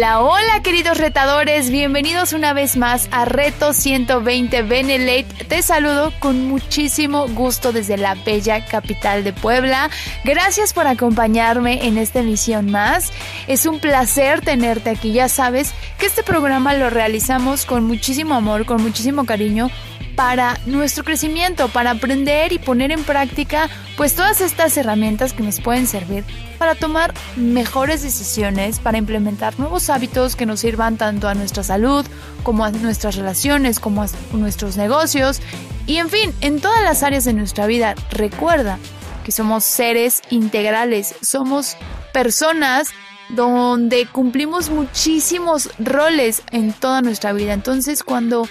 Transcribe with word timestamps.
Hola, 0.00 0.20
hola 0.22 0.62
queridos 0.62 0.96
retadores, 0.96 1.68
bienvenidos 1.68 2.32
una 2.32 2.54
vez 2.54 2.78
más 2.78 3.06
a 3.10 3.26
Reto 3.26 3.74
120 3.74 4.62
Benelate. 4.62 5.44
Te 5.46 5.60
saludo 5.60 6.10
con 6.20 6.48
muchísimo 6.48 7.28
gusto 7.28 7.70
desde 7.70 7.98
la 7.98 8.14
bella 8.14 8.64
capital 8.64 9.24
de 9.24 9.34
Puebla. 9.34 9.90
Gracias 10.24 10.72
por 10.72 10.86
acompañarme 10.86 11.86
en 11.86 11.98
esta 11.98 12.20
emisión 12.20 12.70
más. 12.70 13.12
Es 13.46 13.66
un 13.66 13.78
placer 13.78 14.40
tenerte 14.40 14.88
aquí. 14.88 15.12
Ya 15.12 15.28
sabes 15.28 15.74
que 15.98 16.06
este 16.06 16.22
programa 16.22 16.72
lo 16.72 16.88
realizamos 16.88 17.66
con 17.66 17.84
muchísimo 17.84 18.34
amor, 18.34 18.64
con 18.64 18.82
muchísimo 18.82 19.26
cariño 19.26 19.70
para 20.20 20.60
nuestro 20.66 21.02
crecimiento, 21.02 21.68
para 21.68 21.92
aprender 21.92 22.52
y 22.52 22.58
poner 22.58 22.92
en 22.92 23.04
práctica 23.04 23.70
pues 23.96 24.14
todas 24.14 24.42
estas 24.42 24.76
herramientas 24.76 25.32
que 25.32 25.42
nos 25.42 25.62
pueden 25.62 25.86
servir 25.86 26.26
para 26.58 26.74
tomar 26.74 27.14
mejores 27.36 28.02
decisiones, 28.02 28.80
para 28.80 28.98
implementar 28.98 29.58
nuevos 29.58 29.88
hábitos 29.88 30.36
que 30.36 30.44
nos 30.44 30.60
sirvan 30.60 30.98
tanto 30.98 31.26
a 31.26 31.32
nuestra 31.32 31.62
salud 31.62 32.04
como 32.42 32.66
a 32.66 32.70
nuestras 32.70 33.16
relaciones, 33.16 33.80
como 33.80 34.02
a 34.02 34.08
nuestros 34.32 34.76
negocios 34.76 35.40
y 35.86 35.96
en 35.96 36.10
fin, 36.10 36.34
en 36.42 36.60
todas 36.60 36.82
las 36.82 37.02
áreas 37.02 37.24
de 37.24 37.32
nuestra 37.32 37.66
vida. 37.66 37.94
Recuerda 38.10 38.78
que 39.24 39.32
somos 39.32 39.64
seres 39.64 40.20
integrales, 40.28 41.14
somos 41.22 41.78
personas 42.12 42.90
donde 43.30 44.04
cumplimos 44.04 44.68
muchísimos 44.68 45.70
roles 45.78 46.42
en 46.50 46.74
toda 46.74 47.00
nuestra 47.00 47.32
vida. 47.32 47.54
Entonces, 47.54 48.02
cuando 48.02 48.46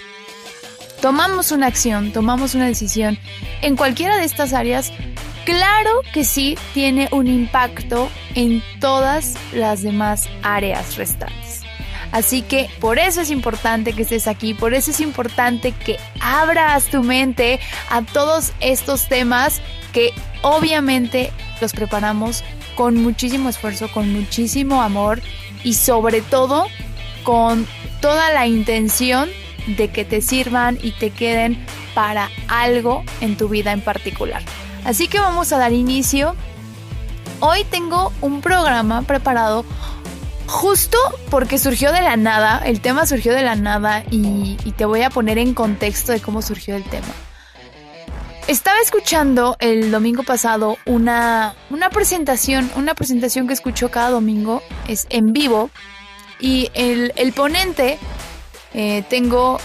tomamos 1.00 1.52
una 1.52 1.66
acción, 1.66 2.12
tomamos 2.12 2.54
una 2.54 2.66
decisión 2.66 3.18
en 3.62 3.76
cualquiera 3.76 4.18
de 4.18 4.24
estas 4.24 4.52
áreas, 4.52 4.92
claro 5.44 5.90
que 6.12 6.24
sí 6.24 6.56
tiene 6.74 7.08
un 7.10 7.26
impacto 7.26 8.10
en 8.34 8.62
todas 8.80 9.34
las 9.52 9.82
demás 9.82 10.28
áreas 10.42 10.96
restantes. 10.96 11.60
Así 12.12 12.42
que 12.42 12.68
por 12.80 12.98
eso 12.98 13.20
es 13.20 13.30
importante 13.30 13.92
que 13.92 14.02
estés 14.02 14.26
aquí, 14.26 14.52
por 14.52 14.74
eso 14.74 14.90
es 14.90 15.00
importante 15.00 15.72
que 15.72 15.96
abras 16.20 16.86
tu 16.86 17.02
mente 17.02 17.60
a 17.88 18.02
todos 18.02 18.52
estos 18.60 19.08
temas 19.08 19.60
que 19.92 20.12
obviamente 20.42 21.32
los 21.60 21.72
preparamos 21.72 22.42
con 22.74 22.96
muchísimo 22.96 23.48
esfuerzo, 23.48 23.90
con 23.92 24.12
muchísimo 24.12 24.82
amor 24.82 25.20
y 25.62 25.74
sobre 25.74 26.20
todo 26.20 26.66
con 27.22 27.66
toda 28.00 28.32
la 28.32 28.46
intención 28.46 29.28
de 29.66 29.88
que 29.88 30.04
te 30.04 30.20
sirvan 30.20 30.78
y 30.82 30.92
te 30.92 31.10
queden 31.10 31.64
para 31.94 32.30
algo 32.48 33.04
en 33.20 33.36
tu 33.36 33.48
vida 33.48 33.72
en 33.72 33.80
particular. 33.80 34.42
Así 34.84 35.08
que 35.08 35.20
vamos 35.20 35.52
a 35.52 35.58
dar 35.58 35.72
inicio. 35.72 36.34
Hoy 37.40 37.64
tengo 37.64 38.12
un 38.20 38.40
programa 38.40 39.02
preparado 39.02 39.64
justo 40.46 40.98
porque 41.30 41.58
surgió 41.58 41.92
de 41.92 42.02
la 42.02 42.16
nada, 42.16 42.60
el 42.64 42.80
tema 42.80 43.06
surgió 43.06 43.32
de 43.32 43.42
la 43.42 43.54
nada 43.54 44.04
y, 44.10 44.56
te 44.76 44.84
voy 44.84 45.02
a 45.02 45.10
poner 45.10 45.36
en 45.36 45.52
contexto 45.52 46.12
de 46.12 46.20
cómo 46.20 46.42
surgió 46.42 46.74
el 46.74 46.84
tema. 46.84 47.08
Estaba 48.46 48.78
escuchando 48.80 49.56
el 49.60 49.90
domingo 49.90 50.22
pasado 50.22 50.78
una, 50.86 51.54
una 51.68 51.90
presentación, 51.90 52.70
una 52.74 52.94
presentación 52.94 53.46
que 53.46 53.52
escucho 53.52 53.90
cada 53.90 54.10
domingo, 54.10 54.62
es 54.88 55.06
en 55.10 55.32
vivo, 55.32 55.70
y 56.40 56.70
el, 56.74 57.12
el 57.16 57.32
ponente 57.32 57.98
eh, 58.74 59.04
tengo 59.08 59.58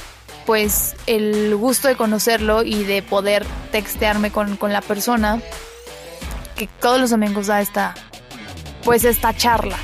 pues 0.46 0.96
el 1.08 1.56
gusto 1.56 1.88
de 1.88 1.96
conocerlo 1.96 2.64
y 2.64 2.84
de 2.84 3.02
poder 3.02 3.46
textearme 3.72 4.32
con, 4.32 4.58
la 4.62 4.82
persona 4.82 5.42
que 6.56 6.68
todos 6.80 7.00
los 7.00 7.10
domingos 7.10 7.48
da 7.48 7.62
esta 7.62 7.96
pues 8.84 9.04
esta 9.04 9.36
charla. 9.36 9.78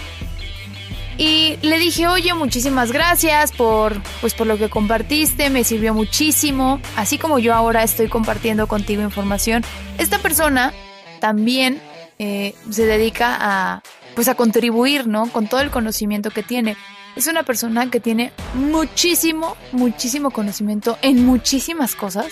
Y 1.17 1.57
le 1.61 1.77
dije, 1.77 2.07
oye, 2.07 2.33
muchísimas 2.33 2.91
gracias 2.91 3.51
por, 3.51 4.01
pues, 4.21 4.33
por 4.33 4.47
lo 4.47 4.57
que 4.57 4.69
compartiste, 4.69 5.49
me 5.49 5.63
sirvió 5.63 5.93
muchísimo. 5.93 6.79
Así 6.95 7.17
como 7.17 7.37
yo 7.37 7.53
ahora 7.53 7.83
estoy 7.83 8.07
compartiendo 8.07 8.67
contigo 8.67 9.03
información, 9.03 9.63
esta 9.97 10.19
persona 10.19 10.73
también 11.19 11.81
eh, 12.17 12.55
se 12.69 12.85
dedica 12.85 13.37
a, 13.39 13.83
pues, 14.15 14.29
a 14.29 14.35
contribuir, 14.35 15.07
¿no? 15.07 15.27
Con 15.27 15.47
todo 15.47 15.61
el 15.61 15.69
conocimiento 15.69 16.31
que 16.31 16.43
tiene. 16.43 16.75
Es 17.15 17.27
una 17.27 17.43
persona 17.43 17.89
que 17.89 17.99
tiene 17.99 18.31
muchísimo, 18.53 19.57
muchísimo 19.71 20.31
conocimiento 20.31 20.97
en 21.01 21.25
muchísimas 21.25 21.95
cosas. 21.95 22.27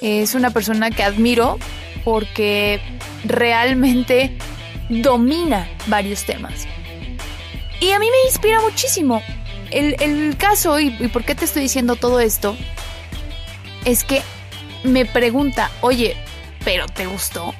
Es 0.00 0.34
una 0.34 0.50
persona 0.50 0.90
que 0.90 1.02
admiro 1.02 1.58
porque 2.04 2.80
realmente 3.24 4.36
domina 4.88 5.68
varios 5.88 6.24
temas. 6.24 6.66
Y 7.80 7.90
a 7.90 7.98
mí 7.98 8.06
me 8.10 8.28
inspira 8.28 8.60
muchísimo. 8.60 9.22
El, 9.70 10.36
caso, 10.36 10.78
y, 10.78 10.96
y 11.00 11.08
por 11.08 11.24
qué 11.24 11.34
te 11.34 11.44
estoy 11.44 11.62
diciendo 11.62 11.96
todo 11.96 12.20
esto, 12.20 12.56
es 13.84 14.04
que 14.04 14.22
me 14.84 15.04
pregunta, 15.04 15.70
oye, 15.80 16.16
¿pero 16.64 16.86
te 16.86 17.06
gustó? 17.06 17.52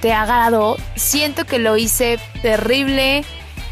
¿Te 0.00 0.12
agradó? 0.12 0.76
Siento 0.96 1.44
que 1.44 1.58
lo 1.58 1.76
hice 1.76 2.18
terrible, 2.40 3.24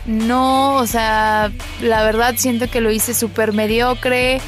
no, 0.07 0.77
o 0.77 0.87
sea, 0.87 1.53
la 1.81 2.03
verdad 2.03 2.35
siento 2.37 2.69
que 2.69 2.81
lo 2.81 2.91
hice 2.91 3.15
súper 3.15 3.53
mediocre. 3.53 4.41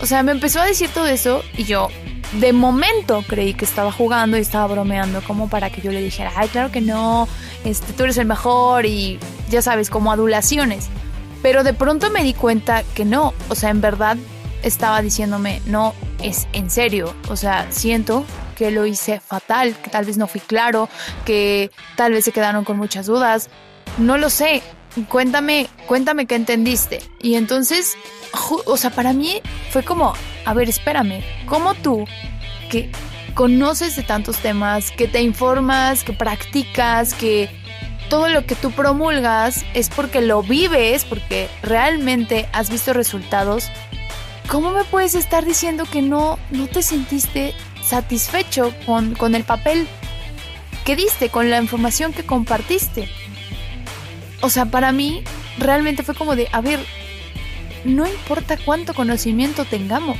O 0.00 0.06
sea, 0.06 0.22
me 0.22 0.32
empezó 0.32 0.60
a 0.60 0.64
decir 0.64 0.90
todo 0.90 1.06
eso 1.06 1.42
y 1.56 1.64
yo 1.64 1.88
de 2.32 2.52
momento 2.52 3.24
creí 3.26 3.54
que 3.54 3.64
estaba 3.64 3.90
jugando 3.90 4.36
y 4.36 4.40
estaba 4.40 4.66
bromeando 4.66 5.22
como 5.22 5.48
para 5.48 5.70
que 5.70 5.80
yo 5.80 5.90
le 5.90 6.02
dijera, 6.02 6.32
ay, 6.36 6.48
claro 6.48 6.70
que 6.70 6.80
no, 6.80 7.26
este, 7.64 7.92
tú 7.94 8.04
eres 8.04 8.18
el 8.18 8.26
mejor 8.26 8.86
y 8.86 9.18
ya 9.48 9.62
sabes, 9.62 9.90
como 9.90 10.12
adulaciones. 10.12 10.88
Pero 11.42 11.64
de 11.64 11.72
pronto 11.72 12.10
me 12.10 12.22
di 12.22 12.34
cuenta 12.34 12.82
que 12.94 13.04
no, 13.04 13.32
o 13.48 13.54
sea, 13.54 13.70
en 13.70 13.80
verdad 13.80 14.16
estaba 14.62 15.00
diciéndome, 15.00 15.62
no, 15.66 15.94
es 16.22 16.48
en 16.52 16.70
serio, 16.70 17.14
o 17.28 17.36
sea, 17.36 17.66
siento 17.70 18.24
que 18.56 18.70
lo 18.72 18.86
hice 18.86 19.20
fatal, 19.20 19.74
que 19.82 19.88
tal 19.88 20.04
vez 20.04 20.18
no 20.18 20.26
fui 20.26 20.40
claro, 20.40 20.88
que 21.24 21.70
tal 21.96 22.12
vez 22.12 22.24
se 22.24 22.32
quedaron 22.32 22.64
con 22.64 22.76
muchas 22.76 23.06
dudas, 23.06 23.50
no 23.98 24.18
lo 24.18 24.30
sé, 24.30 24.62
cuéntame, 25.04 25.68
cuéntame 25.86 26.26
qué 26.26 26.34
entendiste. 26.34 27.00
Y 27.20 27.34
entonces, 27.34 27.96
o 28.66 28.76
sea, 28.76 28.90
para 28.90 29.12
mí 29.12 29.40
fue 29.70 29.82
como, 29.82 30.14
a 30.44 30.54
ver, 30.54 30.68
espérame, 30.68 31.22
¿cómo 31.46 31.74
tú, 31.74 32.04
que 32.70 32.90
conoces 33.34 33.96
de 33.96 34.02
tantos 34.02 34.38
temas, 34.38 34.90
que 34.90 35.06
te 35.06 35.22
informas, 35.22 36.02
que 36.02 36.12
practicas, 36.12 37.14
que 37.14 37.48
todo 38.08 38.28
lo 38.28 38.46
que 38.46 38.54
tú 38.54 38.70
promulgas 38.70 39.64
es 39.74 39.90
porque 39.90 40.20
lo 40.20 40.42
vives, 40.42 41.04
porque 41.04 41.48
realmente 41.62 42.48
has 42.52 42.70
visto 42.70 42.92
resultados, 42.92 43.70
¿cómo 44.48 44.70
me 44.72 44.84
puedes 44.84 45.14
estar 45.14 45.44
diciendo 45.44 45.84
que 45.90 46.02
no, 46.02 46.38
no 46.50 46.66
te 46.66 46.82
sentiste 46.82 47.54
satisfecho 47.84 48.74
con, 48.86 49.14
con 49.14 49.34
el 49.34 49.44
papel 49.44 49.86
que 50.84 50.96
diste, 50.96 51.28
con 51.28 51.50
la 51.50 51.60
información 51.60 52.12
que 52.12 52.24
compartiste? 52.24 53.08
O 54.40 54.50
sea, 54.50 54.66
para 54.66 54.92
mí 54.92 55.22
realmente 55.58 56.02
fue 56.02 56.14
como 56.14 56.36
de, 56.36 56.48
a 56.52 56.60
ver, 56.60 56.80
no 57.84 58.06
importa 58.06 58.56
cuánto 58.64 58.94
conocimiento 58.94 59.64
tengamos. 59.64 60.18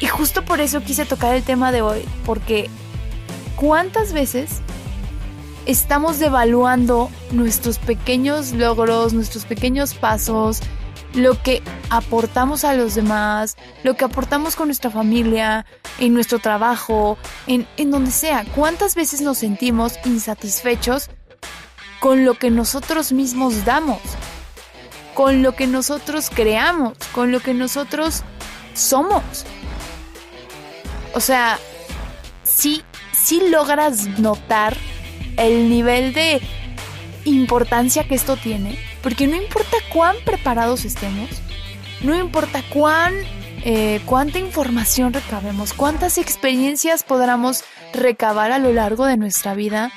Y 0.00 0.06
justo 0.06 0.44
por 0.44 0.60
eso 0.60 0.82
quise 0.82 1.04
tocar 1.04 1.34
el 1.34 1.42
tema 1.42 1.72
de 1.72 1.82
hoy, 1.82 2.04
porque 2.24 2.68
¿cuántas 3.56 4.12
veces 4.12 4.60
estamos 5.66 6.18
devaluando 6.18 7.10
nuestros 7.30 7.78
pequeños 7.78 8.52
logros, 8.52 9.12
nuestros 9.12 9.44
pequeños 9.44 9.94
pasos, 9.94 10.60
lo 11.14 11.40
que 11.40 11.62
aportamos 11.90 12.64
a 12.64 12.74
los 12.74 12.94
demás, 12.94 13.56
lo 13.82 13.96
que 13.96 14.04
aportamos 14.04 14.56
con 14.56 14.68
nuestra 14.68 14.90
familia, 14.90 15.64
en 15.98 16.12
nuestro 16.12 16.38
trabajo, 16.38 17.16
en, 17.46 17.66
en 17.76 17.90
donde 17.90 18.10
sea? 18.10 18.44
¿Cuántas 18.54 18.94
veces 18.94 19.20
nos 19.20 19.38
sentimos 19.38 19.94
insatisfechos 20.04 21.08
con 22.00 22.24
lo 22.24 22.34
que 22.34 22.50
nosotros 22.50 23.12
mismos 23.12 23.64
damos, 23.64 24.00
con 25.14 25.42
lo 25.42 25.54
que 25.54 25.66
nosotros 25.66 26.30
creamos, 26.30 26.96
con 27.12 27.32
lo 27.32 27.40
que 27.40 27.54
nosotros 27.54 28.22
somos. 28.74 29.44
O 31.14 31.20
sea, 31.20 31.58
si, 32.42 32.82
si 33.12 33.48
logras 33.48 34.06
notar 34.18 34.76
el 35.36 35.68
nivel 35.68 36.12
de 36.12 36.40
importancia 37.24 38.06
que 38.06 38.14
esto 38.14 38.36
tiene, 38.36 38.78
porque 39.02 39.26
no 39.26 39.36
importa 39.36 39.76
cuán 39.92 40.16
preparados 40.24 40.84
estemos, 40.84 41.28
no 42.02 42.14
importa 42.14 42.62
cuán, 42.70 43.14
eh, 43.64 44.00
cuánta 44.04 44.38
información 44.38 45.12
recabemos, 45.12 45.72
cuántas 45.72 46.18
experiencias 46.18 47.02
podamos 47.02 47.64
recabar 47.92 48.52
a 48.52 48.58
lo 48.58 48.72
largo 48.72 49.06
de 49.06 49.16
nuestra 49.16 49.54
vida, 49.54 49.90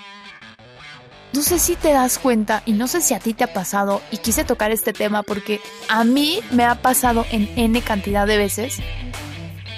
no 1.38 1.44
sé 1.44 1.60
si 1.60 1.76
te 1.76 1.94
das 1.94 2.18
cuenta 2.18 2.64
y 2.66 2.72
no 2.72 2.88
sé 2.88 3.00
si 3.00 3.14
a 3.14 3.20
ti 3.20 3.36
te 3.36 3.44
ha 3.44 3.54
pasado 3.54 4.02
y 4.10 4.18
quise 4.18 4.44
tocar 4.44 4.72
este 4.72 4.92
tema 4.92 5.22
porque 5.22 5.62
a 5.88 6.04
mí 6.04 6.40
me 6.50 6.64
ha 6.66 6.82
pasado 6.82 7.28
en 7.30 7.48
N 7.56 7.80
cantidad 7.82 8.26
de 8.26 8.38
veces 8.38 8.78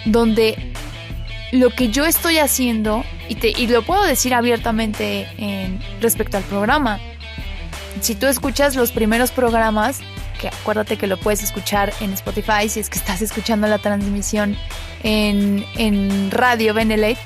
donde 0.06 0.72
lo 1.52 1.70
que 1.72 1.90
yo 1.90 2.06
estoy 2.06 2.38
haciendo, 2.38 3.04
y, 3.28 3.36
te, 3.36 3.50
y 3.50 3.68
lo 3.68 3.82
puedo 3.82 4.04
decir 4.04 4.34
abiertamente 4.34 5.28
en, 5.38 5.82
respecto 6.00 6.38
al 6.38 6.44
programa, 6.44 6.98
si 8.00 8.16
tú 8.16 8.28
escuchas 8.28 8.78
los 8.78 8.94
primeros 8.94 9.32
programas, 9.32 10.00
que 10.40 10.48
acuérdate 10.48 10.96
que 10.98 11.08
lo 11.08 11.18
puedes 11.18 11.44
escuchar 11.44 11.92
en 12.00 12.14
Spotify 12.14 12.70
si 12.70 12.80
es 12.80 12.90
que 12.90 13.00
estás 13.00 13.22
escuchando 13.22 13.68
la 13.68 13.80
transmisión 13.80 14.56
en, 15.04 15.66
en 15.76 16.32
radio 16.32 16.74
Benelete, 16.74 17.20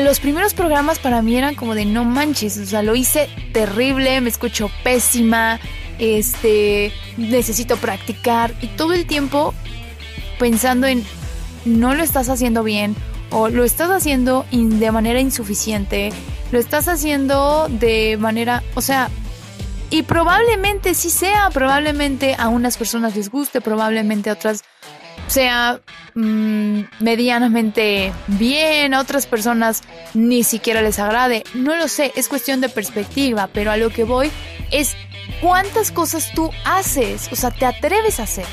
los 0.00 0.20
primeros 0.20 0.54
programas 0.54 0.98
para 0.98 1.22
mí 1.22 1.36
eran 1.36 1.54
como 1.54 1.74
de 1.74 1.84
no 1.84 2.04
manches, 2.04 2.56
o 2.58 2.66
sea, 2.66 2.82
lo 2.82 2.96
hice 2.96 3.28
terrible, 3.52 4.20
me 4.20 4.30
escucho 4.30 4.70
pésima, 4.82 5.60
este, 5.98 6.92
necesito 7.16 7.76
practicar 7.76 8.54
y 8.60 8.68
todo 8.68 8.92
el 8.92 9.06
tiempo 9.06 9.54
pensando 10.38 10.86
en 10.86 11.04
no 11.64 11.94
lo 11.94 12.02
estás 12.02 12.28
haciendo 12.28 12.62
bien 12.62 12.94
o 13.30 13.48
lo 13.48 13.64
estás 13.64 13.90
haciendo 13.90 14.46
de 14.50 14.90
manera 14.92 15.20
insuficiente, 15.20 16.10
lo 16.52 16.58
estás 16.58 16.88
haciendo 16.88 17.68
de 17.68 18.16
manera, 18.18 18.62
o 18.74 18.80
sea, 18.80 19.10
y 19.90 20.02
probablemente 20.02 20.94
sí 20.94 21.10
sea, 21.10 21.50
probablemente 21.50 22.34
a 22.38 22.48
unas 22.48 22.76
personas 22.76 23.14
les 23.14 23.30
guste, 23.30 23.60
probablemente 23.60 24.30
a 24.30 24.34
otras 24.34 24.64
sea 25.26 25.80
mm, 26.14 26.80
medianamente 27.00 28.12
bien, 28.26 28.94
a 28.94 29.00
otras 29.00 29.26
personas 29.26 29.82
ni 30.14 30.44
siquiera 30.44 30.82
les 30.82 30.98
agrade. 30.98 31.44
No 31.54 31.76
lo 31.76 31.88
sé, 31.88 32.12
es 32.16 32.28
cuestión 32.28 32.60
de 32.60 32.68
perspectiva, 32.68 33.48
pero 33.52 33.70
a 33.70 33.76
lo 33.76 33.90
que 33.90 34.04
voy 34.04 34.30
es 34.70 34.96
cuántas 35.40 35.90
cosas 35.90 36.32
tú 36.34 36.50
haces, 36.64 37.28
o 37.32 37.36
sea, 37.36 37.50
te 37.50 37.66
atreves 37.66 38.20
a 38.20 38.24
hacer 38.24 38.46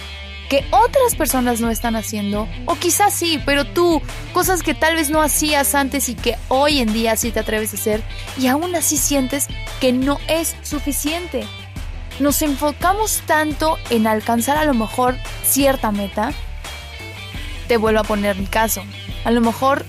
que 0.49 0.65
otras 0.69 1.15
personas 1.17 1.61
no 1.61 1.71
están 1.71 1.95
haciendo, 1.95 2.47
o 2.65 2.75
quizás 2.75 3.13
sí, 3.13 3.41
pero 3.43 3.65
tú, 3.65 4.01
cosas 4.33 4.61
que 4.61 4.75
tal 4.75 4.95
vez 4.95 5.09
no 5.09 5.21
hacías 5.21 5.73
antes 5.73 6.09
y 6.09 6.15
que 6.15 6.37
hoy 6.47 6.79
en 6.79 6.93
día 6.93 7.15
sí 7.15 7.31
te 7.31 7.39
atreves 7.39 7.73
a 7.73 7.77
hacer, 7.77 8.03
y 8.37 8.47
aún 8.47 8.75
así 8.75 8.97
sientes 8.97 9.47
que 9.79 9.93
no 9.93 10.19
es 10.27 10.55
suficiente. 10.61 11.47
Nos 12.19 12.43
enfocamos 12.43 13.23
tanto 13.25 13.79
en 13.89 14.05
alcanzar 14.05 14.57
a 14.57 14.65
lo 14.65 14.75
mejor 14.75 15.15
cierta 15.43 15.91
meta 15.91 16.33
te 17.67 17.77
vuelvo 17.77 18.01
a 18.01 18.03
poner 18.03 18.35
mi 18.35 18.45
caso. 18.45 18.83
A 19.25 19.31
lo 19.31 19.41
mejor 19.41 19.85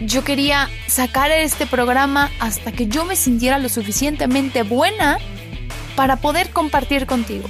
yo 0.00 0.24
quería 0.24 0.68
sacar 0.86 1.30
este 1.30 1.66
programa 1.66 2.30
hasta 2.40 2.72
que 2.72 2.86
yo 2.86 3.04
me 3.04 3.16
sintiera 3.16 3.58
lo 3.58 3.68
suficientemente 3.68 4.62
buena 4.62 5.18
para 5.96 6.16
poder 6.16 6.50
compartir 6.50 7.06
contigo. 7.06 7.48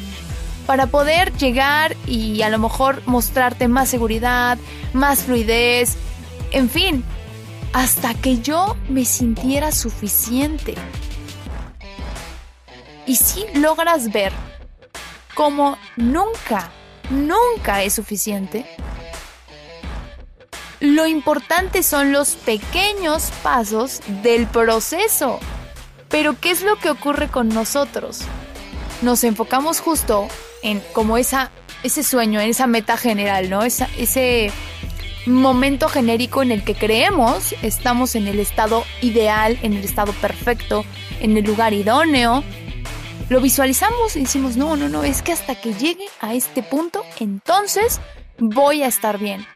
Para 0.67 0.87
poder 0.87 1.33
llegar 1.37 1.97
y 2.07 2.43
a 2.43 2.49
lo 2.49 2.59
mejor 2.59 3.03
mostrarte 3.07 3.69
más 3.69 3.89
seguridad, 3.89 4.59
más 4.93 5.25
fluidez, 5.25 5.97
en 6.53 6.69
fin, 6.69 7.05
hasta 7.73 8.15
que 8.15 8.39
yo 8.39 8.77
me 8.89 9.05
sintiera 9.05 9.73
suficiente. 9.73 10.75
Y 13.07 13.17
si 13.17 13.45
logras 13.55 14.13
ver 14.13 14.33
cómo 15.35 15.77
nunca, 15.97 16.71
nunca 17.11 17.83
es 17.83 17.95
suficiente, 17.95 18.65
lo 20.83 21.07
importante 21.07 21.85
son 21.85 22.11
los 22.11 22.31
pequeños 22.35 23.31
pasos 23.45 24.01
del 24.25 24.49
proceso. 24.49 25.39
Pero 26.09 26.39
¿qué 26.41 26.51
es 26.51 26.63
lo 26.63 26.75
que 26.75 26.91
ocurre 26.91 27.29
con 27.29 27.49
nosotros? 27.49 28.23
Nos 29.01 29.23
enfocamos 29.23 29.79
justo 29.79 30.27
en 30.65 30.83
como 30.93 31.19
esa, 31.19 31.53
ese 31.85 32.03
sueño, 32.03 32.41
en 32.41 32.51
esa 32.51 32.67
meta 32.67 32.97
general, 32.97 33.49
¿no? 33.49 33.63
ese 33.63 34.51
momento 35.25 35.89
genérico 35.89 36.43
en 36.43 36.51
el 36.51 36.65
que 36.65 36.75
creemos 36.75 37.55
estamos 37.63 38.17
en 38.17 38.27
el 38.27 38.41
estado 38.41 38.85
ideal, 39.03 39.61
en 39.63 39.75
el 39.75 39.85
estado 39.85 40.13
perfecto, 40.15 40.85
en 41.21 41.37
el 41.37 41.45
lugar 41.45 41.75
idóneo. 41.75 42.43
Lo 43.29 43.41
visualizamos 43.41 44.17
y 44.17 44.23
decimos, 44.23 44.57
no, 44.57 44.75
no, 44.75 44.89
no, 44.89 45.05
es 45.05 45.23
que 45.23 45.31
hasta 45.31 45.55
que 45.55 45.75
llegue 45.75 46.07
a 46.21 46.35
este 46.35 46.65
punto, 46.65 47.05
entonces 47.21 48.01
voy 48.41 48.83
a 48.83 48.89
estar 48.89 49.19
bien 49.19 49.47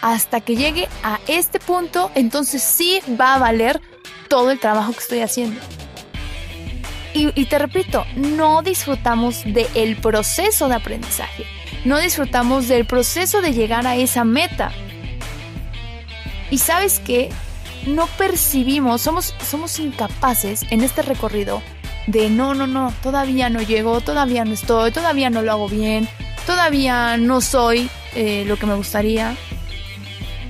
hasta 0.00 0.40
que 0.40 0.56
llegue 0.56 0.88
a 1.02 1.20
este 1.26 1.58
punto, 1.58 2.10
entonces 2.14 2.62
sí 2.62 3.00
va 3.20 3.34
a 3.34 3.38
valer 3.38 3.80
todo 4.28 4.50
el 4.50 4.60
trabajo 4.60 4.92
que 4.92 4.98
estoy 4.98 5.20
haciendo. 5.20 5.60
Y, 7.14 7.46
te 7.46 7.58
repito, 7.58 8.04
no 8.14 8.62
disfrutamos 8.62 9.42
del 9.44 9.96
proceso 9.96 10.68
de 10.68 10.76
aprendizaje, 10.76 11.44
no 11.84 11.98
disfrutamos 11.98 12.68
del 12.68 12.86
proceso 12.86 13.40
de 13.40 13.52
llegar 13.52 13.88
a 13.88 13.96
esa 13.96 14.22
meta. 14.22 14.70
Y 16.50 16.58
sabes 16.58 17.00
que 17.00 17.30
no 17.86 18.06
percibimos, 18.06 19.02
somos, 19.02 19.34
somos 19.50 19.80
incapaces 19.80 20.64
en 20.70 20.82
este 20.82 21.02
recorrido 21.02 21.60
de 22.06 22.30
no, 22.30 22.54
no, 22.54 22.68
no, 22.68 22.92
todavía 23.02 23.50
no 23.50 23.62
llego, 23.62 24.00
todavía 24.00 24.44
no 24.44 24.54
estoy, 24.54 24.92
todavía 24.92 25.28
no 25.28 25.42
lo 25.42 25.50
hago 25.50 25.68
bien, 25.68 26.08
todavía 26.46 27.16
no 27.16 27.40
soy 27.40 27.90
eh, 28.14 28.44
lo 28.46 28.56
que 28.58 28.66
me 28.66 28.74
gustaría 28.76 29.36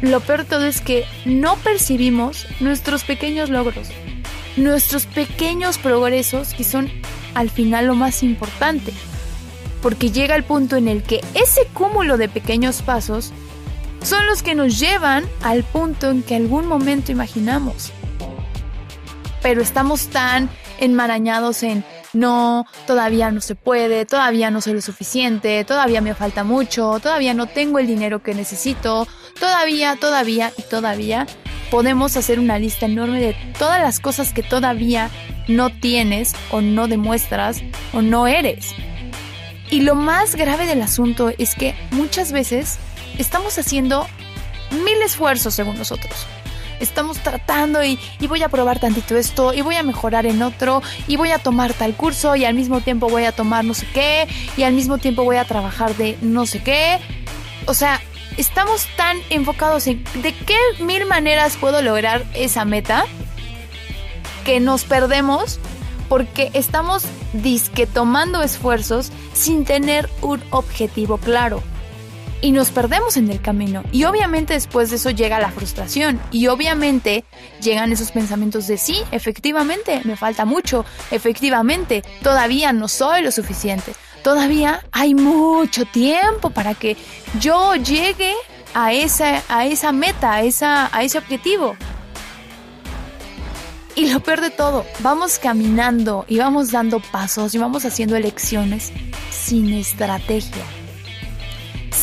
lo 0.03 0.21
peor 0.21 0.45
todo 0.45 0.67
es 0.67 0.81
que 0.81 1.05
no 1.25 1.56
percibimos 1.56 2.47
nuestros 2.61 3.05
pequeños 3.05 3.50
logros, 3.50 3.89
nuestros 4.56 5.06
pequeños 5.06 5.79
progresos 5.79 6.55
que 6.55 6.65
son 6.65 6.91
al 7.35 7.50
final 7.50 7.87
lo 7.87 7.95
más 7.95 8.23
importante. 8.23 8.93
Porque 9.83 10.11
llega 10.11 10.35
el 10.35 10.45
punto 10.45 10.77
en 10.77 10.89
el 10.89 11.03
que 11.03 11.21
ese 11.35 11.67
cúmulo 11.73 12.17
de 12.17 12.29
pequeños 12.29 12.83
pasos 12.83 13.33
son 14.03 14.27
los 14.27 14.43
que 14.43 14.55
nos 14.55 14.79
llevan 14.79 15.25
al 15.43 15.65
punto 15.65 16.11
en 16.11 16.23
que 16.23 16.37
algún 16.37 16.67
momento 16.67 17.12
imaginamos. 17.12 17.93
Pero 19.43 19.62
estamos 19.62 20.08
tan 20.08 20.49
enmarañados 20.81 21.63
en 21.63 21.84
no, 22.12 22.67
todavía 22.86 23.31
no 23.31 23.41
se 23.41 23.55
puede, 23.55 24.06
todavía 24.06 24.50
no 24.50 24.60
soy 24.60 24.74
lo 24.74 24.81
suficiente, 24.81 25.65
todavía 25.65 26.00
me 26.00 26.15
falta 26.15 26.44
mucho, 26.44 26.98
todavía 27.00 27.34
no 27.34 27.46
tengo 27.46 27.79
el 27.79 27.86
dinero 27.86 28.22
que 28.22 28.34
necesito, 28.34 29.06
todavía, 29.38 29.96
todavía 29.96 30.53
y 30.56 30.62
todavía 30.62 31.27
podemos 31.70 32.17
hacer 32.17 32.38
una 32.41 32.58
lista 32.58 32.86
enorme 32.86 33.20
de 33.20 33.36
todas 33.58 33.81
las 33.81 34.00
cosas 34.00 34.32
que 34.32 34.43
todavía 34.43 35.10
no 35.48 35.70
tienes 35.70 36.34
o 36.50 36.60
no 36.60 36.88
demuestras 36.88 37.62
o 37.93 38.03
no 38.03 38.27
eres. 38.27 38.74
Y 39.70 39.81
lo 39.81 39.94
más 39.94 40.34
grave 40.34 40.67
del 40.67 40.81
asunto 40.81 41.31
es 41.36 41.55
que 41.55 41.74
muchas 41.91 42.32
veces 42.32 42.79
estamos 43.19 43.58
haciendo 43.58 44.06
mil 44.70 45.03
esfuerzos 45.03 45.55
según 45.55 45.77
nosotros 45.77 46.27
estamos 46.81 47.19
tratando 47.19 47.82
y, 47.85 47.99
voy 48.29 48.43
a 48.43 48.49
probar 48.49 48.79
tantito 48.79 49.17
esto 49.17 49.55
y 49.55 49.63
voy 49.63 49.77
a 49.77 49.82
mejorar 49.82 50.27
en 50.27 50.43
otro 50.43 50.82
y 51.06 51.17
voy 51.17 51.31
a 51.31 51.39
tomar 51.39 51.73
tal 51.73 51.94
curso 51.94 52.37
y 52.37 52.44
al 52.44 52.55
mismo 52.55 52.81
tiempo 52.81 53.08
voy 53.08 53.25
a 53.25 53.32
tomar 53.32 53.65
no 53.65 53.75
sé 53.75 53.87
qué 53.93 54.29
y 54.56 54.63
al 54.63 54.75
mismo 54.75 54.99
tiempo 54.99 55.25
voy 55.25 55.37
a 55.37 55.44
trabajar 55.44 55.94
de 55.97 56.19
no 56.20 56.47
sé 56.47 56.63
qué. 56.63 56.99
O 57.67 57.75
sea, 57.75 58.01
estamos 58.37 58.87
tan 58.97 59.17
enfocados 59.31 59.87
en 59.87 60.05
de 60.23 60.32
qué 60.32 60.56
mil 60.81 61.06
maneras 61.06 61.56
puedo 61.56 61.82
lograr 61.82 62.25
esa 62.35 62.65
meta 62.65 63.05
que 64.44 64.61
nos 64.61 64.85
perdemos 64.85 65.58
porque 66.08 66.51
estamos 66.55 67.05
disque 67.32 67.87
tomando 67.87 68.43
esfuerzos 68.43 69.11
sin 69.35 69.65
tener 69.65 70.08
un 70.23 70.43
objetivo 70.51 71.19
claro 71.19 71.63
y 72.41 72.53
nos 72.53 72.71
perdemos 72.71 73.17
en 73.17 73.31
el 73.31 73.41
camino. 73.41 73.83
Y 73.93 74.05
obviamente 74.05 74.55
después 74.55 74.91
de 74.91 74.97
eso 74.97 75.11
llega 75.11 75.41
la 75.41 75.51
frustración 75.51 76.21
y 76.31 76.47
obviamente 76.47 77.25
llegan 77.61 77.93
esos 77.93 78.13
pensamientos 78.13 78.67
de 78.67 78.79
sí, 78.79 79.03
efectivamente, 79.11 80.01
me 80.05 80.17
falta 80.17 80.45
mucho, 80.45 80.85
efectivamente, 81.11 82.03
todavía 82.23 82.73
no 82.73 82.89
soy 82.89 83.23
lo 83.23 83.31
suficiente, 83.31 83.93
todavía 84.23 84.85
hay 84.93 85.15
mucho 85.15 85.85
tiempo 85.85 86.51
para 86.51 86.75
que 86.75 86.97
yo 87.41 87.75
llegue 87.75 88.35
a 88.75 88.93
esa, 88.93 89.43
a 89.49 89.67
esa 89.67 89.93
meta, 89.93 90.35
a, 90.35 90.43
esa, 90.43 90.97
a 90.97 91.03
ese 91.03 91.19
objetivo. 91.19 91.77
Y 93.97 94.13
lo 94.13 94.21
peor 94.21 94.41
de 94.41 94.51
todo, 94.51 94.87
vamos 95.01 95.41
caminando 95.41 96.25
y 96.29 96.39
vamos 96.39 96.71
dando 96.71 97.01
pasos 97.01 97.53
y 97.57 97.59
vamos 97.59 97.85
haciendo 97.85 98.15
elecciones 98.15 98.93
sin 99.33 99.73
estrategia 99.73 100.78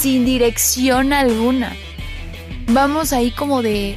sin 0.05 0.23
dirección 0.23 1.13
alguna. 1.13 1.75
Vamos 2.67 3.11
ahí 3.11 3.31
como 3.31 3.63
de, 3.63 3.95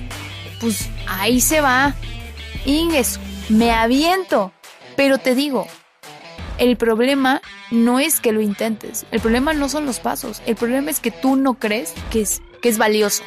pues 0.58 0.88
ahí 1.06 1.38
se 1.42 1.60
va. 1.60 1.94
Inges, 2.64 3.20
me 3.50 3.72
aviento. 3.72 4.50
Pero 4.96 5.18
te 5.18 5.34
digo, 5.34 5.66
el 6.56 6.78
problema 6.78 7.42
no 7.70 8.00
es 8.00 8.20
que 8.20 8.32
lo 8.32 8.40
intentes, 8.40 9.04
el 9.10 9.20
problema 9.20 9.52
no 9.52 9.68
son 9.68 9.84
los 9.84 10.00
pasos, 10.00 10.40
el 10.46 10.56
problema 10.56 10.90
es 10.90 11.00
que 11.00 11.10
tú 11.10 11.36
no 11.36 11.58
crees 11.58 11.92
que 12.10 12.22
es, 12.22 12.40
que 12.62 12.70
es 12.70 12.78
valioso. 12.78 13.22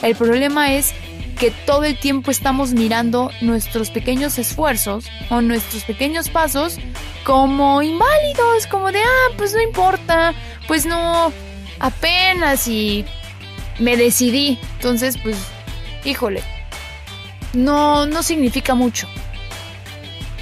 El 0.00 0.16
problema 0.16 0.72
es 0.72 0.94
que 1.38 1.50
todo 1.50 1.84
el 1.84 2.00
tiempo 2.00 2.30
estamos 2.30 2.72
mirando 2.72 3.30
nuestros 3.42 3.90
pequeños 3.90 4.38
esfuerzos 4.38 5.04
o 5.28 5.42
nuestros 5.42 5.84
pequeños 5.84 6.30
pasos 6.30 6.78
como 7.24 7.82
inválidos, 7.82 8.66
como 8.70 8.90
de, 8.90 9.00
ah, 9.00 9.34
pues 9.36 9.52
no 9.52 9.60
importa, 9.60 10.32
pues 10.66 10.86
no, 10.86 11.30
apenas 11.80 12.68
y 12.68 13.04
me 13.78 13.96
decidí. 13.96 14.58
Entonces, 14.76 15.18
pues, 15.18 15.36
híjole, 16.04 16.42
no, 17.52 18.06
no 18.06 18.22
significa 18.22 18.74
mucho. 18.74 19.08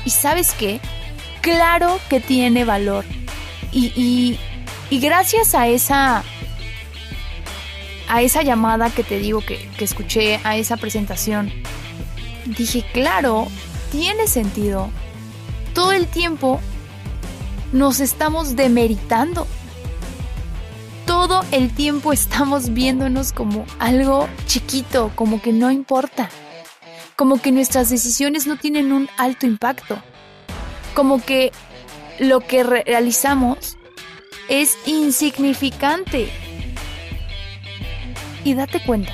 ¿Y 0.04 0.10
sabes 0.10 0.52
qué? 0.52 0.80
Claro 1.40 1.98
que 2.10 2.20
tiene 2.20 2.64
valor. 2.64 3.04
Y, 3.72 3.92
y, 3.96 4.38
y 4.90 5.00
gracias 5.00 5.54
a 5.54 5.68
esa 5.68 6.24
a 8.10 8.22
esa 8.22 8.42
llamada 8.42 8.88
que 8.88 9.04
te 9.04 9.18
digo 9.18 9.42
que, 9.42 9.68
que, 9.76 9.84
escuché, 9.84 10.40
a 10.42 10.56
esa 10.56 10.78
presentación, 10.78 11.52
dije, 12.46 12.82
claro, 12.94 13.48
tiene 13.92 14.26
sentido. 14.26 14.88
Todo 15.74 15.92
el 15.92 16.06
tiempo 16.06 16.58
nos 17.72 18.00
estamos 18.00 18.56
demeritando. 18.56 19.46
Todo 21.08 21.42
el 21.52 21.74
tiempo 21.74 22.12
estamos 22.12 22.74
viéndonos 22.74 23.32
como 23.32 23.64
algo 23.78 24.28
chiquito, 24.44 25.10
como 25.14 25.40
que 25.40 25.54
no 25.54 25.70
importa. 25.70 26.28
Como 27.16 27.40
que 27.40 27.50
nuestras 27.50 27.88
decisiones 27.88 28.46
no 28.46 28.58
tienen 28.58 28.92
un 28.92 29.08
alto 29.16 29.46
impacto. 29.46 30.02
Como 30.94 31.24
que 31.24 31.50
lo 32.18 32.40
que 32.40 32.62
realizamos 32.62 33.78
es 34.50 34.76
insignificante 34.84 36.28
y 38.44 38.52
date 38.52 38.78
cuenta, 38.84 39.12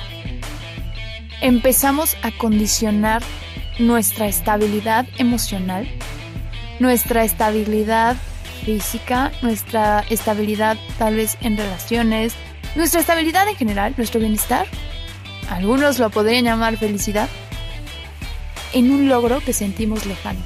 empezamos 1.39 2.17
a 2.23 2.31
condicionar 2.31 3.23
nuestra 3.79 4.27
estabilidad 4.27 5.07
emocional, 5.17 5.87
nuestra 6.79 7.23
estabilidad 7.23 8.17
física, 8.65 9.31
nuestra 9.41 10.03
estabilidad 10.09 10.77
tal 10.97 11.15
vez 11.15 11.37
en 11.41 11.55
relaciones, 11.55 12.33
nuestra 12.75 12.99
estabilidad 12.99 13.47
en 13.47 13.55
general, 13.55 13.93
nuestro 13.95 14.19
bienestar, 14.19 14.67
algunos 15.49 15.99
lo 15.99 16.09
podrían 16.09 16.45
llamar 16.45 16.77
felicidad, 16.77 17.29
en 18.73 18.91
un 18.91 19.07
logro 19.07 19.39
que 19.39 19.53
sentimos 19.53 20.05
lejano, 20.05 20.39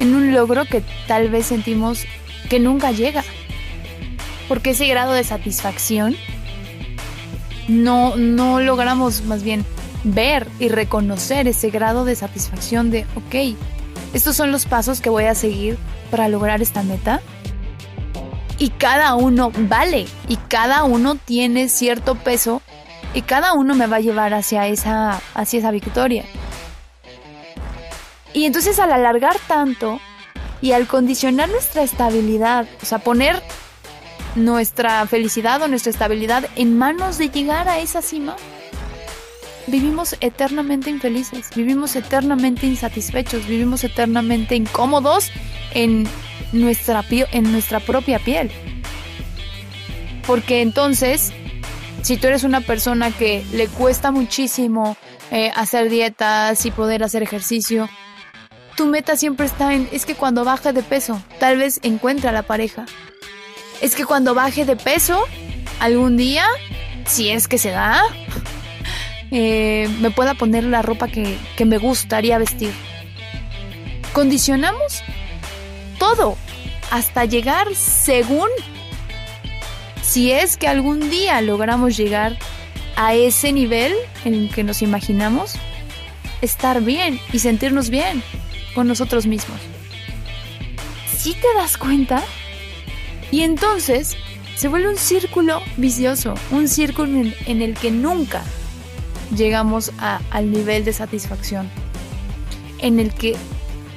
en 0.00 0.14
un 0.14 0.34
logro 0.34 0.64
que 0.64 0.82
tal 1.06 1.30
vez 1.30 1.46
sentimos 1.46 2.04
que 2.48 2.58
nunca 2.58 2.90
llega, 2.90 3.24
porque 4.48 4.70
ese 4.70 4.86
grado 4.86 5.12
de 5.12 5.24
satisfacción 5.24 6.16
no, 7.68 8.16
no 8.16 8.60
logramos 8.60 9.22
más 9.22 9.44
bien 9.44 9.64
ver 10.02 10.48
y 10.58 10.68
reconocer 10.68 11.46
ese 11.46 11.70
grado 11.70 12.04
de 12.04 12.16
satisfacción 12.16 12.90
de, 12.90 13.06
ok, 13.14 13.56
estos 14.12 14.36
son 14.36 14.50
los 14.50 14.66
pasos 14.66 15.00
que 15.00 15.08
voy 15.08 15.24
a 15.24 15.34
seguir 15.34 15.78
para 16.10 16.28
lograr 16.28 16.62
esta 16.62 16.82
meta. 16.82 17.20
Y 18.58 18.70
cada 18.70 19.14
uno 19.14 19.52
vale, 19.56 20.06
y 20.28 20.36
cada 20.36 20.84
uno 20.84 21.14
tiene 21.14 21.68
cierto 21.68 22.14
peso, 22.14 22.60
y 23.14 23.22
cada 23.22 23.54
uno 23.54 23.74
me 23.74 23.86
va 23.86 23.96
a 23.96 24.00
llevar 24.00 24.34
hacia 24.34 24.66
esa, 24.66 25.20
hacia 25.34 25.58
esa 25.58 25.70
victoria. 25.70 26.24
Y 28.32 28.44
entonces 28.44 28.78
al 28.78 28.92
alargar 28.92 29.36
tanto 29.48 29.98
y 30.60 30.72
al 30.72 30.86
condicionar 30.86 31.48
nuestra 31.48 31.82
estabilidad, 31.82 32.66
o 32.82 32.86
sea, 32.86 32.98
poner 32.98 33.42
nuestra 34.36 35.06
felicidad 35.06 35.60
o 35.62 35.68
nuestra 35.68 35.90
estabilidad 35.90 36.44
en 36.56 36.78
manos 36.78 37.18
de 37.18 37.30
llegar 37.30 37.68
a 37.68 37.80
esa 37.80 38.02
cima, 38.02 38.36
vivimos 39.70 40.16
eternamente 40.20 40.90
infelices, 40.90 41.50
vivimos 41.54 41.96
eternamente 41.96 42.66
insatisfechos, 42.66 43.46
vivimos 43.46 43.84
eternamente 43.84 44.56
incómodos 44.56 45.30
en 45.72 46.06
nuestra, 46.52 47.04
en 47.10 47.52
nuestra 47.52 47.80
propia 47.80 48.18
piel. 48.18 48.50
Porque 50.26 50.60
entonces, 50.62 51.32
si 52.02 52.16
tú 52.16 52.26
eres 52.26 52.44
una 52.44 52.60
persona 52.60 53.10
que 53.10 53.44
le 53.52 53.68
cuesta 53.68 54.10
muchísimo 54.10 54.96
eh, 55.30 55.50
hacer 55.54 55.88
dietas 55.88 56.66
y 56.66 56.70
poder 56.70 57.02
hacer 57.02 57.22
ejercicio, 57.22 57.88
tu 58.76 58.86
meta 58.86 59.16
siempre 59.16 59.46
está 59.46 59.74
en, 59.74 59.88
es 59.92 60.06
que 60.06 60.14
cuando 60.14 60.44
baje 60.44 60.72
de 60.72 60.82
peso, 60.82 61.22
tal 61.38 61.58
vez 61.58 61.80
encuentre 61.82 62.28
a 62.28 62.32
la 62.32 62.42
pareja, 62.42 62.86
es 63.80 63.94
que 63.94 64.04
cuando 64.04 64.34
baje 64.34 64.64
de 64.64 64.76
peso, 64.76 65.24
algún 65.80 66.16
día, 66.16 66.44
si 67.06 67.30
es 67.30 67.48
que 67.48 67.58
se 67.58 67.70
da, 67.70 68.02
eh, 69.30 69.88
me 70.00 70.10
pueda 70.10 70.34
poner 70.34 70.64
la 70.64 70.82
ropa 70.82 71.08
que, 71.08 71.38
que 71.56 71.64
me 71.64 71.78
gustaría 71.78 72.38
vestir. 72.38 72.72
Condicionamos 74.12 75.02
todo 75.98 76.36
hasta 76.90 77.24
llegar 77.24 77.74
según 77.74 78.48
si 80.02 80.32
es 80.32 80.56
que 80.56 80.66
algún 80.66 81.10
día 81.10 81.40
logramos 81.40 81.96
llegar 81.96 82.36
a 82.96 83.14
ese 83.14 83.52
nivel 83.52 83.94
en 84.24 84.34
el 84.34 84.50
que 84.50 84.64
nos 84.64 84.82
imaginamos, 84.82 85.54
estar 86.42 86.82
bien 86.82 87.20
y 87.32 87.38
sentirnos 87.38 87.90
bien 87.90 88.22
con 88.74 88.88
nosotros 88.88 89.26
mismos. 89.26 89.60
Si 91.16 91.34
te 91.34 91.46
das 91.54 91.76
cuenta, 91.76 92.22
y 93.30 93.42
entonces 93.42 94.16
se 94.56 94.68
vuelve 94.68 94.88
un 94.88 94.96
círculo 94.96 95.62
vicioso, 95.76 96.34
un 96.50 96.68
círculo 96.68 97.32
en, 97.46 97.62
el 97.62 97.74
que 97.74 97.90
nunca 97.90 98.42
llegamos 99.36 99.92
al 99.98 100.50
nivel 100.50 100.84
de 100.84 100.92
satisfacción, 100.92 101.68
en 102.78 103.00
el 103.00 103.12
que 103.14 103.36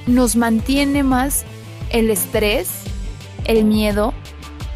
nos 0.08 0.36
mantiene 0.36 1.04
más 1.04 1.46
el 1.90 2.10
estrés, 2.10 2.70
el 3.46 3.63
miedo, 3.66 4.13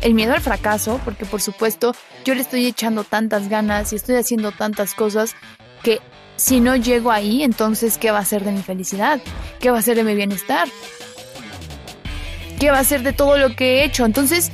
el 0.02 0.14
miedo 0.14 0.34
al 0.34 0.42
fracaso, 0.42 1.00
porque 1.04 1.26
por 1.26 1.42
supuesto 1.42 1.94
yo 2.26 2.36
le 2.36 2.42
estoy 2.42 2.66
echando 2.66 3.04
tantas 3.04 3.50
ganas 3.50 3.94
y 3.94 3.96
estoy 3.96 4.16
haciendo 4.16 4.52
tantas 4.52 4.94
cosas 4.94 5.36
que 5.84 6.00
si 6.36 6.60
no 6.60 6.76
llego 6.76 7.12
ahí, 7.12 7.44
entonces 7.44 7.98
¿qué 7.98 8.12
va 8.12 8.20
a 8.20 8.26
ser 8.26 8.44
de 8.44 8.52
mi 8.52 8.62
felicidad? 8.62 9.20
¿Qué 9.60 9.72
va 9.72 9.80
a 9.80 9.82
ser 9.82 9.98
de 9.98 10.04
mi 10.04 10.14
bienestar? 10.14 10.68
¿Qué 12.60 12.72
va 12.72 12.80
a 12.80 12.84
ser 12.84 13.04
de 13.04 13.14
todo 13.14 13.38
lo 13.38 13.56
que 13.56 13.80
he 13.80 13.84
hecho? 13.84 14.06
Entonces, 14.06 14.52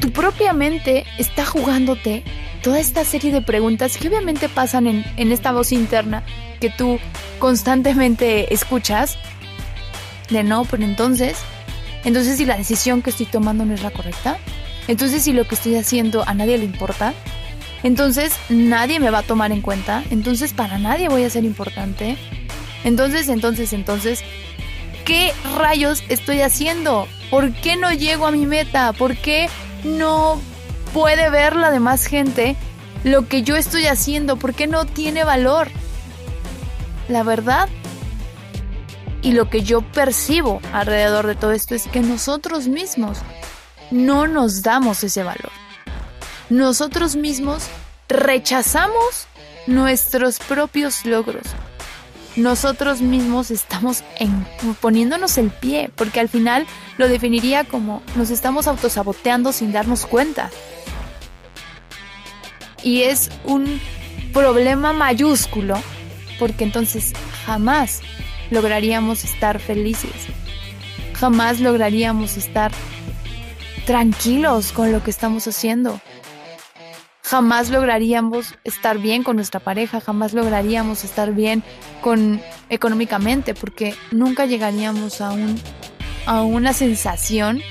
tu 0.00 0.10
propia 0.10 0.52
mente 0.52 1.04
está 1.18 1.44
jugándote 1.44 2.24
toda 2.62 2.80
esta 2.80 3.04
serie 3.04 3.32
de 3.32 3.42
preguntas 3.42 3.96
que 3.96 4.08
obviamente 4.08 4.48
pasan 4.48 4.86
en, 4.86 5.04
en 5.16 5.32
esta 5.32 5.52
voz 5.52 5.72
interna 5.72 6.22
que 6.60 6.70
tú 6.70 6.98
constantemente 7.38 8.52
escuchas. 8.52 9.18
De 10.28 10.44
no, 10.44 10.64
pero 10.64 10.84
entonces, 10.84 11.38
entonces 12.04 12.36
si 12.36 12.44
la 12.44 12.56
decisión 12.56 13.02
que 13.02 13.10
estoy 13.10 13.26
tomando 13.26 13.64
no 13.64 13.74
es 13.74 13.82
la 13.82 13.90
correcta, 13.90 14.38
entonces 14.86 15.24
si 15.24 15.32
lo 15.32 15.46
que 15.46 15.56
estoy 15.56 15.74
haciendo 15.74 16.26
a 16.26 16.34
nadie 16.34 16.58
le 16.58 16.64
importa, 16.64 17.14
entonces 17.82 18.32
nadie 18.48 19.00
me 19.00 19.10
va 19.10 19.18
a 19.18 19.22
tomar 19.22 19.52
en 19.52 19.62
cuenta, 19.62 20.04
entonces 20.10 20.52
para 20.52 20.78
nadie 20.78 21.08
voy 21.08 21.24
a 21.24 21.30
ser 21.30 21.44
importante. 21.44 22.16
Entonces, 22.84 23.28
entonces, 23.28 23.72
entonces, 23.72 24.22
¿qué 25.04 25.32
rayos 25.58 26.02
estoy 26.08 26.40
haciendo? 26.40 27.08
¿Por 27.30 27.52
qué 27.52 27.76
no 27.76 27.92
llego 27.92 28.26
a 28.26 28.30
mi 28.30 28.46
meta? 28.46 28.92
¿Por 28.92 29.16
qué 29.16 29.48
no 29.84 30.40
puede 30.92 31.30
ver 31.30 31.56
la 31.56 31.70
demás 31.70 32.06
gente 32.06 32.56
lo 33.04 33.28
que 33.28 33.42
yo 33.42 33.56
estoy 33.56 33.86
haciendo? 33.86 34.36
¿Por 34.36 34.54
qué 34.54 34.66
no 34.66 34.84
tiene 34.84 35.24
valor? 35.24 35.68
La 37.08 37.22
verdad 37.22 37.68
y 39.22 39.32
lo 39.32 39.50
que 39.50 39.62
yo 39.62 39.82
percibo 39.82 40.60
alrededor 40.72 41.26
de 41.26 41.34
todo 41.34 41.52
esto 41.52 41.74
es 41.74 41.86
que 41.88 42.00
nosotros 42.00 42.68
mismos 42.68 43.18
no 43.90 44.26
nos 44.26 44.62
damos 44.62 45.04
ese 45.04 45.22
valor. 45.22 45.50
Nosotros 46.48 47.16
mismos 47.16 47.64
rechazamos 48.08 49.26
nuestros 49.66 50.38
propios 50.38 51.04
logros, 51.04 51.44
nosotros 52.36 53.00
mismos 53.00 53.50
estamos 53.50 54.04
poniéndonos 54.80 55.36
el 55.38 55.50
pie, 55.50 55.90
porque 55.94 56.20
al 56.20 56.28
final 56.28 56.66
lo 56.96 57.08
definiría 57.08 57.64
como 57.64 58.02
nos 58.16 58.30
estamos 58.30 58.66
autosaboteando 58.66 59.52
sin 59.52 59.72
darnos 59.72 60.06
cuenta. 60.06 60.50
Y 62.82 63.02
es 63.02 63.30
un 63.44 63.80
problema 64.32 64.92
mayúsculo, 64.92 65.76
porque 66.38 66.64
entonces 66.64 67.12
jamás 67.44 68.00
lograríamos 68.50 69.24
estar 69.24 69.58
felices, 69.58 70.10
jamás 71.14 71.60
lograríamos 71.60 72.36
estar 72.36 72.72
tranquilos 73.86 74.72
con 74.72 74.92
lo 74.92 75.02
que 75.02 75.10
estamos 75.10 75.46
haciendo, 75.46 76.00
jamás 77.30 77.70
lograríamos 77.70 78.56
estar 78.64 78.98
bien 78.98 79.22
con 79.22 79.36
nuestra 79.36 79.60
pareja, 79.60 80.00
jamás 80.00 80.34
lograríamos 80.34 81.04
estar 81.04 81.32
bien 81.32 81.62
con 82.00 82.40
económicamente, 82.70 83.54
porque 83.54 83.94
nunca 84.10 84.46
llegaríamos 84.46 85.20
a 85.20 85.30
un 85.30 85.60
a 86.26 86.42
una 86.42 86.72
sensación 86.72 87.62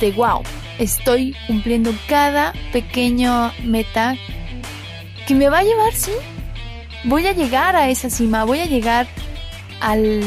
de 0.00 0.10
wow, 0.10 0.42
estoy 0.80 1.36
cumpliendo 1.46 1.94
cada 2.08 2.52
pequeño 2.72 3.52
meta 3.62 4.16
que 5.28 5.34
me 5.36 5.48
va 5.48 5.60
a 5.60 5.64
llevar, 5.64 5.94
sí. 5.94 6.12
Voy 7.04 7.28
a 7.28 7.32
llegar 7.32 7.76
a 7.76 7.90
esa 7.90 8.10
cima, 8.10 8.42
voy 8.42 8.58
a 8.58 8.66
llegar 8.66 9.06
al 9.80 10.20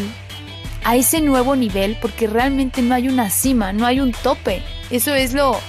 a 0.86 0.96
ese 0.96 1.20
nuevo 1.20 1.58
nivel 1.58 1.98
porque 2.02 2.28
realmente 2.28 2.82
no 2.82 2.96
hay 2.96 3.10
una 3.10 3.30
cima, 3.30 3.74
no 3.74 3.86
hay 3.86 4.00
un 4.00 4.14
tope. 4.14 4.64
Eso 4.90 5.14
es 5.14 5.34
lo 5.34 5.60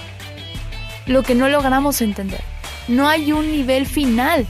lo 1.11 1.23
que 1.23 1.35
no 1.35 1.49
logramos 1.49 2.01
entender. 2.01 2.41
No 2.87 3.07
hay 3.07 3.31
un 3.31 3.51
nivel 3.51 3.85
final. 3.85 4.47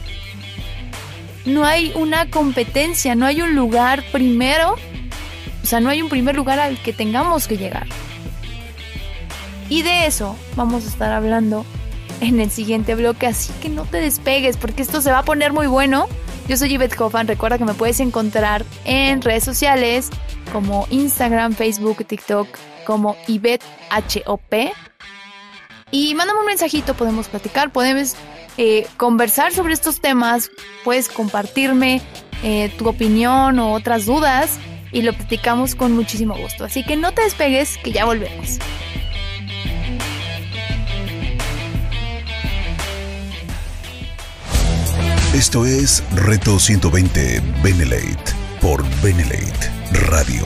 No 1.46 1.66
hay 1.66 1.92
una 1.96 2.30
competencia, 2.30 3.16
no 3.16 3.26
hay 3.26 3.42
un 3.42 3.56
lugar 3.56 4.04
primero. 4.12 4.76
O 5.64 5.66
sea, 5.66 5.80
no 5.80 5.90
hay 5.90 6.02
un 6.02 6.10
primer 6.10 6.36
lugar 6.36 6.60
al 6.60 6.82
que 6.82 6.94
tengamos 6.94 7.48
que 7.48 7.58
llegar. 7.58 7.88
Y 9.70 9.84
de 9.84 10.06
eso 10.06 10.36
vamos 10.56 10.86
a 10.86 10.90
estar 10.90 11.12
hablando 11.12 11.66
en 12.20 12.40
el 12.40 12.52
siguiente 12.52 12.94
bloque, 12.96 13.26
así 13.26 13.52
que 13.62 13.70
no 13.70 13.86
te 13.86 13.98
despegues 13.98 14.58
porque 14.58 14.84
esto 14.84 15.02
se 15.02 15.12
va 15.12 15.20
a 15.20 15.24
poner 15.24 15.54
muy 15.54 15.68
bueno. 15.68 16.08
Yo 16.48 16.58
soy 16.58 16.70
Yvette 16.70 17.00
Hoffman, 17.00 17.28
recuerda 17.28 17.58
que 17.58 17.66
me 17.66 17.74
puedes 17.74 18.00
encontrar 18.00 18.66
en 18.86 19.22
redes 19.22 19.44
sociales 19.44 20.10
como 20.52 20.88
Instagram, 20.90 21.54
Facebook, 21.54 22.06
TikTok, 22.06 22.48
como 22.86 23.16
Yvette 23.28 23.64
HOP. 23.90 24.54
Y 25.92 26.16
mándame 26.16 26.40
un 26.40 26.46
mensajito, 26.46 26.94
podemos 26.94 27.28
platicar, 27.28 27.72
podemos 27.72 28.16
eh, 28.58 28.88
conversar 28.98 29.54
sobre 29.54 29.74
estos 29.74 30.00
temas, 30.00 30.50
puedes 30.84 31.10
compartirme 31.10 32.02
eh, 32.44 32.74
tu 32.78 32.88
opinión 32.88 33.60
o 33.60 33.74
otras 33.74 34.06
dudas 34.06 34.58
y 34.92 35.02
lo 35.02 35.14
platicamos 35.14 35.76
con 35.76 35.92
muchísimo 35.92 36.36
gusto. 36.36 36.66
Así 36.66 36.84
que 36.84 36.96
no 36.96 37.14
te 37.14 37.24
despegues, 37.24 37.78
que 37.78 37.92
ya 37.92 38.06
volvemos. 38.06 38.58
Esto 45.34 45.66
es 45.66 46.04
Reto 46.14 46.60
120 46.60 47.42
Benelate 47.64 48.34
por 48.60 48.84
Benelate 49.02 49.72
Radio. 50.10 50.46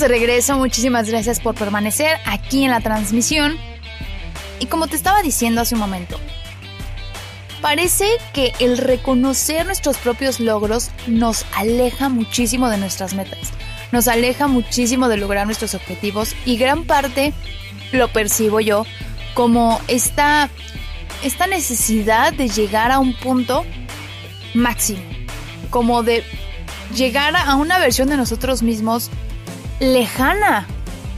de 0.00 0.08
regreso, 0.08 0.56
muchísimas 0.56 1.08
gracias 1.08 1.40
por 1.40 1.54
permanecer 1.54 2.18
aquí 2.26 2.64
en 2.64 2.70
la 2.70 2.80
transmisión. 2.80 3.56
Y 4.60 4.66
como 4.66 4.86
te 4.86 4.96
estaba 4.96 5.22
diciendo 5.22 5.60
hace 5.60 5.74
un 5.74 5.80
momento, 5.80 6.18
parece 7.60 8.06
que 8.32 8.52
el 8.60 8.78
reconocer 8.78 9.66
nuestros 9.66 9.96
propios 9.96 10.40
logros 10.40 10.90
nos 11.06 11.46
aleja 11.56 12.08
muchísimo 12.08 12.68
de 12.68 12.76
nuestras 12.76 13.14
metas, 13.14 13.50
nos 13.90 14.08
aleja 14.08 14.46
muchísimo 14.46 15.08
de 15.08 15.16
lograr 15.16 15.46
nuestros 15.46 15.74
objetivos 15.74 16.34
y 16.44 16.56
gran 16.56 16.84
parte 16.84 17.32
lo 17.92 18.08
percibo 18.08 18.60
yo 18.60 18.84
como 19.34 19.80
esta, 19.88 20.50
esta 21.24 21.46
necesidad 21.46 22.32
de 22.32 22.48
llegar 22.48 22.92
a 22.92 22.98
un 22.98 23.14
punto 23.14 23.64
máximo, 24.54 25.02
como 25.70 26.02
de 26.02 26.24
llegar 26.94 27.34
a 27.36 27.54
una 27.56 27.78
versión 27.78 28.08
de 28.08 28.16
nosotros 28.16 28.62
mismos 28.62 29.10
lejana. 29.80 30.66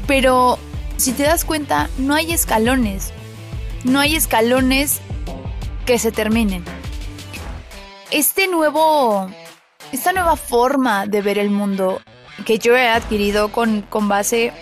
Pero 0.07 0.59
si 0.97 1.13
te 1.13 1.23
das 1.23 1.45
cuenta, 1.45 1.89
no 1.99 2.15
hay 2.15 2.33
escalones. 2.33 3.13
No 3.85 4.01
hay 4.01 4.17
escalones 4.17 5.01
que 5.87 5.99
se 5.99 6.13
terminen. 6.13 6.65
Este 8.11 8.49
nuevo. 8.49 9.31
Esta 9.93 10.13
nueva 10.13 10.37
forma 10.37 11.07
de 11.07 11.21
ver 11.21 11.39
el 11.39 11.51
mundo 11.51 12.01
que 12.45 12.59
yo 12.59 12.77
he 12.77 12.89
adquirido 12.89 13.51
con, 13.51 13.83
con 13.83 14.09
base 14.09 14.53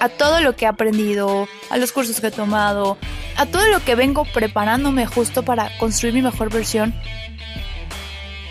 a 0.00 0.08
todo 0.08 0.40
lo 0.40 0.56
que 0.56 0.64
he 0.64 0.68
aprendido, 0.68 1.46
a 1.68 1.76
los 1.76 1.92
cursos 1.92 2.20
que 2.20 2.28
he 2.28 2.30
tomado, 2.30 2.96
a 3.36 3.46
todo 3.46 3.68
lo 3.68 3.84
que 3.84 3.94
vengo 3.94 4.24
preparándome 4.24 5.06
justo 5.06 5.44
para 5.44 5.76
construir 5.78 6.14
mi 6.14 6.22
mejor 6.22 6.50
versión, 6.50 6.94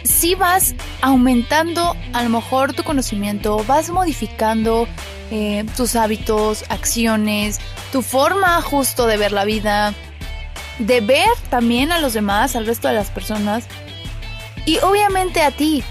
si 0.04 0.36
vas 0.36 0.76
aumentando 1.02 1.96
a 2.14 2.24
lo 2.24 2.30
mejor 2.30 2.74
tu 2.74 2.84
conocimiento, 2.84 3.64
vas 3.68 3.90
modificando 3.90 4.88
eh, 5.32 5.66
tus 5.76 5.96
hábitos, 5.96 6.64
acciones, 6.70 7.60
tu 7.92 8.02
forma 8.02 8.62
justo 8.62 9.08
de 9.08 9.18
ver 9.18 9.32
la 9.32 9.46
vida, 9.46 9.94
de 10.80 11.02
ver 11.02 11.30
también 11.50 11.92
a 11.92 12.00
los 12.00 12.14
demás, 12.14 12.56
al 12.56 12.66
resto 12.66 12.88
de 12.88 12.94
las 12.94 13.12
personas 13.12 13.66
y 14.66 14.78
obviamente 14.80 15.42
a 15.42 15.52
ti. 15.52 15.84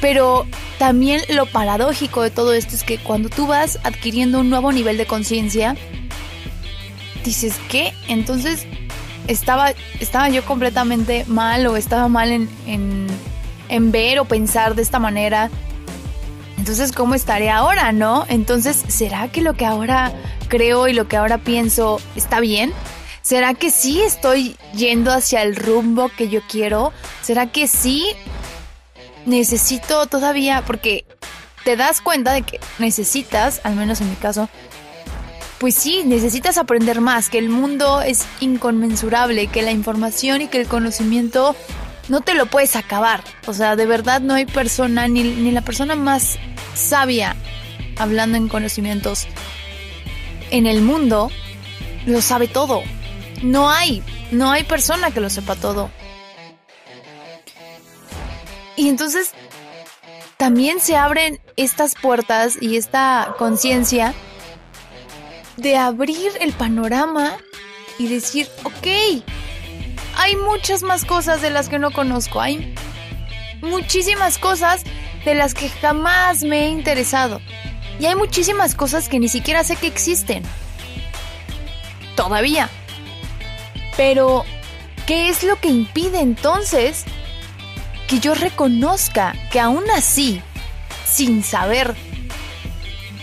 Pero 0.00 0.46
también 0.78 1.20
lo 1.28 1.46
paradójico 1.46 2.22
de 2.22 2.30
todo 2.30 2.52
esto 2.52 2.74
es 2.74 2.84
que 2.84 2.98
cuando 2.98 3.28
tú 3.28 3.46
vas 3.46 3.78
adquiriendo 3.82 4.40
un 4.40 4.50
nuevo 4.50 4.72
nivel 4.72 4.96
de 4.96 5.06
conciencia, 5.06 5.76
dices, 7.24 7.56
¿qué? 7.68 7.92
Entonces 8.06 8.66
estaba, 9.28 9.72
estaba 10.00 10.28
yo 10.28 10.44
completamente 10.44 11.24
mal 11.26 11.66
o 11.66 11.76
estaba 11.76 12.08
mal 12.08 12.32
en, 12.32 12.48
en, 13.68 13.92
ver 13.92 14.18
o 14.18 14.24
pensar 14.24 14.74
de 14.74 14.82
esta 14.82 14.98
manera. 14.98 15.50
Entonces, 16.56 16.90
¿cómo 16.90 17.14
estaré 17.14 17.50
ahora, 17.50 17.92
no? 17.92 18.26
Entonces, 18.28 18.82
¿será 18.88 19.28
que 19.28 19.42
lo 19.42 19.54
que 19.54 19.64
ahora 19.64 20.12
creo 20.48 20.88
y 20.88 20.92
lo 20.92 21.06
que 21.06 21.16
ahora 21.16 21.38
pienso 21.38 22.00
está 22.16 22.40
bien? 22.40 22.72
¿Será 23.22 23.54
que 23.54 23.70
sí 23.70 24.00
estoy 24.00 24.56
yendo 24.74 25.12
hacia 25.12 25.42
el 25.42 25.54
rumbo 25.54 26.10
que 26.16 26.28
yo 26.28 26.40
quiero? 26.48 26.92
¿Será 27.22 27.46
que 27.46 27.68
sí 27.68 28.06
necesito 29.26 30.06
todavía? 30.06 30.64
Porque 30.66 31.04
te 31.64 31.76
das 31.76 32.00
cuenta 32.00 32.32
de 32.32 32.42
que 32.42 32.60
necesitas, 32.78 33.60
al 33.64 33.74
menos 33.74 34.00
en 34.00 34.08
mi 34.08 34.16
caso, 34.16 34.48
pues 35.58 35.74
sí, 35.74 36.02
necesitas 36.04 36.56
aprender 36.56 37.00
más, 37.00 37.30
que 37.30 37.38
el 37.38 37.48
mundo 37.48 38.00
es 38.00 38.24
inconmensurable, 38.40 39.48
que 39.48 39.62
la 39.62 39.72
información 39.72 40.42
y 40.42 40.46
que 40.46 40.60
el 40.60 40.68
conocimiento 40.68 41.56
no 42.08 42.20
te 42.20 42.34
lo 42.34 42.46
puedes 42.46 42.76
acabar. 42.76 43.24
O 43.46 43.52
sea, 43.52 43.74
de 43.74 43.86
verdad 43.86 44.20
no 44.20 44.34
hay 44.34 44.46
persona, 44.46 45.08
ni, 45.08 45.24
ni 45.24 45.50
la 45.50 45.62
persona 45.62 45.96
más 45.96 46.38
sabia, 46.74 47.34
hablando 47.98 48.36
en 48.36 48.48
conocimientos, 48.48 49.26
en 50.50 50.66
el 50.66 50.80
mundo, 50.80 51.30
lo 52.06 52.22
sabe 52.22 52.46
todo. 52.46 52.82
No 53.42 53.70
hay, 53.70 54.02
no 54.30 54.50
hay 54.50 54.64
persona 54.64 55.10
que 55.10 55.20
lo 55.20 55.28
sepa 55.28 55.56
todo. 55.56 55.90
Y 58.76 58.88
entonces 58.88 59.32
también 60.36 60.78
se 60.80 60.96
abren 60.96 61.40
estas 61.56 61.96
puertas 61.96 62.56
y 62.60 62.76
esta 62.76 63.34
conciencia 63.38 64.14
de 65.58 65.76
abrir 65.76 66.32
el 66.40 66.52
panorama 66.52 67.36
y 67.98 68.08
decir, 68.08 68.48
ok, 68.62 69.22
hay 70.16 70.36
muchas 70.36 70.82
más 70.82 71.04
cosas 71.04 71.42
de 71.42 71.50
las 71.50 71.68
que 71.68 71.78
no 71.78 71.90
conozco, 71.90 72.40
hay 72.40 72.74
muchísimas 73.60 74.38
cosas 74.38 74.84
de 75.24 75.34
las 75.34 75.54
que 75.54 75.68
jamás 75.68 76.44
me 76.44 76.66
he 76.66 76.68
interesado. 76.68 77.40
Y 77.98 78.06
hay 78.06 78.14
muchísimas 78.14 78.76
cosas 78.76 79.08
que 79.08 79.18
ni 79.18 79.28
siquiera 79.28 79.64
sé 79.64 79.74
que 79.74 79.88
existen. 79.88 80.44
Todavía. 82.14 82.70
Pero, 83.96 84.44
¿qué 85.06 85.28
es 85.28 85.42
lo 85.42 85.60
que 85.60 85.68
impide 85.68 86.20
entonces 86.20 87.04
que 88.06 88.20
yo 88.20 88.34
reconozca 88.34 89.34
que 89.50 89.58
aún 89.58 89.84
así, 89.90 90.40
sin 91.04 91.42
saber 91.42 91.96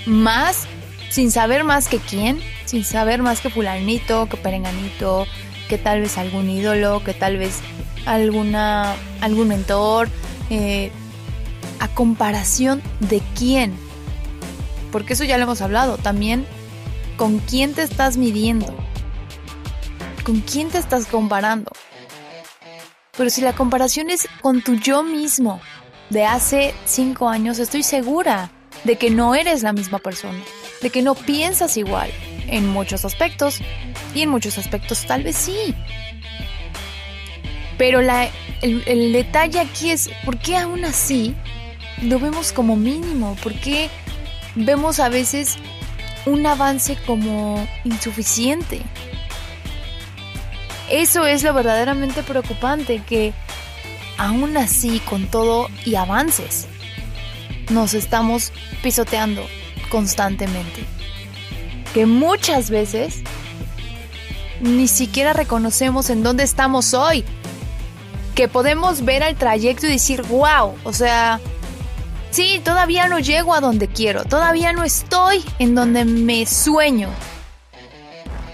más 0.05 0.67
sin 1.15 1.31
saber 1.31 1.63
más 1.63 1.87
que 1.87 1.99
quién, 1.99 2.41
sin 2.65 2.83
saber 2.83 3.21
más 3.21 3.39
que 3.39 3.49
fulanito, 3.49 4.27
que 4.27 4.35
perenganito, 4.35 5.25
que 5.69 5.77
tal 5.77 6.01
vez 6.01 6.17
algún 6.17 6.49
ídolo, 6.49 7.05
que 7.05 7.13
tal 7.13 7.37
vez 7.37 7.61
alguna, 8.05 8.93
algún 9.21 9.47
mentor, 9.47 10.09
eh, 10.49 10.91
a 11.79 11.87
comparación 11.87 12.81
de 12.99 13.21
quién. 13.33 13.73
Porque 14.91 15.13
eso 15.13 15.23
ya 15.23 15.37
lo 15.37 15.43
hemos 15.43 15.61
hablado, 15.61 15.97
también 15.97 16.45
con 17.15 17.39
quién 17.39 17.73
te 17.73 17.83
estás 17.83 18.17
midiendo. 18.17 18.75
con 20.25 20.41
quién 20.41 20.67
te 20.67 20.79
estás 20.79 21.05
comparando. 21.05 21.71
Pero 23.15 23.29
si 23.29 23.39
la 23.39 23.53
comparación 23.53 24.09
es 24.09 24.27
con 24.41 24.61
tu 24.61 24.75
yo 24.75 25.01
mismo 25.01 25.61
de 26.09 26.25
hace 26.25 26.73
cinco 26.83 27.29
años, 27.29 27.59
estoy 27.59 27.83
segura 27.83 28.51
de 28.83 28.97
que 28.97 29.11
no 29.11 29.33
eres 29.33 29.63
la 29.63 29.71
misma 29.71 29.99
persona, 29.99 30.43
de 30.85 30.91
que 30.91 31.01
no 31.01 31.15
piensas 31.15 31.77
igual 31.77 32.11
en 32.45 32.69
muchos 32.69 33.05
aspectos 33.05 33.57
y 34.13 34.21
en 34.21 34.29
muchos 34.29 34.59
aspectos 34.59 35.03
tal 35.07 35.23
vez 35.23 35.35
sí. 35.35 35.73
Pero 37.75 38.01
el, 38.01 38.83
el 38.85 39.11
detalle 39.11 39.61
aquí 39.61 39.89
es, 39.89 40.11
¿por 40.23 40.37
qué 40.37 40.57
aún 40.57 40.85
así 40.85 41.33
lo 42.03 42.19
vemos 42.19 42.51
como 42.51 42.75
mínimo? 42.75 43.35
¿Por 43.41 43.55
qué 43.55 43.89
vemos 44.53 44.99
a 44.99 45.09
veces 45.09 45.57
un 46.27 46.45
avance 46.45 46.95
como 47.07 47.67
insuficiente? 47.83 48.79
Eso 50.91 51.25
es 51.25 51.41
lo 51.41 51.51
verdaderamente 51.55 52.21
preocupante, 52.21 53.01
que 53.07 53.33
aún 54.19 54.55
así, 54.55 54.99
con 54.99 55.25
todo 55.25 55.67
y 55.83 55.95
avances, 55.95 56.67
nos 57.71 57.95
estamos 57.95 58.53
pisoteando 58.83 59.47
constantemente. 59.89 60.83
Que 61.93 62.05
muchas 62.05 62.69
veces 62.69 63.21
ni 64.59 64.87
siquiera 64.87 65.33
reconocemos 65.33 66.09
en 66.09 66.23
dónde 66.23 66.43
estamos 66.43 66.93
hoy. 66.93 67.23
Que 68.33 68.47
podemos 68.47 69.05
ver 69.05 69.23
el 69.23 69.35
trayecto 69.35 69.87
y 69.87 69.91
decir, 69.91 70.21
wow, 70.23 70.75
o 70.83 70.93
sea, 70.93 71.39
sí, 72.31 72.61
todavía 72.63 73.07
no 73.07 73.19
llego 73.19 73.53
a 73.53 73.61
donde 73.61 73.87
quiero, 73.87 74.25
todavía 74.25 74.73
no 74.73 74.83
estoy 74.83 75.43
en 75.59 75.73
donde 75.73 76.03
me 76.03 76.45
sueño. 76.45 77.09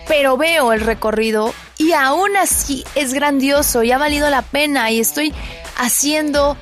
Pero 0.08 0.38
veo 0.38 0.74
el 0.74 0.82
recorrido 0.82 1.54
y 1.78 1.94
aún 1.94 2.36
así 2.38 2.84
es 2.94 3.14
grandioso 3.14 3.82
y 3.82 3.92
ha 3.92 3.98
valido 3.98 4.30
la 4.30 4.44
pena 4.44 4.92
y 4.92 5.00
estoy 5.00 5.34
haciendo 5.78 6.58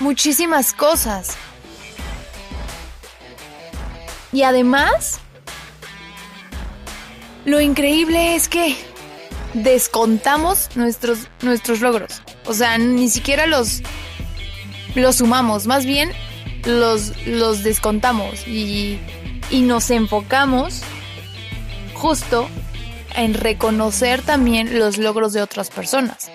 muchísimas 0.00 0.72
cosas. 0.72 1.36
Y 4.36 4.42
además, 4.42 5.18
lo 7.46 7.58
increíble 7.58 8.36
es 8.36 8.50
que 8.50 8.76
descontamos 9.54 10.68
nuestros, 10.76 11.30
nuestros 11.40 11.80
logros. 11.80 12.20
O 12.44 12.52
sea, 12.52 12.76
ni 12.76 13.08
siquiera 13.08 13.46
los, 13.46 13.80
sumamos, 15.12 15.66
más 15.66 15.86
bien 15.86 16.12
los, 16.66 17.14
los 17.26 17.62
descontamos 17.62 18.46
y, 18.46 19.00
y 19.48 19.62
nos 19.62 19.90
enfocamos 19.90 20.82
justo 21.94 22.46
en 23.14 23.32
reconocer 23.32 24.20
también 24.20 24.78
los 24.78 24.98
logros 24.98 25.32
de 25.32 25.40
otras 25.40 25.70
personas, 25.70 26.30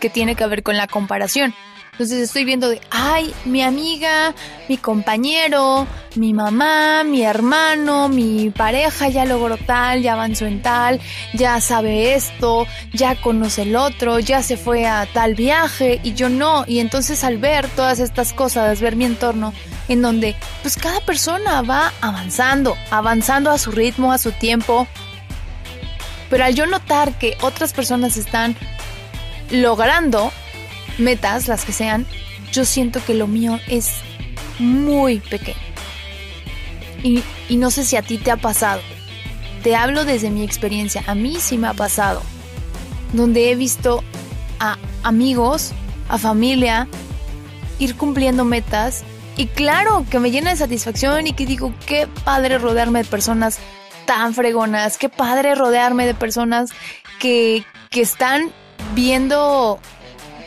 que 0.00 0.08
tiene 0.08 0.34
que 0.34 0.46
ver 0.46 0.62
con 0.62 0.78
la 0.78 0.86
comparación. 0.86 1.54
Entonces 1.94 2.22
estoy 2.22 2.44
viendo 2.44 2.68
de, 2.70 2.80
ay, 2.90 3.32
mi 3.44 3.62
amiga, 3.62 4.34
mi 4.68 4.76
compañero, 4.78 5.86
mi 6.16 6.34
mamá, 6.34 7.04
mi 7.04 7.22
hermano, 7.22 8.08
mi 8.08 8.50
pareja 8.50 9.08
ya 9.08 9.24
logró 9.24 9.56
tal, 9.58 10.02
ya 10.02 10.14
avanzó 10.14 10.46
en 10.46 10.60
tal, 10.60 11.00
ya 11.34 11.60
sabe 11.60 12.14
esto, 12.14 12.66
ya 12.92 13.14
conoce 13.14 13.62
el 13.62 13.76
otro, 13.76 14.18
ya 14.18 14.42
se 14.42 14.56
fue 14.56 14.86
a 14.86 15.06
tal 15.06 15.36
viaje 15.36 16.00
y 16.02 16.14
yo 16.14 16.28
no. 16.28 16.64
Y 16.66 16.80
entonces 16.80 17.22
al 17.22 17.38
ver 17.38 17.68
todas 17.68 18.00
estas 18.00 18.32
cosas, 18.32 18.80
ver 18.80 18.96
mi 18.96 19.04
entorno, 19.04 19.54
en 19.86 20.02
donde 20.02 20.34
pues 20.62 20.76
cada 20.76 20.98
persona 20.98 21.62
va 21.62 21.92
avanzando, 22.00 22.76
avanzando 22.90 23.52
a 23.52 23.58
su 23.58 23.70
ritmo, 23.70 24.12
a 24.12 24.18
su 24.18 24.32
tiempo, 24.32 24.88
pero 26.28 26.42
al 26.42 26.56
yo 26.56 26.66
notar 26.66 27.16
que 27.20 27.36
otras 27.40 27.72
personas 27.72 28.16
están 28.16 28.56
logrando 29.52 30.32
metas, 30.98 31.48
las 31.48 31.64
que 31.64 31.72
sean, 31.72 32.06
yo 32.52 32.64
siento 32.64 33.04
que 33.04 33.14
lo 33.14 33.26
mío 33.26 33.58
es 33.68 33.92
muy 34.58 35.18
pequeño. 35.20 35.58
Y, 37.02 37.22
y, 37.48 37.56
no 37.56 37.70
sé 37.70 37.84
si 37.84 37.96
a 37.96 38.02
ti 38.02 38.18
te 38.18 38.30
ha 38.30 38.36
pasado. 38.36 38.80
Te 39.62 39.76
hablo 39.76 40.04
desde 40.04 40.30
mi 40.30 40.42
experiencia. 40.42 41.04
A 41.06 41.14
mí 41.14 41.36
sí 41.38 41.58
me 41.58 41.68
ha 41.68 41.74
pasado. 41.74 42.22
Donde 43.12 43.50
he 43.50 43.56
visto 43.56 44.02
a 44.58 44.78
amigos, 45.02 45.72
a 46.08 46.18
familia, 46.18 46.88
ir 47.78 47.96
cumpliendo 47.96 48.44
metas. 48.44 49.04
Y 49.36 49.46
claro 49.46 50.06
que 50.10 50.20
me 50.20 50.30
llena 50.30 50.50
de 50.50 50.56
satisfacción 50.56 51.26
y 51.26 51.32
que 51.32 51.44
digo, 51.44 51.74
qué 51.86 52.06
padre 52.24 52.58
rodearme 52.58 53.02
de 53.02 53.08
personas 53.08 53.58
tan 54.06 54.34
fregonas. 54.34 54.96
Qué 54.96 55.08
padre 55.08 55.54
rodearme 55.54 56.06
de 56.06 56.14
personas 56.14 56.70
que, 57.18 57.64
que 57.90 58.00
están 58.00 58.52
viendo, 58.94 59.80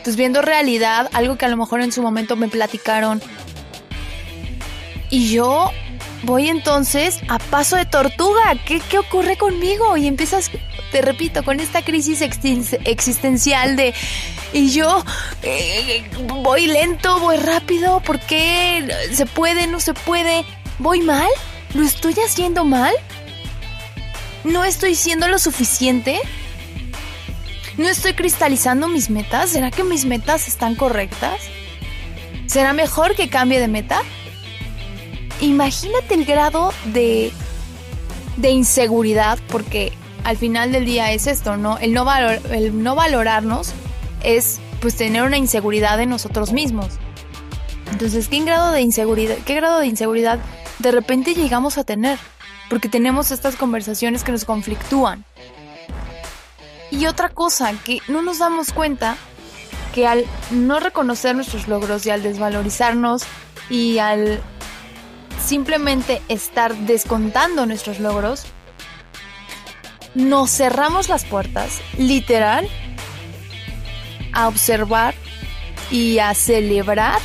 pues 0.08 0.16
viendo 0.16 0.40
realidad, 0.40 1.10
algo 1.12 1.36
que 1.36 1.44
a 1.44 1.48
lo 1.48 1.58
mejor 1.58 1.82
en 1.82 1.92
su 1.92 2.00
momento 2.00 2.34
me 2.34 2.48
platicaron. 2.48 3.20
Y 5.10 5.28
yo 5.28 5.70
voy 6.22 6.48
entonces 6.48 7.20
a 7.28 7.38
paso 7.38 7.76
de 7.76 7.84
tortuga. 7.84 8.54
¿Qué, 8.64 8.80
qué 8.80 8.98
ocurre 8.98 9.36
conmigo? 9.36 9.98
Y 9.98 10.06
empiezas, 10.06 10.50
te 10.92 11.02
repito, 11.02 11.44
con 11.44 11.60
esta 11.60 11.82
crisis 11.82 12.22
existencial 12.22 13.76
de... 13.76 13.92
Y 14.54 14.70
yo 14.70 15.04
eh, 15.42 16.08
voy 16.42 16.68
lento, 16.68 17.20
voy 17.20 17.36
rápido, 17.36 18.00
¿por 18.00 18.18
qué? 18.18 18.88
¿Se 19.12 19.26
puede? 19.26 19.66
¿No 19.66 19.78
se 19.78 19.92
puede? 19.92 20.46
¿Voy 20.78 21.02
mal? 21.02 21.28
¿Lo 21.74 21.84
estoy 21.84 22.14
haciendo 22.26 22.64
mal? 22.64 22.94
¿No 24.42 24.64
estoy 24.64 24.94
siendo 24.94 25.28
lo 25.28 25.38
suficiente? 25.38 26.18
¿No 27.78 27.88
estoy 27.88 28.14
cristalizando 28.14 28.88
mis 28.88 29.08
metas? 29.08 29.50
¿Será 29.50 29.70
que 29.70 29.84
mis 29.84 30.04
metas 30.04 30.48
están 30.48 30.74
correctas? 30.74 31.40
¿Será 32.46 32.72
mejor 32.72 33.14
que 33.14 33.30
cambie 33.30 33.60
de 33.60 33.68
meta? 33.68 34.02
Imagínate 35.40 36.14
el 36.14 36.24
grado 36.24 36.72
de, 36.86 37.32
de 38.36 38.50
inseguridad, 38.50 39.38
porque 39.48 39.92
al 40.24 40.36
final 40.36 40.72
del 40.72 40.86
día 40.86 41.12
es 41.12 41.28
esto, 41.28 41.56
¿no? 41.56 41.78
El 41.78 41.94
no, 41.94 42.04
valor, 42.04 42.40
el 42.50 42.82
no 42.82 42.96
valorarnos 42.96 43.72
es 44.24 44.60
pues 44.80 44.96
tener 44.96 45.22
una 45.22 45.36
inseguridad 45.36 46.00
en 46.00 46.10
nosotros 46.10 46.52
mismos. 46.52 46.98
Entonces, 47.92 48.26
¿qué 48.26 48.40
grado 48.40 48.72
de 48.72 48.80
inseguridad, 48.80 49.36
qué 49.46 49.54
grado 49.54 49.78
de 49.78 49.86
inseguridad 49.86 50.40
de 50.80 50.90
repente 50.90 51.34
llegamos 51.34 51.78
a 51.78 51.84
tener? 51.84 52.18
porque 52.68 52.88
tenemos 52.88 53.30
estas 53.30 53.56
conversaciones 53.56 54.24
que 54.24 54.32
nos 54.32 54.44
conflictúan. 54.44 55.24
Y 56.98 57.06
otra 57.06 57.28
cosa 57.28 57.72
que 57.84 58.00
no 58.08 58.22
nos 58.22 58.40
damos 58.40 58.72
cuenta, 58.72 59.16
que 59.94 60.08
al 60.08 60.24
no 60.50 60.80
reconocer 60.80 61.36
nuestros 61.36 61.68
logros 61.68 62.04
y 62.04 62.10
al 62.10 62.24
desvalorizarnos 62.24 63.22
y 63.70 63.98
al 63.98 64.40
simplemente 65.40 66.20
estar 66.28 66.74
descontando 66.74 67.66
nuestros 67.66 68.00
logros, 68.00 68.46
nos 70.16 70.50
cerramos 70.50 71.08
las 71.08 71.24
puertas, 71.24 71.80
literal, 71.96 72.68
a 74.32 74.48
observar 74.48 75.14
y 75.92 76.18
a 76.18 76.34
celebrar 76.34 77.20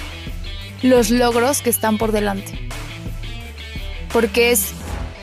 los 0.84 1.10
logros 1.10 1.64
que 1.64 1.72
están 1.72 1.98
por 1.98 2.12
delante. 2.12 2.70
Porque 4.12 4.52
es 4.52 4.72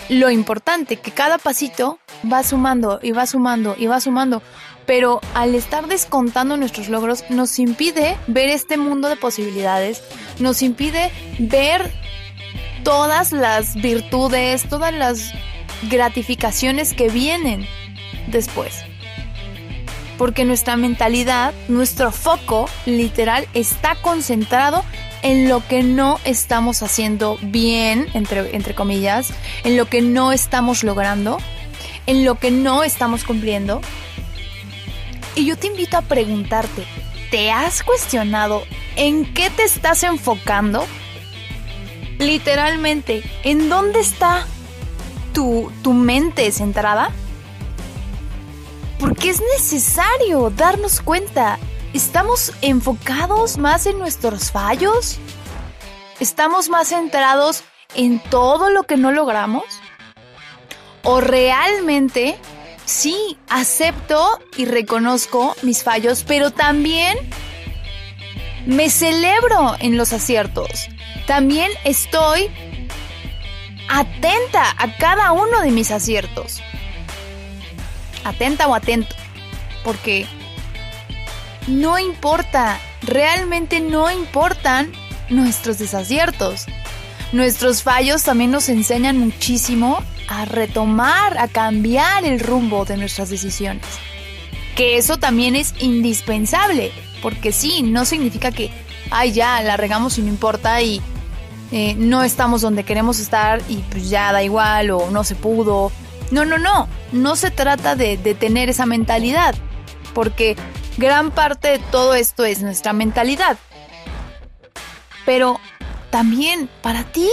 lo 0.08 0.28
importante, 0.28 0.96
que 0.96 1.12
cada 1.12 1.38
pasito 1.38 1.99
va 2.30 2.42
sumando 2.42 3.00
y 3.02 3.12
va 3.12 3.26
sumando 3.26 3.74
y 3.78 3.86
va 3.86 4.00
sumando, 4.00 4.42
pero 4.86 5.20
al 5.34 5.54
estar 5.54 5.86
descontando 5.86 6.56
nuestros 6.56 6.88
logros 6.88 7.24
nos 7.30 7.58
impide 7.58 8.16
ver 8.26 8.48
este 8.48 8.76
mundo 8.76 9.08
de 9.08 9.16
posibilidades, 9.16 10.02
nos 10.38 10.62
impide 10.62 11.10
ver 11.38 11.92
todas 12.82 13.32
las 13.32 13.76
virtudes, 13.76 14.68
todas 14.68 14.92
las 14.92 15.32
gratificaciones 15.90 16.92
que 16.92 17.08
vienen 17.08 17.66
después. 18.28 18.82
Porque 20.18 20.44
nuestra 20.44 20.76
mentalidad, 20.76 21.54
nuestro 21.68 22.12
foco 22.12 22.68
literal 22.84 23.46
está 23.54 23.94
concentrado 24.02 24.84
en 25.22 25.48
lo 25.48 25.66
que 25.66 25.82
no 25.82 26.18
estamos 26.24 26.82
haciendo 26.82 27.38
bien, 27.42 28.06
entre, 28.14 28.54
entre 28.54 28.74
comillas, 28.74 29.32
en 29.64 29.76
lo 29.76 29.86
que 29.86 30.02
no 30.02 30.32
estamos 30.32 30.84
logrando, 30.84 31.38
en 32.10 32.24
lo 32.24 32.34
que 32.34 32.50
no 32.50 32.82
estamos 32.82 33.24
cumpliendo. 33.24 33.80
Y 35.36 35.46
yo 35.46 35.56
te 35.56 35.68
invito 35.68 35.96
a 35.96 36.02
preguntarte, 36.02 36.84
¿te 37.30 37.50
has 37.50 37.82
cuestionado 37.82 38.64
en 38.96 39.32
qué 39.32 39.48
te 39.50 39.62
estás 39.62 40.02
enfocando? 40.02 40.84
Literalmente, 42.18 43.22
¿en 43.44 43.68
dónde 43.68 44.00
está 44.00 44.46
tu, 45.32 45.72
tu 45.82 45.92
mente 45.92 46.50
centrada? 46.52 47.10
Porque 48.98 49.30
es 49.30 49.40
necesario 49.56 50.50
darnos 50.50 51.00
cuenta 51.00 51.58
¿Estamos 51.92 52.52
enfocados 52.62 53.58
más 53.58 53.84
en 53.86 53.98
nuestros 53.98 54.52
fallos? 54.52 55.18
¿Estamos 56.20 56.68
más 56.68 56.88
centrados 56.90 57.64
en 57.96 58.20
todo 58.30 58.70
lo 58.70 58.84
que 58.84 58.96
no 58.96 59.10
logramos? 59.10 59.64
¿O 61.02 61.20
realmente 61.20 62.36
sí, 62.84 63.38
acepto 63.48 64.40
y 64.56 64.64
reconozco 64.64 65.56
mis 65.62 65.82
fallos, 65.82 66.24
pero 66.26 66.50
también 66.50 67.16
me 68.66 68.90
celebro 68.90 69.76
en 69.78 69.96
los 69.96 70.12
aciertos. 70.12 70.88
También 71.26 71.70
estoy 71.84 72.50
atenta 73.88 74.64
a 74.78 74.96
cada 74.98 75.32
uno 75.32 75.60
de 75.60 75.70
mis 75.70 75.90
aciertos. 75.90 76.60
Atenta 78.24 78.68
o 78.68 78.74
atento. 78.74 79.14
Porque 79.84 80.26
no 81.66 81.98
importa, 81.98 82.78
realmente 83.02 83.80
no 83.80 84.10
importan 84.10 84.92
nuestros 85.28 85.78
desaciertos. 85.78 86.66
Nuestros 87.32 87.84
fallos 87.84 88.24
también 88.24 88.50
nos 88.50 88.68
enseñan 88.68 89.18
muchísimo 89.18 90.02
a 90.28 90.46
retomar, 90.46 91.38
a 91.38 91.46
cambiar 91.46 92.24
el 92.24 92.40
rumbo 92.40 92.84
de 92.84 92.96
nuestras 92.96 93.30
decisiones. 93.30 93.84
Que 94.74 94.96
eso 94.96 95.16
también 95.16 95.54
es 95.54 95.74
indispensable, 95.78 96.90
porque 97.22 97.52
sí, 97.52 97.82
no 97.82 98.04
significa 98.04 98.50
que, 98.50 98.72
ay, 99.10 99.32
ya, 99.32 99.62
la 99.62 99.76
regamos 99.76 100.18
y 100.18 100.22
no 100.22 100.28
importa 100.28 100.82
y 100.82 101.00
eh, 101.70 101.94
no 101.96 102.24
estamos 102.24 102.62
donde 102.62 102.82
queremos 102.82 103.20
estar 103.20 103.62
y 103.68 103.76
pues 103.90 104.10
ya 104.10 104.32
da 104.32 104.42
igual 104.42 104.90
o 104.90 105.10
no 105.10 105.22
se 105.22 105.36
pudo. 105.36 105.92
No, 106.32 106.44
no, 106.44 106.58
no, 106.58 106.88
no 107.12 107.36
se 107.36 107.52
trata 107.52 107.94
de, 107.94 108.16
de 108.16 108.34
tener 108.34 108.68
esa 108.68 108.86
mentalidad, 108.86 109.54
porque 110.14 110.56
gran 110.96 111.30
parte 111.30 111.68
de 111.68 111.78
todo 111.78 112.14
esto 112.14 112.44
es 112.44 112.60
nuestra 112.60 112.92
mentalidad. 112.92 113.56
Pero 115.26 115.60
también 116.10 116.68
para 116.82 117.04
ti 117.04 117.28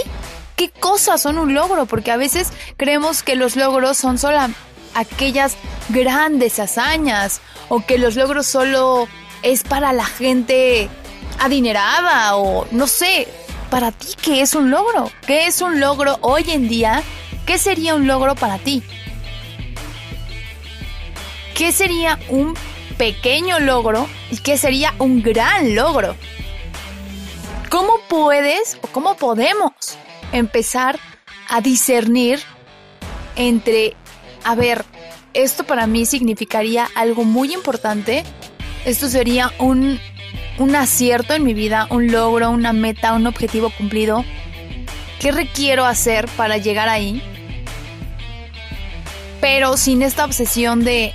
qué 0.56 0.70
cosas 0.70 1.22
son 1.22 1.38
un 1.38 1.54
logro, 1.54 1.86
porque 1.86 2.10
a 2.10 2.16
veces 2.16 2.48
creemos 2.76 3.22
que 3.22 3.36
los 3.36 3.56
logros 3.56 3.96
son 3.96 4.18
solo 4.18 4.38
aquellas 4.94 5.56
grandes 5.88 6.58
hazañas 6.58 7.40
o 7.68 7.84
que 7.84 7.98
los 7.98 8.16
logros 8.16 8.46
solo 8.46 9.08
es 9.42 9.62
para 9.62 9.92
la 9.92 10.04
gente 10.04 10.88
adinerada 11.38 12.36
o 12.36 12.66
no 12.72 12.86
sé, 12.86 13.28
para 13.70 13.92
ti 13.92 14.08
qué 14.20 14.40
es 14.40 14.54
un 14.54 14.70
logro, 14.70 15.10
qué 15.26 15.46
es 15.46 15.60
un 15.60 15.80
logro 15.80 16.18
hoy 16.22 16.44
en 16.48 16.68
día, 16.68 17.02
qué 17.46 17.58
sería 17.58 17.94
un 17.94 18.06
logro 18.06 18.34
para 18.34 18.58
ti. 18.58 18.82
¿Qué 21.54 21.72
sería 21.72 22.18
un 22.28 22.54
pequeño 22.98 23.58
logro 23.58 24.08
y 24.30 24.38
qué 24.38 24.56
sería 24.56 24.94
un 24.98 25.22
gran 25.22 25.74
logro? 25.74 26.14
¿Cómo 27.70 27.98
puedes 28.08 28.78
o 28.82 28.86
cómo 28.88 29.16
podemos 29.16 29.72
empezar 30.32 30.98
a 31.48 31.60
discernir 31.60 32.40
entre, 33.36 33.94
a 34.42 34.54
ver, 34.54 34.84
esto 35.34 35.64
para 35.64 35.86
mí 35.86 36.06
significaría 36.06 36.88
algo 36.94 37.24
muy 37.24 37.52
importante, 37.52 38.24
esto 38.86 39.08
sería 39.08 39.52
un, 39.58 40.00
un 40.58 40.76
acierto 40.76 41.34
en 41.34 41.44
mi 41.44 41.52
vida, 41.52 41.86
un 41.90 42.10
logro, 42.10 42.50
una 42.50 42.72
meta, 42.72 43.12
un 43.12 43.26
objetivo 43.26 43.70
cumplido. 43.70 44.24
¿Qué 45.20 45.30
requiero 45.30 45.84
hacer 45.84 46.26
para 46.36 46.56
llegar 46.56 46.88
ahí? 46.88 47.22
Pero 49.40 49.76
sin 49.76 50.02
esta 50.02 50.24
obsesión 50.24 50.84
de 50.84 51.12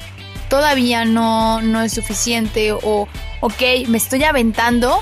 todavía 0.50 1.04
no, 1.04 1.62
no 1.62 1.82
es 1.82 1.94
suficiente 1.94 2.74
o, 2.74 3.08
ok, 3.42 3.62
me 3.88 3.98
estoy 3.98 4.24
aventando, 4.24 5.02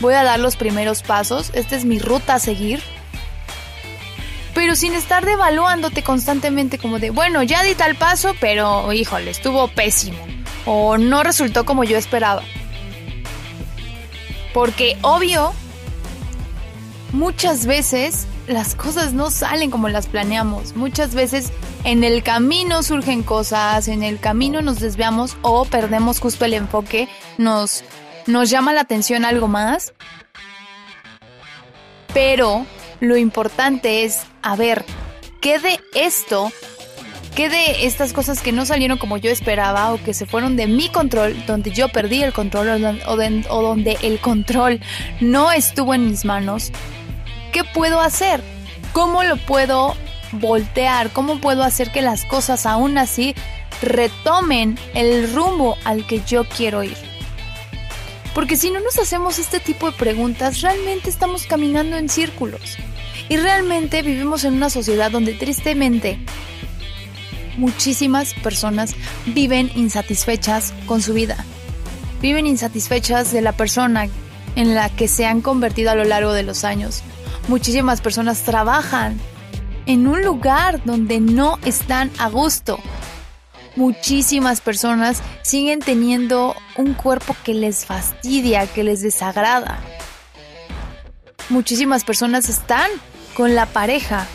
voy 0.00 0.14
a 0.14 0.24
dar 0.24 0.40
los 0.40 0.56
primeros 0.56 1.02
pasos, 1.02 1.50
esta 1.54 1.76
es 1.76 1.84
mi 1.84 1.98
ruta 1.98 2.34
a 2.34 2.38
seguir 2.38 2.82
pero 4.54 4.76
sin 4.76 4.94
estar 4.94 5.26
devaluándote 5.26 6.02
constantemente 6.02 6.78
como 6.78 6.98
de, 6.98 7.10
bueno, 7.10 7.42
ya 7.42 7.62
di 7.64 7.74
tal 7.74 7.96
paso, 7.96 8.34
pero 8.40 8.92
híjole, 8.92 9.30
estuvo 9.30 9.68
pésimo 9.68 10.18
o 10.64 10.96
no 10.96 11.22
resultó 11.22 11.64
como 11.64 11.84
yo 11.84 11.98
esperaba. 11.98 12.42
Porque 14.54 14.96
obvio, 15.02 15.52
muchas 17.12 17.66
veces 17.66 18.26
las 18.46 18.74
cosas 18.74 19.12
no 19.12 19.30
salen 19.30 19.70
como 19.70 19.88
las 19.88 20.06
planeamos. 20.06 20.76
Muchas 20.76 21.14
veces 21.14 21.50
en 21.82 22.04
el 22.04 22.22
camino 22.22 22.82
surgen 22.82 23.22
cosas, 23.22 23.88
en 23.88 24.02
el 24.02 24.20
camino 24.20 24.62
nos 24.62 24.78
desviamos 24.78 25.36
o 25.42 25.64
perdemos 25.64 26.20
justo 26.20 26.44
el 26.44 26.54
enfoque, 26.54 27.08
nos, 27.36 27.82
nos 28.26 28.50
llama 28.50 28.72
la 28.72 28.82
atención 28.82 29.24
algo 29.24 29.48
más. 29.48 29.92
Pero 32.12 32.64
lo 33.00 33.16
importante 33.16 34.04
es, 34.04 34.22
a 34.42 34.56
ver, 34.56 34.84
¿qué 35.40 35.58
de 35.58 35.80
esto, 35.94 36.52
qué 37.34 37.48
de 37.48 37.86
estas 37.86 38.12
cosas 38.12 38.40
que 38.40 38.52
no 38.52 38.64
salieron 38.64 38.98
como 38.98 39.16
yo 39.16 39.30
esperaba 39.30 39.92
o 39.92 40.02
que 40.02 40.14
se 40.14 40.26
fueron 40.26 40.56
de 40.56 40.66
mi 40.66 40.88
control, 40.88 41.44
donde 41.46 41.72
yo 41.72 41.88
perdí 41.88 42.22
el 42.22 42.32
control 42.32 43.00
o, 43.06 43.62
donde 43.62 43.98
el 44.02 44.20
control 44.20 44.80
no 45.20 45.50
estuvo 45.50 45.92
en 45.94 46.08
mis 46.08 46.24
manos? 46.24 46.70
¿Qué 47.52 47.64
puedo 47.64 48.00
hacer? 48.00 48.40
¿Cómo 48.92 49.24
lo 49.24 49.36
puedo 49.36 49.96
voltear? 50.32 51.10
¿Cómo 51.10 51.40
puedo 51.40 51.64
hacer 51.64 51.90
que 51.90 52.02
las 52.02 52.24
cosas 52.24 52.64
aún 52.64 52.96
así 52.96 53.34
retomen 53.82 54.78
el 54.94 55.32
rumbo 55.32 55.76
al 55.84 56.06
que 56.06 56.22
yo 56.24 56.44
quiero 56.44 56.84
ir? 56.84 57.13
Porque 58.34 58.56
si 58.56 58.70
no 58.70 58.80
nos 58.80 58.98
hacemos 58.98 59.38
este 59.38 59.60
tipo 59.60 59.90
de 59.90 59.96
preguntas, 59.96 60.60
realmente 60.60 61.08
estamos 61.08 61.46
caminando 61.46 61.96
en 61.96 62.08
círculos. 62.08 62.76
Y 63.28 63.36
realmente 63.36 64.02
vivimos 64.02 64.44
en 64.44 64.54
una 64.54 64.70
sociedad 64.70 65.10
donde 65.10 65.34
tristemente 65.34 66.18
muchísimas 67.56 68.34
personas 68.34 68.94
viven 69.26 69.70
insatisfechas 69.76 70.74
con 70.86 71.00
su 71.00 71.14
vida. 71.14 71.36
Viven 72.20 72.46
insatisfechas 72.46 73.32
de 73.32 73.40
la 73.40 73.52
persona 73.52 74.08
en 74.56 74.74
la 74.74 74.88
que 74.88 75.08
se 75.08 75.26
han 75.26 75.40
convertido 75.40 75.90
a 75.90 75.94
lo 75.94 76.04
largo 76.04 76.32
de 76.32 76.42
los 76.42 76.64
años. 76.64 77.02
Muchísimas 77.48 78.00
personas 78.00 78.42
trabajan 78.42 79.18
en 79.86 80.08
un 80.08 80.22
lugar 80.22 80.82
donde 80.84 81.20
no 81.20 81.58
están 81.64 82.10
a 82.18 82.28
gusto 82.28 82.80
muchísimas 83.76 84.60
personas 84.60 85.22
siguen 85.42 85.80
teniendo 85.80 86.54
un 86.76 86.94
cuerpo 86.94 87.36
que 87.44 87.54
les 87.54 87.84
fastidia, 87.84 88.66
que 88.66 88.84
les 88.84 89.02
desagrada. 89.02 89.80
Muchísimas 91.48 92.04
personas 92.04 92.48
están 92.48 92.90
con 93.34 93.54
la 93.54 93.66
pareja 93.66 94.26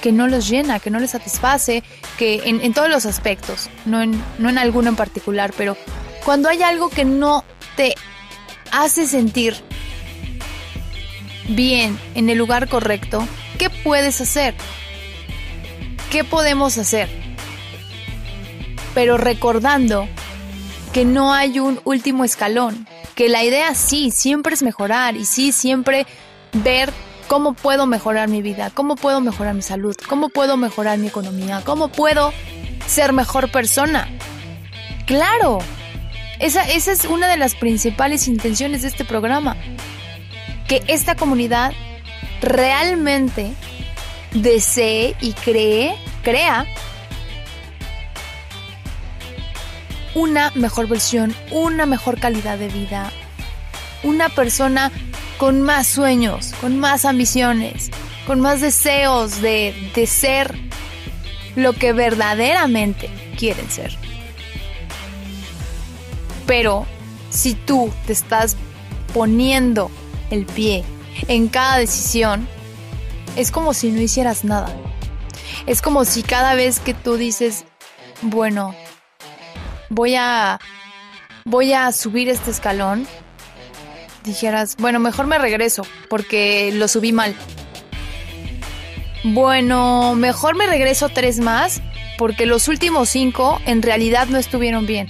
que 0.00 0.12
no 0.12 0.26
los 0.26 0.48
llena, 0.48 0.80
que 0.80 0.90
no 0.90 0.98
les 0.98 1.10
satisface, 1.10 1.82
que 2.18 2.42
en, 2.44 2.72
todos 2.72 2.88
los 2.88 3.06
aspectos, 3.06 3.68
no 3.84 4.00
en, 4.00 4.22
no 4.38 4.48
en 4.48 4.58
alguno 4.58 4.88
en 4.88 4.96
particular, 4.96 5.52
pero 5.56 5.76
cuando 6.24 6.48
hay 6.48 6.62
algo 6.62 6.88
que 6.88 7.04
no 7.04 7.44
te 7.76 7.94
hace 8.72 9.06
sentir 9.06 9.54
bien 11.48 11.98
en 12.14 12.30
el 12.30 12.38
lugar 12.38 12.68
correcto, 12.68 13.26
¿qué 13.58 13.70
puedes 13.70 14.20
hacer? 14.20 14.54
¿Qué 16.10 16.24
podemos 16.24 16.78
hacer? 16.78 17.08
Pero 18.94 19.16
recordando 19.16 20.08
que 20.92 21.04
no 21.04 21.32
hay 21.32 21.60
un 21.60 21.80
último 21.84 22.24
escalón, 22.24 22.86
que 23.14 23.28
la 23.28 23.44
idea 23.44 23.74
sí, 23.74 24.10
siempre 24.10 24.54
es 24.54 24.62
mejorar 24.62 25.16
y 25.16 25.24
sí, 25.24 25.52
siempre 25.52 26.06
ver 26.52 26.92
cómo 27.28 27.52
puedo 27.52 27.86
mejorar 27.86 28.28
mi 28.28 28.42
vida, 28.42 28.70
cómo 28.74 28.96
puedo 28.96 29.20
mejorar 29.20 29.54
mi 29.54 29.62
salud, 29.62 29.94
cómo 30.08 30.30
puedo 30.30 30.56
mejorar 30.56 30.98
mi 30.98 31.06
economía, 31.06 31.62
cómo 31.64 31.88
puedo 31.88 32.32
ser 32.86 33.12
mejor 33.12 33.52
persona. 33.52 34.08
Claro, 35.06 35.60
esa, 36.40 36.68
esa 36.68 36.90
es 36.90 37.04
una 37.04 37.28
de 37.28 37.36
las 37.36 37.54
principales 37.54 38.26
intenciones 38.26 38.82
de 38.82 38.88
este 38.88 39.04
programa, 39.04 39.56
que 40.66 40.82
esta 40.88 41.14
comunidad 41.14 41.72
realmente 42.42 43.52
desee 44.32 45.14
y 45.20 45.32
cree, 45.34 45.94
crea 46.22 46.66
una 50.14 50.50
mejor 50.54 50.88
versión, 50.88 51.34
una 51.50 51.86
mejor 51.86 52.18
calidad 52.18 52.58
de 52.58 52.68
vida, 52.68 53.10
una 54.02 54.28
persona 54.28 54.90
con 55.38 55.62
más 55.62 55.86
sueños, 55.86 56.52
con 56.60 56.78
más 56.78 57.04
ambiciones, 57.04 57.90
con 58.26 58.40
más 58.40 58.60
deseos 58.60 59.40
de, 59.40 59.92
de 59.94 60.06
ser 60.06 60.54
lo 61.56 61.72
que 61.72 61.92
verdaderamente 61.92 63.08
quieren 63.38 63.70
ser. 63.70 63.96
Pero 66.46 66.86
si 67.30 67.54
tú 67.54 67.92
te 68.06 68.12
estás 68.12 68.56
poniendo 69.14 69.90
el 70.30 70.46
pie 70.46 70.84
en 71.28 71.48
cada 71.48 71.78
decisión, 71.78 72.48
es 73.36 73.50
como 73.50 73.74
si 73.74 73.90
no 73.90 74.00
hicieras 74.00 74.44
nada. 74.44 74.74
Es 75.66 75.82
como 75.82 76.04
si 76.04 76.22
cada 76.22 76.54
vez 76.54 76.80
que 76.80 76.94
tú 76.94 77.16
dices, 77.16 77.64
bueno, 78.22 78.74
voy 79.90 80.14
a 80.14 80.58
voy 81.44 81.74
a 81.74 81.92
subir 81.92 82.28
este 82.28 82.50
escalón, 82.50 83.06
dijeras, 84.24 84.76
bueno, 84.78 84.98
mejor 84.98 85.26
me 85.26 85.38
regreso 85.38 85.82
porque 86.08 86.72
lo 86.72 86.88
subí 86.88 87.12
mal. 87.12 87.34
Bueno, 89.22 90.14
mejor 90.14 90.56
me 90.56 90.66
regreso 90.66 91.10
tres 91.10 91.40
más 91.40 91.82
porque 92.16 92.46
los 92.46 92.68
últimos 92.68 93.10
cinco 93.10 93.60
en 93.66 93.82
realidad 93.82 94.28
no 94.28 94.38
estuvieron 94.38 94.86
bien. 94.86 95.08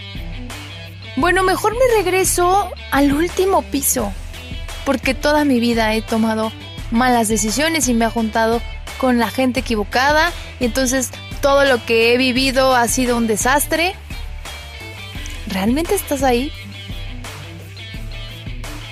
Bueno, 1.17 1.43
mejor 1.43 1.75
me 1.75 2.03
regreso 2.03 2.71
al 2.91 3.13
último 3.13 3.63
piso, 3.63 4.13
porque 4.85 5.15
toda 5.15 5.45
mi 5.45 5.61
vida 5.61 5.95
he 5.95 6.03
tomado 6.03 6.53
malas 6.91 7.29
decisiones 7.29 7.89
y 7.89 7.95
me 7.95 8.05
ha 8.05 8.11
juntado 8.11 8.61
con 8.99 9.19
la 9.19 9.29
gente 9.29 9.61
equivocada 9.61 10.33
y 10.61 10.65
entonces 10.67 11.11
todo 11.41 11.65
lo 11.65 11.85
que 11.85 12.13
he 12.13 12.17
vivido 12.19 12.75
ha 12.75 12.87
sido 12.89 13.17
un 13.17 13.27
desastre. 13.27 13.95
¿Realmente 15.51 15.95
estás 15.95 16.23
ahí? 16.23 16.53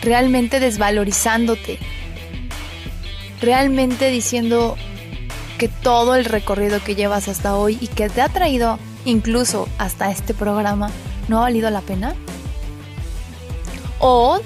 ¿Realmente 0.03 0.61
desvalorizándote? 0.61 1.79
¿Realmente 3.41 4.11
diciendo 4.11 4.77
que 5.59 5.69
todo 5.69 6.15
el 6.15 6.25
recorrido 6.25 6.83
que 6.83 6.95
llevas 6.95 7.29
hasta 7.29 7.57
hoy 7.57 7.79
y 7.81 7.89
que 7.89 8.09
te 8.09 8.21
ha 8.21 8.29
traído 8.29 8.79
incluso 9.05 9.69
hasta 9.79 10.11
este 10.11 10.35
programa 10.35 10.91
no 11.29 11.39
ha 11.39 11.43
valido 11.43 11.71
la 11.71 11.81
pena? 11.81 12.15
¿O 14.01 14.41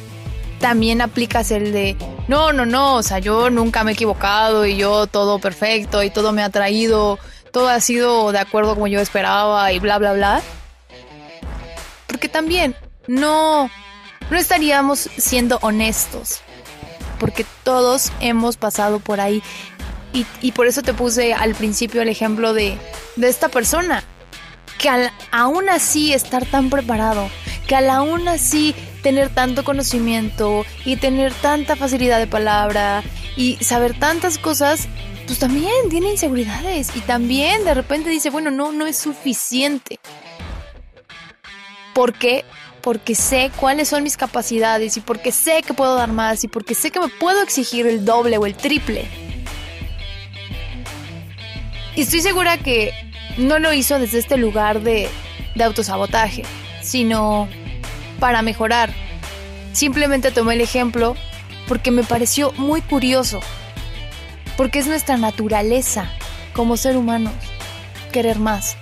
también 0.60 1.00
aplicas 1.00 1.50
el 1.50 1.72
de, 1.72 1.96
no, 2.28 2.52
no, 2.52 2.64
no, 2.64 2.96
o 2.96 3.02
sea, 3.02 3.18
yo 3.18 3.50
nunca 3.50 3.84
me 3.84 3.92
he 3.92 3.94
equivocado 3.94 4.64
y 4.64 4.76
yo 4.76 5.06
todo 5.06 5.38
perfecto 5.38 6.02
y 6.02 6.10
todo 6.10 6.32
me 6.32 6.42
ha 6.42 6.50
traído, 6.50 7.18
todo 7.52 7.68
ha 7.68 7.80
sido 7.80 8.32
de 8.32 8.38
acuerdo 8.38 8.74
como 8.74 8.86
yo 8.86 9.00
esperaba 9.00 9.72
y 9.72 9.78
bla, 9.78 9.98
bla, 9.98 10.12
bla. 10.12 10.42
Porque 12.22 12.34
también 12.34 12.76
no, 13.08 13.68
no 14.30 14.38
estaríamos 14.38 15.10
siendo 15.16 15.58
honestos. 15.60 16.38
Porque 17.18 17.44
todos 17.64 18.12
hemos 18.20 18.56
pasado 18.56 19.00
por 19.00 19.20
ahí. 19.20 19.42
Y, 20.12 20.52
por 20.52 20.68
eso 20.68 20.82
te 20.82 20.94
puse 20.94 21.34
al 21.34 21.56
principio 21.56 22.00
el 22.00 22.08
ejemplo 22.08 22.54
de, 22.54 22.78
de 23.16 23.28
esta 23.28 23.48
persona. 23.48 24.04
Que 24.78 24.88
al 24.88 25.10
aún 25.32 25.68
así 25.68 26.12
estar 26.12 26.46
tan 26.46 26.70
preparado, 26.70 27.28
que 27.66 27.74
al 27.74 27.90
aún 27.90 28.28
así 28.28 28.72
tener 29.02 29.34
tanto 29.34 29.64
conocimiento 29.64 30.64
y 30.84 30.94
tener 30.94 31.34
tanta 31.34 31.74
facilidad 31.74 32.20
de 32.20 32.28
palabra 32.28 33.02
y 33.36 33.56
saber 33.64 33.98
tantas 33.98 34.38
cosas, 34.38 34.86
pues 35.26 35.40
también 35.40 35.88
tiene 35.90 36.12
inseguridades 36.12 36.94
y 36.94 37.00
también 37.00 37.64
de 37.64 37.74
repente 37.74 38.10
dice, 38.10 38.30
bueno, 38.30 38.52
no, 38.52 38.70
no 38.70 38.86
es 38.86 38.96
suficiente. 38.96 39.98
¿Por 41.94 42.14
qué? 42.14 42.44
Porque 42.80 43.14
sé 43.14 43.50
cuáles 43.56 43.88
son 43.88 44.02
mis 44.02 44.16
capacidades 44.16 44.96
y 44.96 45.00
porque 45.00 45.32
sé 45.32 45.62
que 45.62 45.74
puedo 45.74 45.94
dar 45.94 46.12
más 46.12 46.42
y 46.44 46.48
porque 46.48 46.74
sé 46.74 46.90
que 46.90 47.00
me 47.00 47.08
puedo 47.08 47.42
exigir 47.42 47.86
el 47.86 48.04
doble 48.04 48.38
o 48.38 48.46
el 48.46 48.54
triple. 48.54 49.06
Y 51.94 52.02
estoy 52.02 52.22
segura 52.22 52.58
que 52.58 52.92
no 53.36 53.58
lo 53.58 53.72
hizo 53.72 53.98
desde 53.98 54.18
este 54.18 54.36
lugar 54.36 54.80
de, 54.80 55.08
de 55.54 55.64
autosabotaje, 55.64 56.42
sino 56.82 57.48
para 58.18 58.42
mejorar. 58.42 58.92
Simplemente 59.72 60.30
tomé 60.30 60.54
el 60.54 60.60
ejemplo 60.60 61.16
porque 61.68 61.90
me 61.90 62.02
pareció 62.02 62.52
muy 62.52 62.80
curioso, 62.82 63.40
porque 64.56 64.78
es 64.78 64.86
nuestra 64.86 65.16
naturaleza 65.16 66.10
como 66.52 66.76
ser 66.76 66.96
humanos 66.96 67.32
querer 68.12 68.38
más. 68.38 68.76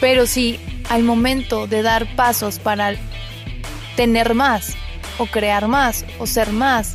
Pero 0.00 0.26
si 0.26 0.60
al 0.88 1.02
momento 1.02 1.66
de 1.66 1.82
dar 1.82 2.06
pasos 2.16 2.58
para 2.58 2.94
tener 3.96 4.34
más, 4.34 4.74
o 5.18 5.26
crear 5.26 5.68
más, 5.68 6.04
o 6.18 6.26
ser 6.26 6.52
más, 6.52 6.94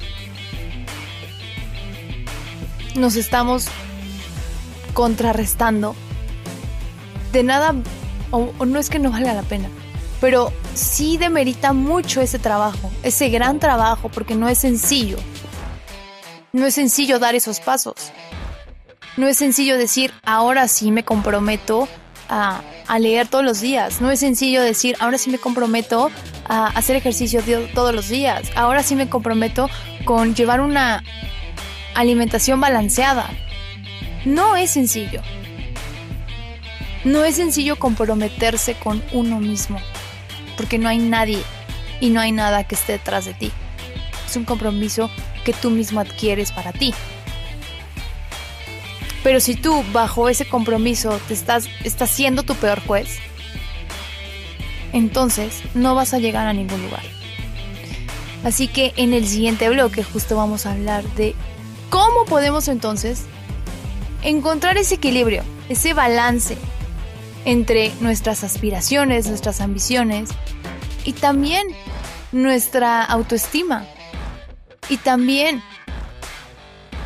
nos 2.96 3.16
estamos 3.16 3.68
contrarrestando, 4.94 5.96
de 7.32 7.44
nada, 7.44 7.76
o, 8.32 8.66
no 8.66 8.80
es 8.80 8.90
que 8.90 9.00
no 9.00 9.12
valga 9.12 9.34
la 9.34 9.44
pena, 9.44 9.70
pero 10.22 10.54
sí 10.74 11.18
demerita 11.18 11.74
mucho 11.74 12.22
ese 12.22 12.40
trabajo, 12.40 12.92
ese 13.04 13.30
gran 13.30 13.60
trabajo, 13.60 14.10
porque 14.10 14.36
no 14.36 14.48
es 14.48 14.60
sencillo. 14.60 15.18
No 16.54 16.68
es 16.68 16.76
sencillo 16.76 17.18
dar 17.18 17.34
esos 17.34 17.60
pasos. 17.60 17.96
No 19.18 19.28
es 19.28 19.38
sencillo 19.38 19.78
decir, 19.78 20.14
ahora 20.24 20.68
sí 20.68 20.92
me 20.92 21.04
comprometo 21.04 21.88
a, 22.34 23.00
leer 23.00 23.28
todos 23.28 23.44
los 23.44 23.62
días. 23.62 24.02
No 24.02 24.12
es 24.12 24.20
sencillo 24.20 24.62
decir, 24.62 24.96
ahora 25.00 25.18
sí 25.18 25.30
me 25.30 25.38
comprometo 25.38 26.12
a 26.48 26.68
hacer 26.68 26.96
ejercicio 26.96 27.42
todos 27.74 27.94
los 27.94 28.10
días. 28.10 28.50
Ahora 28.56 28.84
sí 28.84 28.96
me 28.96 29.10
comprometo 29.10 29.70
con 30.06 30.36
llevar 30.36 30.62
una 30.62 31.04
alimentación 31.96 32.60
balanceada. 32.60 33.30
No 34.26 34.56
es 34.56 34.72
sencillo. 34.72 35.22
No 37.04 37.24
es 37.24 37.36
sencillo 37.36 37.78
comprometerse 37.78 38.76
con 38.76 39.04
uno 39.12 39.40
mismo 39.40 39.80
porque 40.56 40.78
no 40.78 40.88
hay 40.88 41.00
nadie 41.00 41.42
y 42.00 42.10
no 42.10 42.22
hay 42.22 42.32
nada 42.32 42.64
que 42.64 42.76
esté 42.76 42.94
detrás 42.94 43.26
de 43.26 43.34
ti. 43.34 43.52
Es 44.26 44.36
un 44.36 44.46
compromiso 44.46 45.10
que 45.44 45.54
tú 45.54 45.70
mismo 45.70 46.00
adquieres 46.00 46.52
para 46.52 46.72
ti. 46.72 46.94
Pero 49.24 49.40
si 49.40 49.56
tú 49.56 49.84
bajo 49.94 50.30
ese 50.30 50.46
compromiso 50.46 51.20
te 51.28 51.34
estás, 51.34 51.68
estás 51.84 52.10
siendo 52.10 52.44
tu 52.44 52.56
peor 52.56 52.82
juez, 52.86 53.20
entonces 54.92 55.62
no 55.74 55.96
vas 55.96 56.14
a 56.14 56.20
llegar 56.20 56.48
a 56.48 56.54
ningún 56.54 56.82
lugar. 56.84 57.04
Así 58.44 58.68
que 58.68 58.94
en 58.98 59.14
el 59.14 59.26
siguiente 59.28 59.70
bloque 59.70 60.04
justo 60.04 60.36
vamos 60.36 60.66
a 60.66 60.74
hablar 60.74 61.04
de 61.16 61.34
cómo 61.90 62.26
podemos 62.26 62.68
entonces 62.68 63.24
encontrar 64.22 64.78
ese 64.78 64.96
equilibrio, 64.96 65.44
ese 65.70 65.94
balance 65.94 66.58
entre 67.46 67.92
nuestras 68.02 68.44
aspiraciones, 68.44 69.28
nuestras 69.28 69.62
ambiciones 69.62 70.30
y 71.06 71.14
también 71.14 71.66
nuestra 72.32 73.04
autoestima 73.04 73.86
y 74.90 74.98
también 74.98 75.62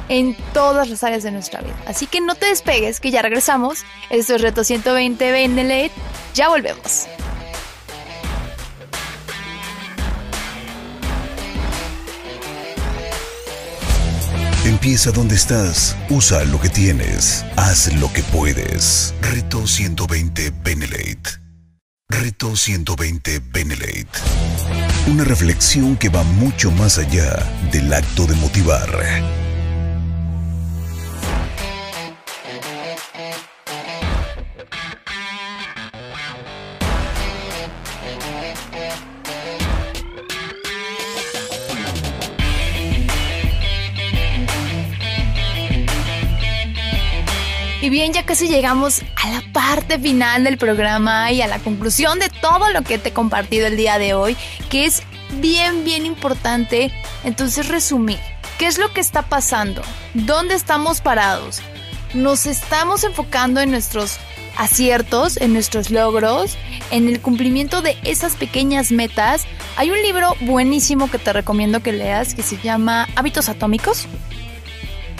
en 0.10 0.36
todas 0.54 0.89
las 0.89 1.04
áreas 1.04 1.24
de 1.24 1.32
nuestra 1.32 1.62
vida. 1.62 1.76
Así 1.86 2.08
que 2.08 2.22
no 2.22 2.36
te 2.36 2.48
despegues, 2.48 3.00
que 3.00 3.12
ya 3.12 3.22
regresamos. 3.22 3.80
Esto 4.10 4.36
es 4.36 4.41
Reto 4.41 4.63
120 4.63 5.32
Benelete. 5.32 5.96
Ya 6.34 6.50
volvemos. 6.50 7.08
Empieza 14.65 15.12
donde 15.12 15.36
estás, 15.36 15.96
usa 16.10 16.43
lo 16.43 16.60
que 16.60 16.67
tienes, 16.67 17.46
haz 17.56 17.93
lo 17.96 18.12
que 18.12 18.22
puedes. 18.22 19.13
Reto 19.22 19.65
120 19.65 20.52
Benelate. 20.62 21.41
Reto 22.10 22.56
120 22.56 23.39
Benelate. 23.52 24.08
Una 25.08 25.24
reflexión 25.24 25.96
que 25.96 26.10
va 26.10 26.24
mucho 26.24 26.70
más 26.72 26.98
allá 26.98 27.38
del 27.72 27.93
acto 27.93 28.26
de 28.26 28.36
motivar 28.36 28.89
Y 47.88 47.89
bien, 47.89 48.12
ya 48.12 48.26
casi 48.26 48.50
llegamos 48.50 49.02
a 49.15 49.30
la 49.30 49.41
parte 49.54 49.97
final 49.97 50.43
del 50.43 50.58
programa 50.58 51.32
y 51.32 51.41
a 51.41 51.47
la 51.47 51.60
conclusión 51.60 52.19
de 52.19 52.28
todo 52.28 52.69
lo 52.73 52.82
que 52.82 52.97
te 52.97 53.10
he 53.10 53.13
compartido 53.13 53.65
el 53.65 53.78
día 53.78 53.97
de 53.97 54.13
hoy, 54.13 54.36
que 54.69 54.84
es 54.84 55.04
bien, 55.39 55.86
bien 55.86 56.06
importante. 56.06 56.91
Entonces, 57.23 57.69
resumir, 57.69 58.19
¿qué 58.58 58.67
es 58.67 58.78
lo 58.78 58.91
que 58.91 59.00
está 59.00 59.21
pasando? 59.21 59.84
¿Dónde 60.13 60.56
estamos 60.56 61.00
parados? 61.00 61.62
Nos 62.13 62.45
estamos 62.45 63.06
enfocando 63.06 63.62
en 63.62 63.71
nuestros 63.71 64.17
aciertos, 64.58 65.38
en 65.38 65.54
nuestros 65.54 65.89
logros, 65.89 66.58
en 66.91 67.07
el 67.07 67.22
cumplimiento 67.22 67.82
de 67.82 67.95
esas 68.03 68.36
pequeñas 68.36 68.91
metas. 68.91 69.45
Hay 69.78 69.91
un 69.91 70.01
libro 70.01 70.36
buenísimo 70.41 71.09
que 71.09 71.20
te 71.20 71.32
recomiendo 71.32 71.82
que 71.82 71.93
leas 71.93 72.36
que 72.36 72.43
se 72.43 72.57
llama 72.57 73.07
Hábitos 73.16 73.47
Atómicos 73.47 74.09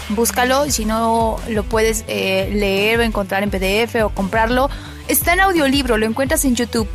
búscalo 0.10 0.70
si 0.70 0.86
no 0.86 1.39
lo 1.49 1.64
puedes 1.64 2.05
eh, 2.08 2.49
leer 2.53 2.99
o 2.99 3.03
encontrar 3.03 3.43
en 3.43 3.49
PDF 3.49 3.95
o 4.03 4.10
comprarlo, 4.10 4.70
está 5.08 5.34
en 5.34 5.41
audiolibro, 5.41 5.97
lo 5.97 6.05
encuentras 6.05 6.45
en 6.45 6.55
YouTube. 6.55 6.88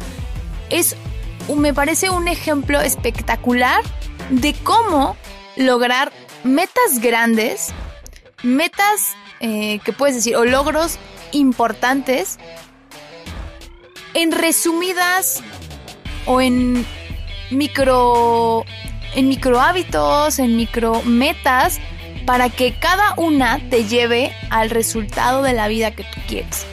Es, 0.71 0.97
me 1.55 1.75
parece 1.75 2.11
un 2.11 2.29
ejemplo 2.29 2.81
espectacular 2.81 3.83
de 4.31 4.55
cómo 4.55 5.17
lograr 5.57 6.13
metas 6.45 7.01
grandes, 7.01 7.73
metas 8.43 9.15
eh, 9.41 9.81
que 9.85 9.93
puedes 9.93 10.17
decir, 10.17 10.37
o 10.37 10.45
logros 10.45 10.99
importantes, 11.33 12.39
en 14.15 14.31
resumidas 14.31 15.43
o 16.27 16.41
en 16.41 16.87
micro, 17.51 18.65
en 19.15 19.29
micro 19.29 19.61
hábitos, 19.61 20.39
en 20.39 20.57
micro 20.57 21.03
metas 21.03 21.81
para 22.27 22.51
que 22.51 22.75
cada 22.75 23.15
una 23.17 23.59
te 23.71 23.85
lleve 23.85 24.33
al 24.51 24.71
resultado 24.71 25.43
de 25.43 25.53
la 25.53 25.69
vida 25.69 25.91
que 25.91 26.05
tú 26.05 26.21
quieres, 26.29 26.67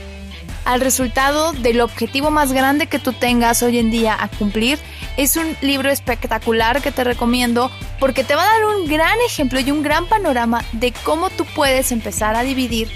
al 0.66 0.82
resultado 0.82 1.54
del 1.54 1.82
objetivo 1.82 2.32
más 2.32 2.52
grande 2.52 2.88
que 2.88 3.00
tú 3.00 3.14
tengas 3.14 3.64
hoy 3.64 3.80
en 3.80 3.92
día 3.92 4.16
a 4.20 4.28
cumplir. 4.28 4.80
Es 5.18 5.36
un 5.36 5.56
libro 5.62 5.90
espectacular 5.90 6.82
que 6.82 6.92
te 6.92 7.04
recomiendo 7.04 7.72
porque 8.00 8.24
te 8.24 8.36
va 8.36 8.44
a 8.44 8.54
dar 8.54 8.66
un 8.66 8.88
gran 8.88 9.18
ejemplo 9.26 9.60
y 9.60 9.72
un 9.72 9.82
gran 9.82 10.06
panorama 10.06 10.64
de 10.72 10.92
cómo 11.04 11.30
tú 11.30 11.46
puedes 11.56 11.92
empezar 11.92 12.36
a 12.36 12.44
dividir 12.44 12.90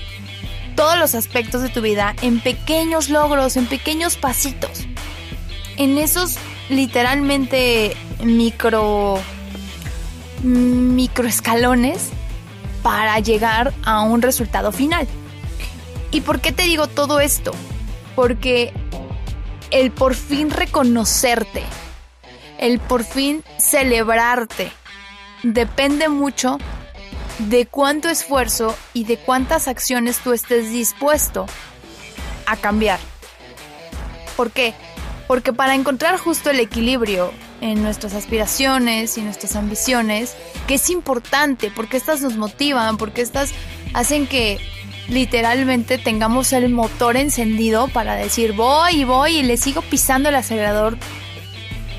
todos 0.76 0.98
los 0.98 1.16
aspectos 1.16 1.62
de 1.62 1.70
tu 1.70 1.82
vida 1.82 2.16
en 2.22 2.40
pequeños 2.40 3.10
logros, 3.10 3.58
en 3.58 3.68
pequeños 3.68 4.18
pasitos. 4.18 4.86
En 5.78 5.98
esos 5.98 6.38
literalmente 6.70 7.96
micro 8.24 9.20
microescalones 10.44 12.12
para 12.84 13.18
llegar 13.20 13.74
a 13.84 14.02
un 14.02 14.22
resultado 14.22 14.72
final. 14.72 15.08
¿Y 16.12 16.22
por 16.22 16.42
qué 16.42 16.52
te 16.52 16.64
digo 16.64 16.86
todo 16.88 17.20
esto? 17.20 17.54
Porque 18.16 18.72
el 19.72 19.92
por 19.92 20.14
fin 20.14 20.52
reconocerte, 20.52 21.64
el 22.60 22.80
por 22.80 23.04
fin 23.04 23.44
celebrarte, 23.58 24.72
depende 25.42 26.10
mucho 26.10 26.60
de 27.40 27.66
cuánto 27.66 28.10
esfuerzo 28.10 28.76
y 28.94 29.06
de 29.06 29.18
cuántas 29.18 29.68
acciones 29.68 30.20
tú 30.20 30.34
estés 30.34 30.70
dispuesto 30.70 31.48
a 32.46 32.58
cambiar. 32.58 33.00
¿Por 34.36 34.52
qué? 34.52 34.74
Porque 35.28 35.54
para 35.54 35.74
encontrar 35.74 36.18
justo 36.18 36.52
el 36.52 36.60
equilibrio 36.60 37.32
en 37.64 37.82
nuestras 37.82 38.14
aspiraciones 38.14 39.18
y 39.18 39.22
nuestras 39.22 39.56
ambiciones, 39.56 40.36
que 40.68 40.74
es 40.74 40.90
importante, 40.90 41.72
porque 41.74 41.96
estas 41.96 42.20
nos 42.20 42.36
motivan, 42.36 42.98
porque 42.98 43.22
estas 43.22 43.52
hacen 43.94 44.28
que 44.28 44.60
literalmente 45.08 45.98
tengamos 45.98 46.52
el 46.52 46.68
motor 46.68 47.16
encendido 47.16 47.88
para 47.88 48.16
decir 48.16 48.52
voy 48.52 49.02
y 49.02 49.04
voy 49.06 49.38
y 49.38 49.44
le 49.44 49.56
sigo 49.56 49.82
pisando 49.82 50.28
el 50.28 50.36
acelerador 50.36 50.98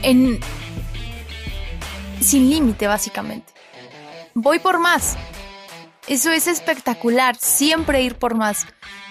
en 0.03 0.39
sin 2.21 2.51
límite 2.51 2.87
básicamente. 2.87 3.51
Voy 4.35 4.59
por 4.59 4.79
más. 4.79 5.17
Eso 6.07 6.31
es 6.31 6.47
espectacular, 6.47 7.37
siempre 7.37 8.03
ir 8.03 8.17
por 8.17 8.35
más. 8.35 8.67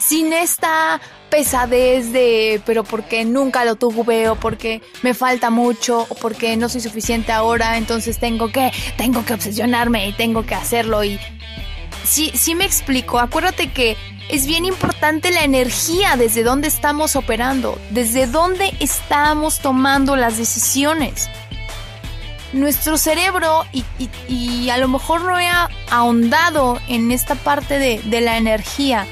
Sin 0.05 0.33
esta 0.33 0.99
pesadez 1.29 2.11
de, 2.11 2.61
pero 2.65 2.83
porque 2.83 3.25
nunca 3.25 3.63
lo 3.65 3.75
tuve, 3.75 4.29
o 4.29 4.35
porque 4.35 4.81
me 5.01 5.13
falta 5.13 5.49
mucho, 5.49 6.05
o 6.09 6.15
porque 6.15 6.57
no 6.57 6.69
soy 6.69 6.81
suficiente 6.81 7.31
ahora, 7.31 7.77
entonces 7.77 8.19
tengo 8.19 8.51
que, 8.51 8.71
tengo 8.97 9.23
que 9.25 9.33
obsesionarme 9.33 10.07
y 10.07 10.13
tengo 10.13 10.45
que 10.45 10.55
hacerlo. 10.55 11.03
Y 11.03 11.19
sí, 12.03 12.31
sí 12.35 12.53
me 12.53 12.65
explico. 12.65 13.19
Acuérdate 13.19 13.71
que 13.71 13.95
es 14.29 14.45
bien 14.45 14.65
importante 14.65 15.31
la 15.31 15.43
energía 15.43 16.17
desde 16.17 16.43
donde 16.43 16.67
estamos 16.67 17.15
operando, 17.15 17.79
desde 17.91 18.27
dónde 18.27 18.73
estamos 18.79 19.59
tomando 19.59 20.15
las 20.15 20.37
decisiones 20.37 21.29
nuestro 22.53 22.97
cerebro, 22.97 23.65
y, 24.29 24.69
a 24.69 24.77
lo 24.77 24.87
mejor 24.87 25.21
no 25.21 25.39
he 25.39 25.49
ahondado 25.89 26.79
en 26.87 27.11
esta 27.11 27.35
parte 27.35 27.79
de, 27.79 28.21
la 28.21 28.37
energía 28.37 29.05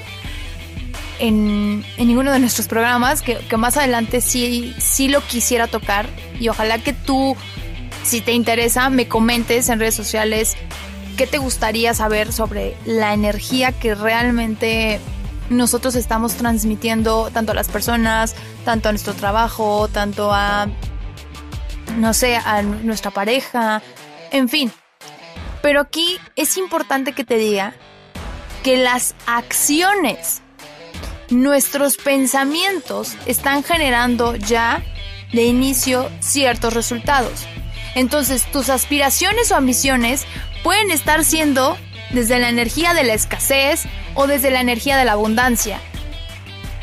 en, 1.22 1.86
ninguno 1.98 2.32
de 2.32 2.40
nuestros 2.40 2.68
programas, 2.68 3.22
que, 3.22 3.40
más 3.58 3.78
adelante 3.78 4.22
sí, 4.22 4.76
sí 4.80 5.08
lo 5.08 5.22
quisiera 5.22 5.68
tocar, 5.68 6.08
y 6.40 6.50
ojalá 6.50 6.80
que 6.80 6.94
tú, 6.94 7.38
si 8.04 8.22
te 8.22 8.34
interesa, 8.34 8.90
me 8.90 9.08
comentes 9.08 9.70
en 9.70 9.80
redes 9.80 9.96
sociales 9.96 10.58
qué 11.18 11.28
te 11.28 11.38
gustaría 11.38 11.94
saber 11.94 12.34
sobre 12.34 12.76
la 12.86 13.14
energía 13.14 13.72
que 13.72 13.96
realmente 13.96 15.00
nosotros 15.50 15.96
estamos 15.96 16.34
transmitiendo 16.34 17.30
tanto 17.32 17.52
a 17.52 17.56
las 17.56 17.68
personas, 17.68 18.36
tanto 18.66 18.90
a 18.90 18.92
nuestro 18.92 19.14
trabajo, 19.14 19.88
tanto 19.90 20.34
a 20.34 20.68
no 21.98 22.14
sé, 22.14 22.36
a 22.36 22.62
nuestra 22.62 23.12
pareja, 23.12 23.82
en 24.32 24.50
fin. 24.50 24.72
Pero 25.62 25.82
aquí 25.82 26.18
es 26.36 26.58
importante 26.58 27.14
que 27.14 27.24
te 27.24 27.38
diga 27.38 27.74
que 28.64 28.78
las 28.78 29.16
acciones, 29.28 30.41
nuestros 31.32 31.98
pensamientos 31.98 33.16
están 33.26 33.64
generando 33.64 34.36
ya 34.36 34.84
de 35.32 35.44
inicio 35.44 36.10
ciertos 36.20 36.74
resultados. 36.74 37.46
Entonces 37.96 38.46
tus 38.52 38.70
aspiraciones 38.70 39.52
o 39.52 39.56
ambiciones 39.56 40.26
pueden 40.64 40.92
estar 40.92 41.24
siendo 41.24 41.78
desde 42.12 42.40
la 42.40 42.50
energía 42.50 42.94
de 42.94 43.04
la 43.04 43.14
escasez 43.14 43.84
o 44.16 44.28
desde 44.28 44.52
la 44.52 44.62
energía 44.62 44.98
de 44.98 45.06
la 45.06 45.14
abundancia. 45.14 45.80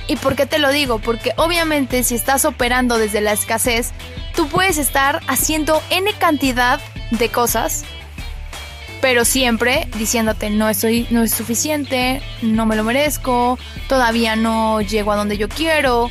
¿Y 0.06 0.16
por 0.16 0.34
qué 0.36 0.46
te 0.46 0.58
lo 0.58 0.70
digo? 0.72 0.98
Porque 0.98 1.32
obviamente 1.36 2.02
si 2.02 2.14
estás 2.14 2.46
operando 2.46 2.96
desde 2.96 3.20
la 3.20 3.32
escasez, 3.32 3.92
tú 4.34 4.48
puedes 4.48 4.78
estar 4.78 5.20
haciendo 5.28 5.82
N 5.90 6.10
cantidad 6.14 6.80
de 7.10 7.28
cosas, 7.28 7.84
pero 9.00 9.24
siempre 9.24 9.88
diciéndote 9.96 10.50
no 10.50 10.68
estoy, 10.68 11.06
no 11.10 11.22
es 11.22 11.32
suficiente, 11.32 12.22
no 12.42 12.66
me 12.66 12.76
lo 12.76 12.84
merezco, 12.84 13.58
todavía 13.88 14.36
no 14.36 14.80
llego 14.80 15.12
a 15.12 15.16
donde 15.16 15.36
yo 15.36 15.48
quiero. 15.48 16.10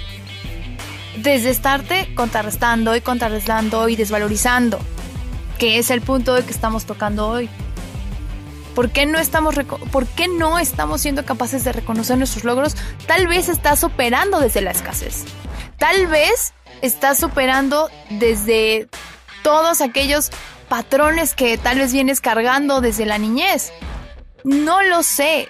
Desde 1.18 1.50
estarte 1.50 2.14
contrarrestando 2.14 2.96
y 2.96 3.02
contrarrestando 3.02 3.90
y 3.90 3.96
desvalorizando, 3.96 4.80
que 5.58 5.80
es 5.80 5.90
el 5.90 6.02
punto 6.02 6.34
de 6.36 6.44
que 6.44 6.52
estamos 6.52 6.86
tocando 6.86 7.28
hoy. 7.28 7.50
¿Por 8.76 8.92
qué, 8.92 9.08
no 9.08 9.18
estamos 9.18 9.56
¿Por 9.92 10.06
qué 10.06 10.28
no 10.28 10.60
estamos 10.60 11.02
siendo 11.02 11.26
capaces 11.26 11.64
de 11.64 11.74
reconocer 11.74 12.20
nuestros 12.20 12.44
logros? 12.44 12.76
Tal 13.08 13.28
vez 13.28 13.50
estás 13.50 13.84
operando 13.84 14.40
desde 14.40 14.62
la 14.62 14.70
escasez. 14.70 15.26
Tal 15.80 16.06
vez 16.06 16.54
estás 16.84 17.24
operando 17.24 17.90
desde 18.12 18.88
todos 19.42 19.82
aquellos 19.82 20.30
patrones 20.68 21.34
que 21.34 21.58
tal 21.58 21.80
vez 21.80 21.94
vienes 21.94 22.22
cargando 22.22 22.82
desde 22.82 23.06
la 23.06 23.18
niñez. 23.18 23.72
No 24.44 24.82
lo 24.84 25.04
sé. 25.04 25.50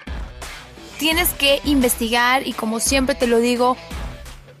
Tienes 0.98 1.28
que 1.30 1.60
investigar 1.64 2.46
y 2.46 2.52
como 2.52 2.80
siempre 2.80 3.14
te 3.14 3.26
lo 3.26 3.38
digo, 3.38 3.76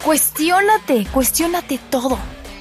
cuestiónate, 0.04 1.06
cuestiónate 1.12 1.78
todo. 1.90 2.18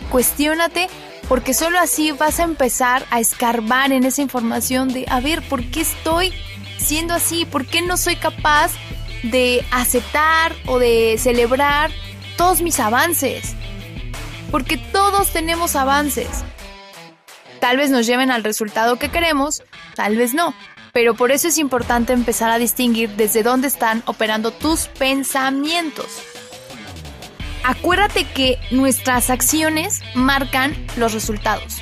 Cuestiónate 0.10 0.88
porque 1.28 1.54
solo 1.54 1.80
así 1.80 2.12
vas 2.12 2.40
a 2.40 2.44
empezar 2.44 3.06
a 3.12 3.20
escarbar 3.20 3.92
en 3.92 4.06
esa 4.06 4.22
información 4.22 4.88
de, 4.90 5.06
a 5.10 5.20
ver, 5.20 5.42
¿por 5.48 5.64
qué 5.66 5.82
estoy 5.82 6.34
siendo 6.78 7.14
así? 7.14 7.46
¿Por 7.46 7.66
qué 7.66 7.82
no 7.82 7.98
soy 7.98 8.16
capaz 8.16 8.72
de 9.24 9.66
aceptar 9.72 10.56
o 10.68 10.80
de 10.80 11.18
celebrar 11.20 11.92
todos 12.38 12.62
mis 12.62 12.80
avances? 12.80 13.56
Porque 14.52 14.78
todos 14.78 15.34
tenemos 15.34 15.76
avances. 15.76 16.28
Tal 17.60 17.78
vez 17.78 17.90
nos 17.90 18.06
lleven 18.06 18.32
al 18.32 18.44
resultado 18.44 18.98
que 18.98 19.10
queremos, 19.10 19.64
tal 19.96 20.16
vez 20.16 20.34
no. 20.34 20.54
Pero 20.94 21.16
por 21.16 21.32
eso 21.32 21.48
es 21.48 21.58
importante 21.58 22.14
empezar 22.14 22.50
a 22.50 22.58
distinguir 22.58 23.10
desde 23.12 23.44
dónde 23.44 23.68
están 23.68 24.04
operando 24.06 24.52
tus 24.52 24.88
pensamientos 24.88 26.24
acuérdate 27.68 28.24
que 28.24 28.58
nuestras 28.72 29.30
acciones 29.30 30.02
marcan 30.16 30.74
los 30.96 31.14
resultados. 31.14 31.82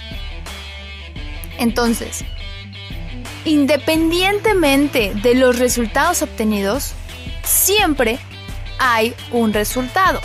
Entonces, 1.60 2.26
independientemente 3.46 5.14
de 5.14 5.36
los 5.36 5.60
resultados 5.60 6.24
obtenidos, 6.24 6.94
siempre 7.44 8.18
hay 8.80 9.14
un 9.32 9.54
resultado. 9.54 10.22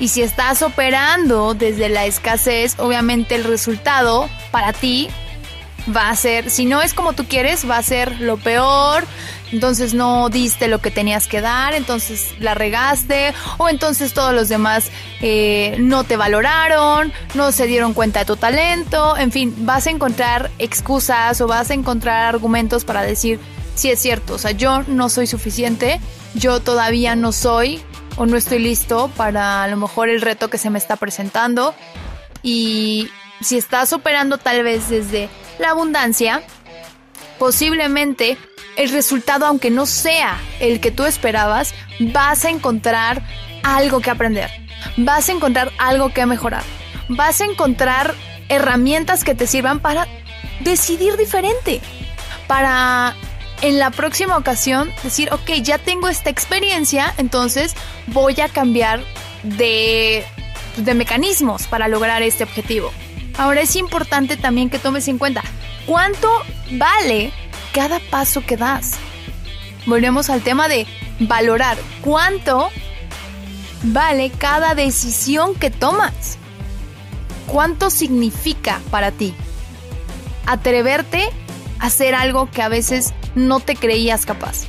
Y 0.00 0.08
si 0.08 0.22
estás 0.22 0.62
operando 0.62 1.54
desde 1.54 1.88
la 1.88 2.06
escasez, 2.06 2.78
obviamente 2.78 3.34
el 3.34 3.44
resultado 3.44 4.28
para 4.50 4.72
ti 4.72 5.08
va 5.94 6.10
a 6.10 6.16
ser, 6.16 6.50
si 6.50 6.66
no 6.66 6.82
es 6.82 6.94
como 6.94 7.12
tú 7.12 7.26
quieres, 7.26 7.68
va 7.68 7.78
a 7.78 7.82
ser 7.82 8.20
lo 8.20 8.36
peor, 8.36 9.04
entonces 9.52 9.94
no 9.94 10.28
diste 10.28 10.68
lo 10.68 10.80
que 10.80 10.90
tenías 10.90 11.26
que 11.26 11.40
dar, 11.40 11.74
entonces 11.74 12.34
la 12.38 12.54
regaste, 12.54 13.32
o 13.56 13.68
entonces 13.68 14.12
todos 14.12 14.34
los 14.34 14.48
demás 14.48 14.90
eh, 15.20 15.76
no 15.78 16.04
te 16.04 16.16
valoraron, 16.16 17.12
no 17.34 17.52
se 17.52 17.66
dieron 17.66 17.94
cuenta 17.94 18.20
de 18.20 18.26
tu 18.26 18.36
talento, 18.36 19.16
en 19.16 19.32
fin, 19.32 19.54
vas 19.58 19.86
a 19.86 19.90
encontrar 19.90 20.50
excusas 20.58 21.40
o 21.40 21.46
vas 21.46 21.70
a 21.70 21.74
encontrar 21.74 22.26
argumentos 22.26 22.84
para 22.84 23.02
decir, 23.02 23.40
si 23.74 23.90
es 23.90 24.00
cierto, 24.00 24.34
o 24.34 24.38
sea, 24.38 24.50
yo 24.50 24.82
no 24.82 25.08
soy 25.08 25.26
suficiente, 25.26 26.00
yo 26.34 26.60
todavía 26.60 27.16
no 27.16 27.32
soy 27.32 27.80
o 28.18 28.26
no 28.26 28.36
estoy 28.36 28.58
listo 28.58 29.10
para 29.16 29.62
a 29.62 29.68
lo 29.68 29.76
mejor 29.76 30.08
el 30.08 30.20
reto 30.20 30.50
que 30.50 30.58
se 30.58 30.70
me 30.70 30.78
está 30.78 30.96
presentando. 30.96 31.74
Y 32.42 33.08
si 33.40 33.56
estás 33.56 33.92
operando 33.92 34.38
tal 34.38 34.62
vez 34.64 34.88
desde 34.88 35.28
la 35.58 35.70
abundancia, 35.70 36.42
posiblemente 37.38 38.36
el 38.76 38.90
resultado, 38.90 39.46
aunque 39.46 39.70
no 39.70 39.86
sea 39.86 40.36
el 40.60 40.80
que 40.80 40.90
tú 40.90 41.04
esperabas, 41.04 41.74
vas 42.12 42.44
a 42.44 42.50
encontrar 42.50 43.22
algo 43.62 44.00
que 44.00 44.10
aprender, 44.10 44.50
vas 44.96 45.28
a 45.28 45.32
encontrar 45.32 45.70
algo 45.78 46.12
que 46.12 46.26
mejorar, 46.26 46.64
vas 47.08 47.40
a 47.40 47.44
encontrar 47.44 48.14
herramientas 48.48 49.24
que 49.24 49.34
te 49.34 49.46
sirvan 49.46 49.78
para 49.78 50.06
decidir 50.60 51.16
diferente, 51.16 51.80
para 52.48 53.14
en 53.62 53.78
la 53.78 53.90
próxima 53.90 54.36
ocasión 54.36 54.90
decir, 55.02 55.32
ok, 55.32 55.50
ya 55.62 55.78
tengo 55.78 56.08
esta 56.08 56.30
experiencia, 56.30 57.12
entonces 57.18 57.74
voy 58.06 58.40
a 58.40 58.48
cambiar 58.48 59.00
de, 59.42 60.24
de 60.76 60.94
mecanismos 60.94 61.66
para 61.66 61.88
lograr 61.88 62.22
este 62.22 62.44
objetivo. 62.44 62.92
Ahora 63.36 63.60
es 63.60 63.76
importante 63.76 64.36
también 64.36 64.70
que 64.70 64.78
tomes 64.78 65.08
en 65.08 65.18
cuenta 65.18 65.42
cuánto 65.86 66.28
vale 66.72 67.32
cada 67.72 68.00
paso 68.00 68.44
que 68.44 68.56
das. 68.56 68.92
Volvemos 69.86 70.30
al 70.30 70.42
tema 70.42 70.68
de 70.68 70.86
valorar 71.20 71.78
cuánto 72.02 72.70
vale 73.82 74.30
cada 74.30 74.74
decisión 74.74 75.54
que 75.54 75.70
tomas. 75.70 76.38
¿Cuánto 77.46 77.90
significa 77.90 78.80
para 78.90 79.10
ti? 79.10 79.34
Atreverte 80.46 81.30
hacer 81.80 82.14
algo 82.14 82.50
que 82.50 82.62
a 82.62 82.68
veces 82.68 83.12
no 83.34 83.60
te 83.60 83.76
creías 83.76 84.26
capaz. 84.26 84.64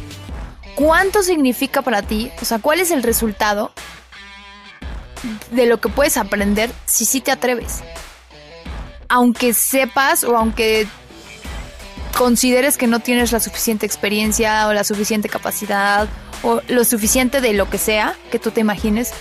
¿Cuánto 0.76 1.24
significa 1.24 1.82
para 1.82 2.02
ti? 2.02 2.32
O 2.42 2.46
sea, 2.46 2.60
¿cuál 2.60 2.80
es 2.80 2.92
el 2.92 3.04
resultado 3.04 3.72
de 5.52 5.66
lo 5.66 5.82
que 5.82 5.90
puedes 5.90 6.18
aprender 6.18 6.72
si 6.86 7.06
sí 7.06 7.20
te 7.22 7.32
atreves? 7.32 7.80
Aunque 9.10 9.54
sepas 9.54 10.24
o 10.24 10.38
aunque 10.38 10.88
consideres 12.18 12.78
que 12.78 12.88
no 12.88 13.00
tienes 13.00 13.32
la 13.32 13.40
suficiente 13.40 13.86
experiencia 13.86 14.68
o 14.68 14.74
la 14.74 14.84
suficiente 14.84 15.30
capacidad 15.30 16.08
o 16.44 16.62
lo 16.68 16.84
suficiente 16.84 17.42
de 17.42 17.54
lo 17.54 17.70
que 17.70 17.78
sea 17.78 18.16
que 18.32 18.40
tú 18.40 18.52
te 18.52 18.62
imagines, 18.62 19.12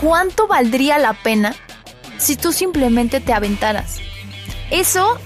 ¿cuánto 0.00 0.46
valdría 0.46 0.98
la 0.98 1.14
pena 1.14 1.54
si 2.18 2.36
tú 2.36 2.52
simplemente 2.52 3.20
te 3.20 3.32
aventaras? 3.32 3.98
Eso 4.70 5.18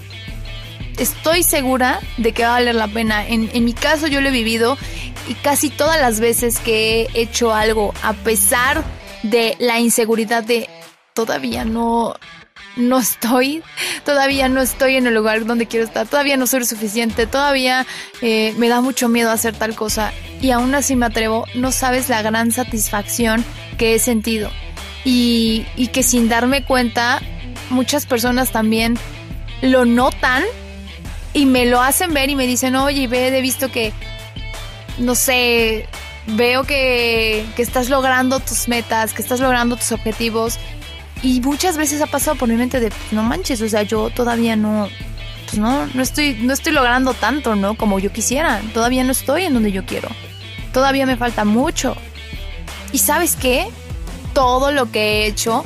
estoy 0.97 1.43
segura 1.43 1.99
de 2.17 2.33
que 2.33 2.43
va 2.43 2.49
a 2.49 2.53
valer 2.53 2.75
la 2.75 2.87
pena. 2.87 3.27
En, 3.27 3.63
mi 3.63 3.73
caso 3.73 4.07
yo 4.07 4.21
lo 4.21 4.29
he 4.29 4.31
vivido 4.31 4.77
y 5.27 5.33
casi 5.35 5.69
todas 5.69 5.99
las 5.99 6.19
veces 6.19 6.59
que 6.59 7.03
he 7.13 7.21
hecho 7.21 7.53
algo, 7.53 7.93
a 8.03 8.13
pesar 8.13 8.83
de 9.23 9.55
la 9.59 9.79
inseguridad 9.79 10.43
de 10.43 10.69
todavía 11.13 11.65
no, 11.65 12.15
no 12.75 12.99
estoy, 12.99 13.63
todavía 14.05 14.49
no 14.49 14.61
estoy 14.61 14.95
en 14.95 15.07
el 15.07 15.13
lugar 15.13 15.45
donde 15.45 15.65
quiero 15.65 15.85
estar, 15.85 16.07
todavía 16.07 16.37
no 16.37 16.47
soy 16.47 16.65
suficiente, 16.65 17.27
todavía 17.27 17.85
eh, 18.21 18.53
me 18.57 18.69
da 18.69 18.81
mucho 18.81 19.09
miedo 19.09 19.31
hacer 19.31 19.55
tal 19.55 19.75
cosa 19.75 20.13
y 20.41 20.51
aún 20.51 20.75
así 20.75 20.95
me 20.95 21.07
atrevo, 21.07 21.45
no 21.55 21.71
sabes 21.71 22.09
la 22.09 22.21
gran 22.21 22.51
satisfacción 22.51 23.43
que 23.77 23.95
he 23.95 23.99
sentido 23.99 24.51
y, 25.03 25.65
y 25.75 25.87
que 25.87 26.03
sin 26.03 26.29
darme 26.29 26.63
cuenta 26.63 27.19
muchas 27.69 28.05
personas 28.05 28.51
también 28.51 28.97
lo 29.61 29.85
notan 29.85 30.43
y 31.37 31.45
me 31.45 31.67
lo 31.67 31.79
hacen 31.79 32.15
ver 32.15 32.31
y 32.31 32.35
me 32.35 32.47
dicen, 32.47 32.75
oye, 32.75 33.07
ve, 33.07 33.27
he 33.27 33.41
visto 33.41 33.69
que, 33.69 33.93
no 34.97 35.13
sé, 35.13 35.87
veo 36.25 36.63
que, 36.63 37.45
que 37.55 37.61
estás 37.61 37.89
logrando 37.89 38.39
tus 38.39 38.67
metas, 38.67 39.13
que 39.13 39.21
estás 39.21 39.39
logrando 39.39 39.75
tus 39.75 39.91
objetivos. 39.91 40.57
Y 41.21 41.39
muchas 41.41 41.77
veces 41.77 42.01
ha 42.01 42.07
pasado 42.07 42.37
por 42.37 42.49
mi 42.49 42.55
mente 42.55 42.79
de, 42.79 42.91
no 43.11 43.21
manches, 43.21 43.61
o 43.61 43.69
sea, 43.69 43.83
yo 43.83 44.09
todavía 44.09 44.55
no, 44.55 44.89
pues 45.45 45.59
no, 45.59 45.85
no 45.85 46.01
estoy, 46.01 46.39
no 46.41 46.53
estoy 46.53 46.73
logrando 46.73 47.13
tanto, 47.13 47.55
¿no? 47.55 47.77
Como 47.77 47.99
yo 47.99 48.11
quisiera. 48.11 48.59
Todavía 48.73 49.03
no 49.03 49.11
estoy 49.11 49.43
en 49.43 49.53
donde 49.53 49.71
yo 49.71 49.85
quiero. 49.85 50.09
Todavía 50.73 51.05
me 51.05 51.17
falta 51.17 51.45
mucho. 51.45 51.95
¿Y 52.91 52.97
sabes 52.97 53.35
qué? 53.35 53.67
Todo 54.33 54.71
lo 54.71 54.91
que 54.91 54.99
he 55.01 55.27
hecho 55.27 55.63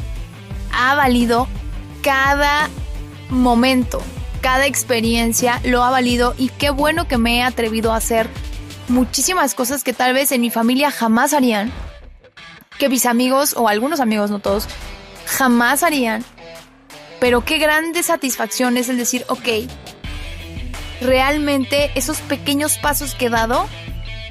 ha 0.73 0.95
valido 0.95 1.47
cada 2.01 2.69
momento 3.29 4.01
cada 4.41 4.65
experiencia 4.65 5.61
lo 5.63 5.83
ha 5.83 5.91
valido 5.91 6.33
y 6.37 6.49
qué 6.49 6.71
bueno 6.71 7.07
que 7.07 7.17
me 7.17 7.37
he 7.37 7.43
atrevido 7.43 7.93
a 7.93 7.97
hacer 7.97 8.27
muchísimas 8.87 9.53
cosas 9.53 9.83
que 9.83 9.93
tal 9.93 10.13
vez 10.13 10.31
en 10.31 10.41
mi 10.41 10.49
familia 10.49 10.91
jamás 10.91 11.33
harían, 11.33 11.71
que 12.77 12.89
mis 12.89 13.05
amigos 13.05 13.55
o 13.55 13.67
algunos 13.67 13.99
amigos, 13.99 14.31
no 14.31 14.39
todos, 14.39 14.67
jamás 15.25 15.83
harían. 15.83 16.25
Pero 17.19 17.45
qué 17.45 17.59
grande 17.59 18.01
satisfacción 18.01 18.77
es 18.77 18.89
el 18.89 18.97
decir, 18.97 19.23
ok, 19.29 19.69
realmente 21.01 21.91
esos 21.95 22.17
pequeños 22.21 22.77
pasos 22.79 23.13
que 23.13 23.27
he 23.27 23.29
dado 23.29 23.67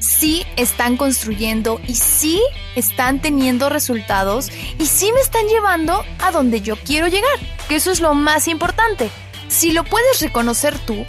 sí 0.00 0.44
están 0.56 0.96
construyendo 0.96 1.80
y 1.86 1.94
sí 1.94 2.40
están 2.74 3.20
teniendo 3.20 3.68
resultados 3.68 4.50
y 4.78 4.86
sí 4.86 5.12
me 5.12 5.20
están 5.20 5.46
llevando 5.46 6.04
a 6.20 6.32
donde 6.32 6.62
yo 6.62 6.76
quiero 6.76 7.06
llegar, 7.06 7.38
que 7.68 7.76
eso 7.76 7.92
es 7.92 8.00
lo 8.00 8.14
más 8.14 8.48
importante. 8.48 9.10
Si 9.50 9.72
lo 9.72 9.82
puedes 9.82 10.20
reconocer 10.20 10.78
tú, 10.78 11.04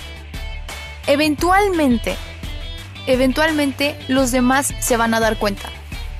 eventualmente, 1.05 2.17
eventualmente 3.05 3.95
los 4.07 4.31
demás 4.31 4.73
se 4.79 4.97
van 4.97 5.13
a 5.13 5.19
dar 5.19 5.37
cuenta. 5.37 5.69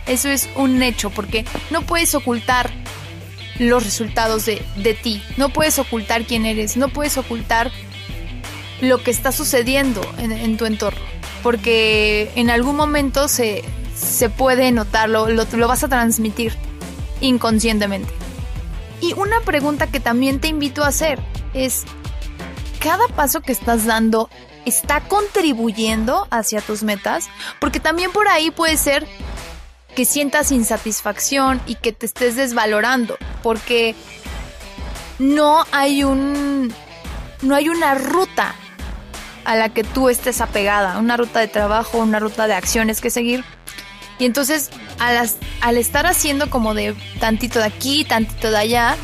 Eso 0.06 0.30
es 0.30 0.48
un 0.56 0.82
hecho 0.84 1.10
porque 1.10 1.46
no 1.72 1.82
puedes 1.82 2.14
ocultar 2.14 2.70
los 3.58 3.84
resultados 3.84 4.46
de, 4.46 5.00
ti, 5.02 5.22
no 5.36 5.50
puedes 5.50 5.80
ocultar 5.80 6.24
quién 6.24 6.46
eres, 6.46 6.78
no 6.78 6.90
puedes 6.90 7.18
ocultar 7.18 7.72
lo 8.82 9.04
que 9.04 9.12
está 9.12 9.32
sucediendo 9.32 10.02
en, 10.18 10.58
tu 10.58 10.66
entorno, 10.66 11.02
porque 11.44 12.32
en 12.36 12.50
algún 12.50 12.76
momento 12.76 13.28
se, 13.28 13.64
se 13.96 14.30
puede 14.30 14.72
notarlo, 14.72 15.30
lo, 15.30 15.46
lo 15.52 15.68
vas 15.68 15.84
a 15.84 15.90
transmitir 15.90 16.56
inconscientemente. 17.20 18.12
Y 19.00 19.14
una 19.14 19.42
pregunta 19.42 19.88
que 19.88 20.00
también 20.00 20.40
te 20.40 20.48
invito 20.48 20.84
a 20.84 20.88
hacer 20.88 21.20
es, 21.54 21.86
cada 22.82 23.08
paso 23.10 23.42
que 23.42 23.52
estás 23.52 23.86
dando 23.86 24.30
está 24.66 25.02
contribuyendo 25.02 26.28
hacia 26.32 26.62
tus 26.62 26.84
metas, 26.84 27.30
porque 27.60 27.80
también 27.80 28.12
por 28.12 28.28
ahí 28.28 28.52
puede 28.52 28.76
ser 28.76 29.08
que 29.96 30.04
sientas 30.04 30.52
insatisfacción 30.52 31.62
y 31.68 31.76
que 31.76 31.92
te 31.92 32.08
estés 32.08 32.36
desvalorando, 32.36 33.18
porque 33.44 33.96
no 35.20 35.64
hay 35.72 36.04
un 36.04 36.74
no 37.44 37.56
hay 37.56 37.70
una 37.70 37.96
ruta 37.96 38.56
a 39.46 39.56
la 39.56 39.70
que 39.70 39.84
tú 39.84 40.10
estés 40.10 40.42
apegada, 40.42 40.98
una 40.98 41.18
ruta 41.18 41.40
de 41.40 41.48
trabajo, 41.48 42.00
una 42.00 42.20
ruta 42.20 42.48
de 42.48 42.54
acciones 42.54 43.02
que 43.02 43.10
seguir. 43.10 43.44
Y 44.20 44.26
entonces 44.26 44.70
al, 45.00 45.30
al 45.62 45.78
estar 45.78 46.06
haciendo 46.06 46.50
como 46.50 46.74
de 46.74 46.96
tantito 47.20 47.60
de 47.60 47.66
aquí, 47.66 48.06
tantito 48.06 48.50
de 48.52 48.58
allá, 48.58 48.96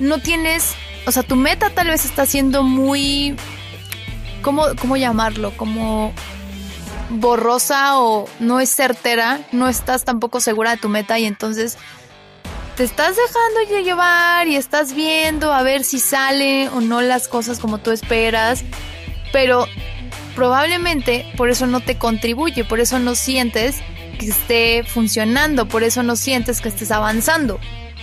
no 0.00 0.18
tienes 0.18 0.74
o 1.06 1.12
sea, 1.12 1.22
tu 1.22 1.36
meta 1.36 1.70
tal 1.70 1.88
vez 1.88 2.04
está 2.04 2.26
siendo 2.26 2.62
muy, 2.62 3.36
¿cómo, 4.42 4.64
cómo 4.80 4.96
llamarlo? 4.96 5.52
Como 5.56 6.12
borrosa 7.10 7.98
o 7.98 8.28
no 8.38 8.60
es 8.60 8.70
certera, 8.70 9.40
no 9.52 9.68
estás 9.68 10.04
tampoco 10.04 10.40
segura 10.40 10.70
de 10.72 10.76
tu 10.76 10.88
meta 10.88 11.18
y 11.18 11.26
entonces 11.26 11.76
te 12.76 12.84
estás 12.84 13.16
dejando 13.16 13.82
llevar 13.84 14.46
y 14.46 14.56
estás 14.56 14.94
viendo 14.94 15.52
a 15.52 15.62
ver 15.62 15.84
si 15.84 15.98
sale 15.98 16.68
o 16.68 16.80
no 16.80 17.00
las 17.02 17.28
cosas 17.28 17.58
como 17.58 17.78
tú 17.78 17.90
esperas, 17.90 18.62
pero 19.32 19.66
probablemente 20.34 21.26
por 21.36 21.50
eso 21.50 21.66
no 21.66 21.80
te 21.80 21.98
contribuye, 21.98 22.64
por 22.64 22.80
eso 22.80 22.98
no 22.98 23.14
sientes 23.14 23.76
que 24.18 24.28
esté 24.28 24.84
funcionando, 24.84 25.66
por 25.66 25.82
eso 25.82 26.02
no 26.02 26.14
sientes 26.14 26.60
que 26.60 26.68
estés 26.68 26.90
avanzando 26.90 27.58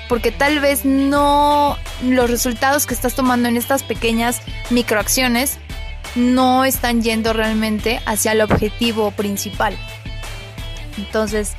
porque 0.08 0.32
tal 0.32 0.60
vez 0.60 0.86
no 0.86 1.78
los 2.04 2.30
resultados 2.30 2.86
que 2.86 2.94
estás 2.94 3.16
tomando 3.16 3.50
en 3.50 3.58
estas 3.58 3.84
pequeñas 3.84 4.42
microacciones 4.70 5.58
no 6.16 6.66
están 6.66 7.02
yendo 7.02 7.34
realmente 7.34 8.02
hacia 8.06 8.32
el 8.32 8.42
objetivo 8.42 9.12
principal. 9.12 9.78
Entonces, 10.98 11.54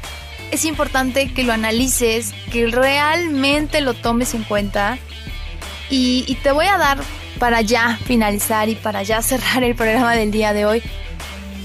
es 0.50 0.64
importante 0.64 1.32
que 1.32 1.44
lo 1.44 1.52
analices, 1.52 2.32
que 2.50 2.66
realmente 2.66 3.80
lo 3.80 3.94
tomes 3.94 4.34
en 4.34 4.44
cuenta 4.44 4.98
y, 5.90 6.36
te 6.42 6.52
voy 6.52 6.66
a 6.66 6.78
dar 6.78 6.98
para 7.38 7.60
ya 7.60 7.98
finalizar 8.04 8.68
y 8.68 8.74
para 8.74 9.02
ya 9.02 9.22
cerrar 9.22 9.62
el 9.62 9.74
programa 9.74 10.14
del 10.14 10.30
día 10.30 10.52
de 10.52 10.66
hoy 10.66 10.82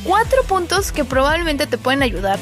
cuatro 0.03 0.43
puntos 0.43 0.91
que 0.91 1.05
probablemente 1.05 1.65
te 1.65 1.77
pueden 1.77 2.03
ayudar 2.03 2.37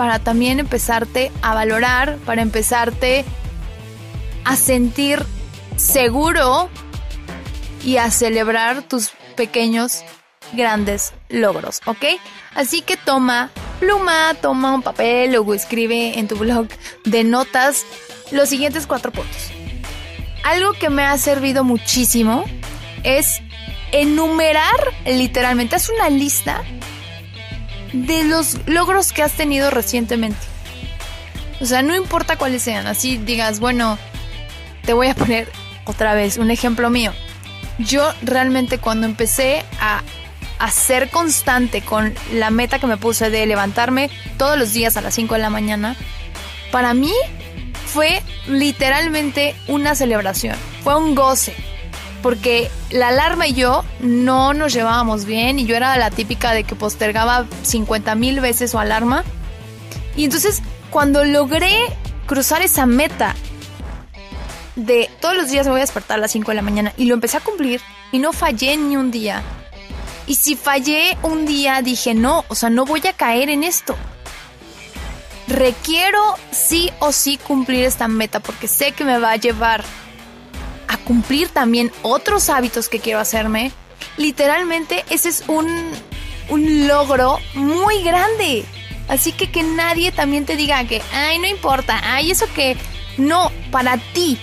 para 0.00 0.18
también 0.18 0.60
empezarte 0.60 1.30
a 1.42 1.52
valorar, 1.52 2.16
para 2.24 2.40
empezarte 2.40 3.22
a 4.46 4.56
sentir 4.56 5.22
seguro 5.76 6.70
y 7.84 7.98
a 7.98 8.10
celebrar 8.10 8.80
tus 8.80 9.10
pequeños 9.36 10.00
grandes 10.54 11.12
logros, 11.28 11.82
¿ok? 11.84 12.02
Así 12.54 12.80
que 12.80 12.96
toma 12.96 13.50
pluma, 13.78 14.32
toma 14.40 14.72
un 14.72 14.80
papel 14.80 15.36
o 15.36 15.52
escribe 15.52 16.18
en 16.18 16.28
tu 16.28 16.36
blog 16.36 16.68
de 17.04 17.22
notas 17.22 17.84
los 18.30 18.48
siguientes 18.48 18.86
cuatro 18.86 19.12
puntos. 19.12 19.50
Algo 20.44 20.72
que 20.72 20.88
me 20.88 21.02
ha 21.02 21.18
servido 21.18 21.62
muchísimo 21.62 22.46
es 23.02 23.42
enumerar 23.92 24.80
literalmente, 25.04 25.76
haz 25.76 25.90
una 25.90 26.08
lista 26.08 26.62
de 27.92 28.24
los 28.24 28.58
logros 28.66 29.12
que 29.12 29.22
has 29.22 29.32
tenido 29.32 29.70
recientemente. 29.70 30.40
O 31.60 31.66
sea, 31.66 31.82
no 31.82 31.94
importa 31.94 32.36
cuáles 32.36 32.62
sean, 32.62 32.86
así 32.86 33.18
digas, 33.18 33.60
bueno, 33.60 33.98
te 34.84 34.92
voy 34.92 35.08
a 35.08 35.14
poner 35.14 35.48
otra 35.84 36.14
vez 36.14 36.38
un 36.38 36.50
ejemplo 36.50 36.88
mío. 36.90 37.12
Yo 37.78 38.12
realmente 38.22 38.78
cuando 38.78 39.06
empecé 39.06 39.64
a 39.80 40.02
ser 40.70 41.10
constante 41.10 41.82
con 41.82 42.14
la 42.32 42.50
meta 42.50 42.78
que 42.78 42.86
me 42.86 42.96
puse 42.96 43.30
de 43.30 43.46
levantarme 43.46 44.10
todos 44.36 44.58
los 44.58 44.72
días 44.72 44.96
a 44.96 45.00
las 45.00 45.14
5 45.14 45.34
de 45.34 45.40
la 45.40 45.50
mañana, 45.50 45.96
para 46.70 46.94
mí 46.94 47.12
fue 47.86 48.22
literalmente 48.46 49.54
una 49.66 49.94
celebración, 49.94 50.56
fue 50.84 50.96
un 50.96 51.14
goce, 51.14 51.54
porque 52.22 52.70
la 52.90 53.08
alarma 53.08 53.46
y 53.46 53.54
yo 53.54 53.84
no 54.00 54.52
nos 54.54 54.72
llevábamos 54.72 55.24
bien 55.24 55.58
y 55.58 55.66
yo 55.66 55.76
era 55.76 55.96
la 55.96 56.10
típica 56.10 56.52
de 56.52 56.64
que 56.64 56.74
postergaba 56.74 57.46
50 57.62 58.14
mil 58.14 58.40
veces 58.40 58.72
su 58.72 58.78
alarma. 58.78 59.24
Y 60.16 60.24
entonces 60.24 60.62
cuando 60.90 61.24
logré 61.24 61.76
cruzar 62.26 62.62
esa 62.62 62.86
meta 62.86 63.34
de 64.76 65.10
todos 65.20 65.36
los 65.36 65.50
días 65.50 65.66
me 65.66 65.72
voy 65.72 65.80
a 65.80 65.84
despertar 65.84 66.18
a 66.18 66.20
las 66.20 66.30
5 66.32 66.50
de 66.50 66.54
la 66.54 66.62
mañana 66.62 66.92
y 66.96 67.04
lo 67.04 67.14
empecé 67.14 67.36
a 67.36 67.40
cumplir 67.40 67.80
y 68.12 68.18
no 68.18 68.32
fallé 68.32 68.76
ni 68.76 68.96
un 68.96 69.10
día. 69.10 69.42
Y 70.26 70.36
si 70.36 70.54
fallé 70.54 71.16
un 71.22 71.46
día 71.46 71.82
dije, 71.82 72.14
no, 72.14 72.44
o 72.48 72.54
sea, 72.54 72.70
no 72.70 72.84
voy 72.84 73.02
a 73.06 73.12
caer 73.12 73.50
en 73.50 73.64
esto. 73.64 73.96
Requiero 75.48 76.20
sí 76.52 76.90
o 77.00 77.10
sí 77.10 77.36
cumplir 77.36 77.84
esta 77.84 78.06
meta 78.06 78.38
porque 78.38 78.68
sé 78.68 78.92
que 78.92 79.04
me 79.04 79.18
va 79.18 79.32
a 79.32 79.36
llevar 79.36 79.82
a 80.90 80.98
cumplir 80.98 81.48
también 81.48 81.92
otros 82.02 82.50
hábitos 82.50 82.88
que 82.88 82.98
quiero 82.98 83.20
hacerme. 83.20 83.70
Literalmente 84.16 85.04
ese 85.08 85.28
es 85.28 85.44
un, 85.46 85.68
un 86.48 86.88
logro 86.88 87.38
muy 87.54 88.02
grande. 88.02 88.64
Así 89.08 89.32
que 89.32 89.50
que 89.50 89.62
nadie 89.62 90.10
también 90.10 90.46
te 90.46 90.56
diga 90.56 90.84
que, 90.84 91.00
ay, 91.12 91.38
no 91.38 91.46
importa, 91.46 92.00
ay, 92.02 92.32
eso 92.32 92.46
que 92.54 92.76
no, 93.18 93.52
para 93.70 93.98
ti, 93.98 94.38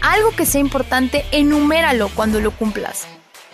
algo 0.00 0.30
que 0.30 0.46
sea 0.46 0.60
importante, 0.60 1.24
enuméralo 1.32 2.08
cuando 2.14 2.40
lo 2.40 2.50
cumplas. 2.50 3.04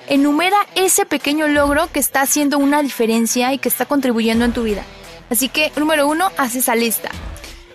Enumera 0.09 0.57
ese 0.77 1.07
pequeño 1.07 1.49
logro 1.49 1.91
que 1.93 2.01
está 2.01 2.23
haciendo 2.23 2.59
una 2.59 2.83
diferencia 2.83 3.53
y 3.53 3.59
que 3.59 3.69
está 3.69 3.87
contribuyendo 3.87 4.45
en 4.45 4.53
tu 4.53 4.63
vida. 4.63 4.85
Así 5.31 5.49
que, 5.49 5.73
número 5.77 6.07
uno, 6.07 6.31
haz 6.37 6.57
esa 6.57 6.75
lista. 6.75 7.11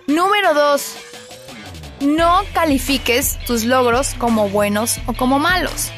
Número 0.06 0.54
dos, 0.54 0.96
no 2.00 2.42
califiques 2.52 3.38
tus 3.46 3.64
logros 3.64 4.14
como 4.14 4.48
buenos 4.48 4.98
o 5.06 5.12
como 5.12 5.38
malos. 5.38 5.90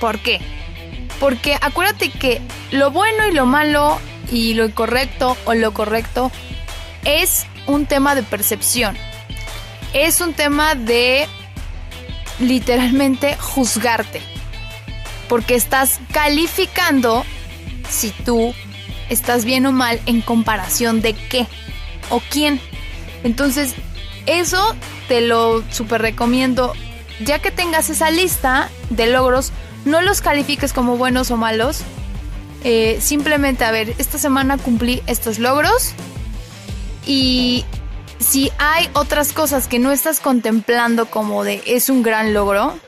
¿Por 0.00 0.18
qué? 0.18 0.40
Porque 1.18 1.56
acuérdate 1.60 2.10
que 2.10 2.40
lo 2.70 2.90
bueno 2.90 3.26
y 3.28 3.32
lo 3.32 3.46
malo 3.46 4.00
y 4.30 4.54
lo 4.54 4.64
incorrecto 4.66 5.36
o 5.44 5.54
lo 5.54 5.72
correcto 5.72 6.30
es 7.04 7.46
un 7.66 7.86
tema 7.86 8.14
de 8.14 8.22
percepción 8.22 8.96
es 9.92 10.20
un 10.20 10.34
tema 10.34 10.74
de 10.74 11.26
literalmente 12.38 13.36
juzgarte. 13.36 14.20
Porque 15.28 15.54
estás 15.54 16.00
calificando 16.12 17.24
si 17.88 18.10
tú 18.10 18.54
estás 19.08 19.44
bien 19.44 19.66
o 19.66 19.72
mal 19.72 20.00
en 20.06 20.20
comparación 20.20 21.00
de 21.00 21.14
qué 21.14 21.46
o 22.08 22.20
quién. 22.30 22.60
Entonces, 23.22 23.74
eso 24.26 24.74
te 25.08 25.20
lo 25.20 25.62
super 25.70 26.02
recomiendo. 26.02 26.72
Ya 27.24 27.38
que 27.38 27.50
tengas 27.50 27.90
esa 27.90 28.10
lista 28.10 28.70
de 28.88 29.06
logros, 29.06 29.52
no 29.84 30.00
los 30.00 30.20
califiques 30.20 30.72
como 30.72 30.96
buenos 30.96 31.30
o 31.30 31.36
malos. 31.36 31.82
Eh, 32.64 32.98
simplemente, 33.00 33.64
a 33.64 33.70
ver, 33.70 33.94
esta 33.98 34.18
semana 34.18 34.58
cumplí 34.58 35.02
estos 35.06 35.38
logros 35.38 35.94
y 37.06 37.64
si 38.18 38.52
hay 38.58 38.88
otras 38.92 39.32
cosas 39.32 39.66
que 39.66 39.78
no 39.78 39.90
estás 39.90 40.20
contemplando 40.20 41.06
como 41.06 41.42
de 41.42 41.62
es 41.66 41.88
un 41.88 42.02
gran 42.02 42.34
logro, 42.34 42.78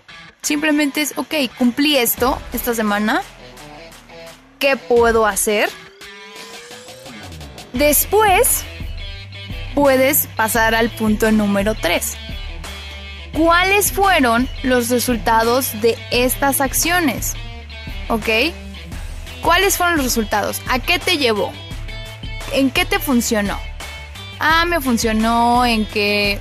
simplemente 0.43 1.01
es, 1.01 1.15
ok, 1.17 1.35
cumplí 1.57 1.97
esto 1.97 2.41
esta 2.53 2.75
semana, 2.75 3.23
¿qué 4.59 4.77
puedo 4.77 5.27
hacer? 5.27 5.71
Después 7.73 8.65
puedes 9.75 10.27
pasar 10.37 10.75
al 10.75 10.91
punto 10.91 11.31
número 11.33 11.75
3. 11.75 12.17
¿Cuáles 13.33 13.93
fueron 13.93 14.49
los 14.63 14.91
resultados 14.91 15.81
de 15.81 15.97
estas 16.11 16.61
acciones? 16.61 17.35
¿Ok? 18.09 18.29
¿Cuáles 19.41 19.77
fueron 19.77 19.97
los 19.97 20.05
resultados? 20.05 20.61
¿A 20.69 20.79
qué 20.79 20.99
te 20.99 21.17
llevó? 21.17 21.53
¿En 22.53 22.71
qué 22.71 22.85
te 22.85 22.99
funcionó? 22.99 23.59
Ah, 24.43 24.65
me 24.67 24.81
funcionó 24.81 25.65
en 25.65 25.87
que, 25.87 26.39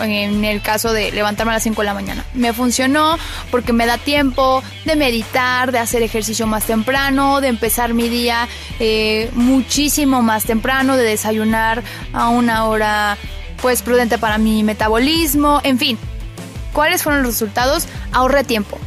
en 0.00 0.44
el 0.44 0.60
caso 0.60 0.92
de 0.92 1.12
levantarme 1.12 1.52
a 1.52 1.54
las 1.54 1.62
5 1.62 1.80
de 1.80 1.86
la 1.86 1.94
mañana, 1.94 2.24
me 2.34 2.52
funcionó 2.52 3.16
porque 3.50 3.72
me 3.72 3.86
da 3.86 3.96
tiempo 3.96 4.62
de 4.84 4.96
meditar, 4.96 5.72
de 5.72 5.78
hacer 5.78 6.02
ejercicio 6.02 6.46
más 6.46 6.64
temprano, 6.64 7.40
de 7.40 7.48
empezar 7.48 7.94
mi 7.94 8.08
día 8.08 8.48
eh, 8.80 9.30
muchísimo 9.34 10.22
más 10.22 10.44
temprano, 10.44 10.96
de 10.96 11.04
desayunar 11.04 11.82
a 12.12 12.28
una 12.28 12.66
hora 12.66 13.16
pues 13.62 13.82
prudente 13.82 14.18
para 14.18 14.36
mi 14.38 14.62
metabolismo, 14.62 15.60
en 15.64 15.78
fin. 15.78 15.98
¿Cuáles 16.72 17.02
fueron 17.02 17.22
los 17.22 17.32
resultados? 17.32 17.86
Ahorré 18.12 18.44
tiempo. 18.44 18.78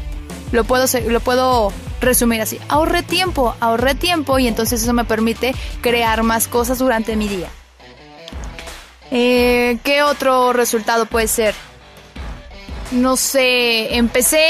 Lo 0.52 0.64
puedo, 0.64 0.86
lo 1.08 1.20
puedo 1.22 1.74
resumir 2.02 2.42
así. 2.42 2.60
Ahorré 2.68 3.02
tiempo, 3.02 3.56
ahorré 3.60 3.96
tiempo 3.96 4.38
y 4.38 4.48
entonces 4.48 4.84
eso 4.84 4.94
me 4.94 5.06
permite 5.06 5.56
crear 5.82 6.22
más 6.24 6.48
cosas 6.48 6.78
durante 6.78 7.16
mi 7.16 7.28
día. 7.28 7.50
Eh, 9.12 9.80
¿Qué 9.84 10.04
otro 10.04 10.54
resultado 10.54 11.06
puede 11.06 11.28
ser? 11.28 11.56
No 12.92 13.18
sé, 13.18 13.96
empecé 13.96 14.46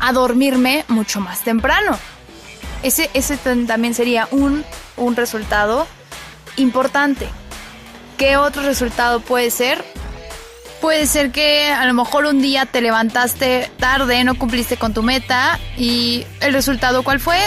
a 0.00 0.12
dormirme 0.12 0.84
mucho 0.88 1.20
más 1.20 1.42
temprano. 1.42 1.98
Ese, 2.82 3.10
ese 3.14 3.36
también 3.36 3.94
sería 3.94 4.28
un, 4.30 4.64
un 4.96 5.16
resultado 5.16 5.86
importante. 6.56 7.28
¿Qué 8.16 8.36
otro 8.36 8.62
resultado 8.62 9.20
puede 9.20 9.50
ser? 9.50 9.84
Puede 10.80 11.06
ser 11.06 11.32
que 11.32 11.66
a 11.72 11.86
lo 11.86 11.94
mejor 11.94 12.26
un 12.26 12.40
día 12.40 12.66
te 12.66 12.80
levantaste 12.80 13.70
tarde, 13.78 14.22
no 14.22 14.36
cumpliste 14.38 14.76
con 14.76 14.94
tu 14.94 15.02
meta 15.02 15.58
y 15.76 16.24
el 16.40 16.52
resultado 16.52 17.02
cuál 17.02 17.18
fue? 17.18 17.38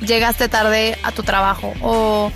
Llegaste 0.00 0.48
tarde 0.48 0.98
a 1.02 1.12
tu 1.12 1.22
trabajo 1.22 1.74
o 1.82 2.32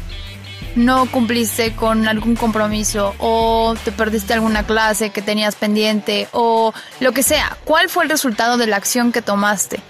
no 0.76 1.06
cumpliste 1.10 1.74
con 1.74 2.06
algún 2.08 2.36
compromiso 2.36 3.14
o 3.18 3.74
te 3.84 3.92
perdiste 3.92 4.34
alguna 4.34 4.64
clase 4.64 5.10
que 5.10 5.22
tenías 5.22 5.54
pendiente 5.54 6.28
o 6.32 6.72
lo 7.00 7.12
que 7.12 7.22
sea. 7.22 7.56
¿Cuál 7.64 7.88
fue 7.88 8.04
el 8.04 8.10
resultado 8.10 8.56
de 8.56 8.66
la 8.66 8.76
acción 8.76 9.12
que 9.12 9.22
tomaste? 9.22 9.80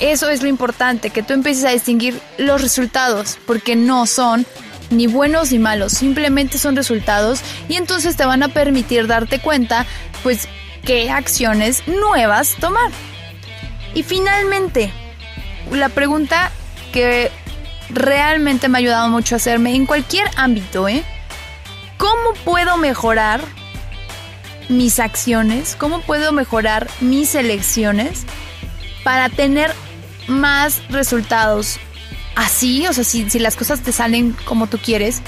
Eso 0.00 0.30
es 0.30 0.42
lo 0.42 0.48
importante, 0.48 1.10
que 1.10 1.22
tú 1.22 1.34
empieces 1.34 1.64
a 1.66 1.70
distinguir 1.70 2.18
los 2.38 2.62
resultados, 2.62 3.38
porque 3.46 3.76
no 3.76 4.06
son 4.06 4.46
ni 4.88 5.06
buenos 5.06 5.52
ni 5.52 5.58
malos, 5.58 5.92
simplemente 5.92 6.56
son 6.56 6.74
resultados 6.74 7.40
y 7.68 7.76
entonces 7.76 8.16
te 8.16 8.24
van 8.24 8.42
a 8.42 8.48
permitir 8.48 9.06
darte 9.06 9.40
cuenta, 9.40 9.84
pues, 10.22 10.48
qué 10.84 11.10
acciones 11.10 11.86
nuevas 11.86 12.56
tomar. 12.58 12.90
Y 13.94 14.02
finalmente, 14.02 14.90
la 15.70 15.90
pregunta 15.90 16.50
que 16.92 17.30
realmente 17.92 18.68
me 18.68 18.78
ha 18.78 18.80
ayudado 18.80 19.08
mucho 19.08 19.34
a 19.34 19.36
hacerme 19.36 19.74
en 19.74 19.86
cualquier 19.86 20.28
ámbito, 20.36 20.88
¿eh? 20.88 21.04
¿Cómo 21.98 22.34
puedo 22.44 22.76
mejorar 22.76 23.40
mis 24.68 25.00
acciones? 25.00 25.76
¿Cómo 25.78 26.00
puedo 26.00 26.32
mejorar 26.32 26.88
mis 27.00 27.34
elecciones 27.34 28.24
para 29.04 29.28
tener 29.28 29.72
más 30.28 30.82
resultados? 30.88 31.78
Así, 32.36 32.86
o 32.86 32.92
sea, 32.92 33.04
si, 33.04 33.28
si 33.28 33.38
las 33.38 33.56
cosas 33.56 33.80
te 33.80 33.92
salen 33.92 34.34
como 34.44 34.66
tú 34.66 34.78
quieres, 34.78 35.20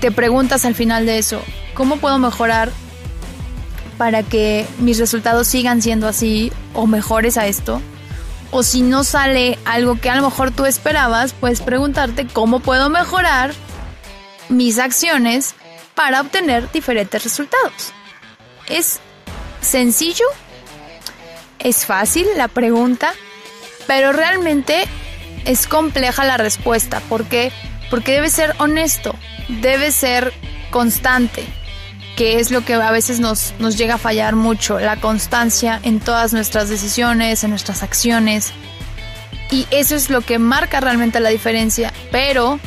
te 0.00 0.10
preguntas 0.10 0.64
al 0.64 0.74
final 0.74 1.06
de 1.06 1.18
eso, 1.18 1.42
¿cómo 1.74 1.98
puedo 1.98 2.18
mejorar 2.18 2.70
para 3.98 4.22
que 4.22 4.66
mis 4.78 4.98
resultados 4.98 5.46
sigan 5.46 5.82
siendo 5.82 6.08
así 6.08 6.52
o 6.72 6.86
mejores 6.86 7.36
a 7.36 7.46
esto? 7.46 7.82
O 8.50 8.62
si 8.62 8.82
no 8.82 9.04
sale 9.04 9.58
algo 9.64 10.00
que 10.00 10.10
a 10.10 10.16
lo 10.16 10.22
mejor 10.22 10.50
tú 10.50 10.64
esperabas, 10.66 11.32
puedes 11.32 11.60
preguntarte 11.60 12.26
cómo 12.26 12.60
puedo 12.60 12.88
mejorar 12.88 13.52
mis 14.48 14.78
acciones 14.78 15.54
para 15.94 16.20
obtener 16.20 16.70
diferentes 16.72 17.22
resultados. 17.22 17.92
Es 18.68 19.00
sencillo, 19.60 20.26
es 21.58 21.84
fácil 21.84 22.26
la 22.36 22.48
pregunta, 22.48 23.12
pero 23.86 24.12
realmente 24.12 24.84
es 25.44 25.66
compleja 25.66 26.24
la 26.24 26.36
respuesta. 26.36 27.00
¿Por 27.08 27.24
qué? 27.24 27.52
Porque 27.90 28.12
debe 28.12 28.30
ser 28.30 28.54
honesto, 28.58 29.14
debe 29.48 29.90
ser 29.92 30.32
constante, 30.70 31.44
que 32.18 32.40
es 32.40 32.50
lo 32.50 32.64
que 32.64 32.74
a 32.74 32.90
veces 32.90 33.20
nos, 33.20 33.54
nos 33.60 33.78
llega 33.78 33.94
a 33.94 33.98
fallar 33.98 34.34
mucho, 34.34 34.80
la 34.80 34.96
constancia 34.96 35.78
en 35.84 36.00
todas 36.00 36.32
nuestras 36.32 36.68
decisiones, 36.68 37.44
en 37.44 37.50
nuestras 37.50 37.84
acciones. 37.84 38.52
Y 39.52 39.68
eso 39.70 39.94
es 39.94 40.10
lo 40.10 40.20
que 40.20 40.40
marca 40.40 40.80
realmente 40.80 41.20
la 41.20 41.28
diferencia, 41.28 41.92
pero 42.10 42.58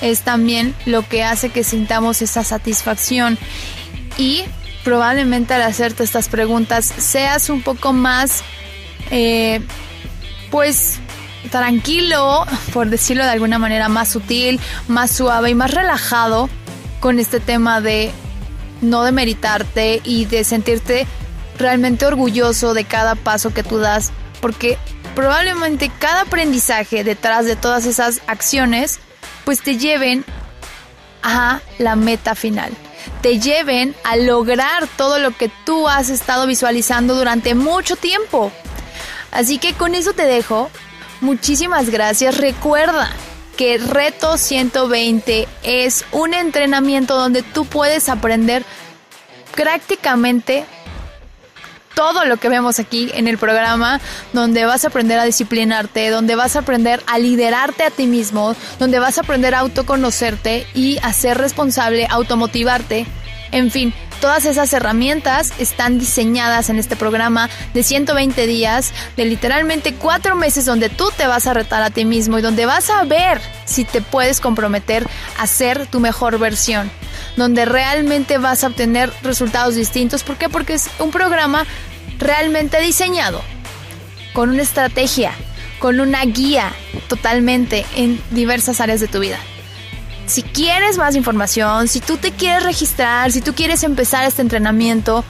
es 0.00 0.22
también 0.22 0.74
lo 0.86 1.08
que 1.08 1.22
hace 1.22 1.50
que 1.50 1.62
sintamos 1.62 2.20
esa 2.20 2.42
satisfacción 2.42 3.38
y 4.18 4.42
probablemente 4.82 5.54
al 5.54 5.62
hacerte 5.62 6.02
estas 6.02 6.28
preguntas 6.28 6.84
seas 6.84 7.48
un 7.48 7.62
poco 7.62 7.92
más, 7.92 8.42
eh, 9.12 9.60
pues, 10.50 10.98
tranquilo, 11.52 12.44
por 12.72 12.90
decirlo 12.90 13.22
de 13.22 13.30
alguna 13.30 13.60
manera 13.60 13.88
más 13.88 14.08
sutil, 14.08 14.58
más 14.88 15.12
suave 15.12 15.50
y 15.50 15.54
más 15.54 15.70
relajado 15.70 16.50
con 16.98 17.20
este 17.20 17.38
tema 17.38 17.80
de 17.80 18.12
no 18.82 19.04
demeritarte 19.04 20.02
y 20.04 20.26
de 20.26 20.44
sentirte 20.44 21.06
realmente 21.58 22.04
orgulloso 22.04 22.74
de 22.74 22.84
cada 22.84 23.14
paso 23.14 23.54
que 23.54 23.62
tú 23.62 23.78
das, 23.78 24.12
porque 24.40 24.76
probablemente 25.14 25.90
cada 25.98 26.22
aprendizaje 26.22 27.04
detrás 27.04 27.46
de 27.46 27.56
todas 27.56 27.86
esas 27.86 28.20
acciones 28.26 28.98
pues 29.44 29.62
te 29.62 29.78
lleven 29.78 30.24
a 31.22 31.60
la 31.78 31.96
meta 31.96 32.34
final, 32.34 32.72
te 33.22 33.38
lleven 33.38 33.94
a 34.04 34.16
lograr 34.16 34.86
todo 34.96 35.18
lo 35.18 35.30
que 35.36 35.50
tú 35.64 35.88
has 35.88 36.10
estado 36.10 36.46
visualizando 36.46 37.14
durante 37.14 37.54
mucho 37.54 37.96
tiempo. 37.96 38.52
Así 39.30 39.58
que 39.58 39.72
con 39.72 39.94
eso 39.94 40.12
te 40.12 40.24
dejo. 40.24 40.70
Muchísimas 41.20 41.88
gracias. 41.88 42.36
Recuerda 42.36 43.10
que 43.56 43.78
Reto 43.78 44.38
120 44.38 45.48
es 45.62 46.04
un 46.12 46.34
entrenamiento 46.34 47.16
donde 47.16 47.42
tú 47.42 47.64
puedes 47.64 48.08
aprender 48.08 48.64
prácticamente 49.54 50.64
todo 51.94 52.24
lo 52.24 52.38
que 52.38 52.48
vemos 52.48 52.78
aquí 52.78 53.10
en 53.14 53.28
el 53.28 53.38
programa, 53.38 54.00
donde 54.32 54.64
vas 54.64 54.84
a 54.84 54.88
aprender 54.88 55.18
a 55.18 55.24
disciplinarte, 55.24 56.08
donde 56.10 56.36
vas 56.36 56.56
a 56.56 56.60
aprender 56.60 57.02
a 57.06 57.18
liderarte 57.18 57.84
a 57.84 57.90
ti 57.90 58.06
mismo, 58.06 58.56
donde 58.78 58.98
vas 58.98 59.18
a 59.18 59.22
aprender 59.22 59.54
a 59.54 59.60
autoconocerte 59.60 60.66
y 60.74 60.98
a 61.02 61.12
ser 61.12 61.38
responsable, 61.38 62.06
automotivarte. 62.08 63.06
En 63.50 63.70
fin, 63.70 63.92
todas 64.22 64.44
esas 64.44 64.72
herramientas 64.72 65.52
están 65.58 65.98
diseñadas 65.98 66.70
en 66.70 66.78
este 66.78 66.94
programa 66.94 67.50
de 67.74 67.82
120 67.82 68.46
días, 68.46 68.92
de 69.16 69.24
literalmente 69.24 69.94
cuatro 69.94 70.36
meses 70.36 70.64
donde 70.64 70.88
tú 70.88 71.10
te 71.16 71.26
vas 71.26 71.48
a 71.48 71.54
retar 71.54 71.82
a 71.82 71.90
ti 71.90 72.04
mismo 72.04 72.38
y 72.38 72.42
donde 72.42 72.64
vas 72.64 72.88
a 72.88 73.02
ver 73.02 73.40
si 73.64 73.84
te 73.84 74.00
puedes 74.00 74.40
comprometer 74.40 75.04
a 75.38 75.46
ser 75.48 75.88
tu 75.88 75.98
mejor 75.98 76.38
versión 76.38 76.88
donde 77.36 77.64
realmente 77.64 78.38
vas 78.38 78.62
a 78.62 78.68
obtener 78.68 79.12
resultados 79.22 79.74
distintos. 79.74 80.22
¿Por 80.22 80.36
qué? 80.36 80.48
Porque 80.48 80.74
es 80.74 80.88
un 81.00 81.10
programa 81.10 81.66
realmente 82.18 82.80
diseñado 82.80 83.42
con 84.34 84.50
una 84.50 84.62
estrategia, 84.62 85.32
con 85.80 85.98
una 85.98 86.24
guía 86.24 86.72
totalmente 87.08 87.84
en 87.96 88.20
diversas 88.30 88.80
áreas 88.80 89.00
de 89.00 89.08
tu 89.08 89.18
vida. 89.18 89.38
Si 90.32 90.42
quieres 90.42 90.96
más 90.96 91.14
información, 91.14 91.88
si 91.88 92.00
tú 92.00 92.16
te 92.16 92.32
quieres 92.32 92.62
registrar, 92.62 93.30
si 93.30 93.42
tú 93.42 93.54
quieres 93.54 93.82
empezar 93.82 94.24
este 94.24 94.40
entrenamiento, 94.40 95.26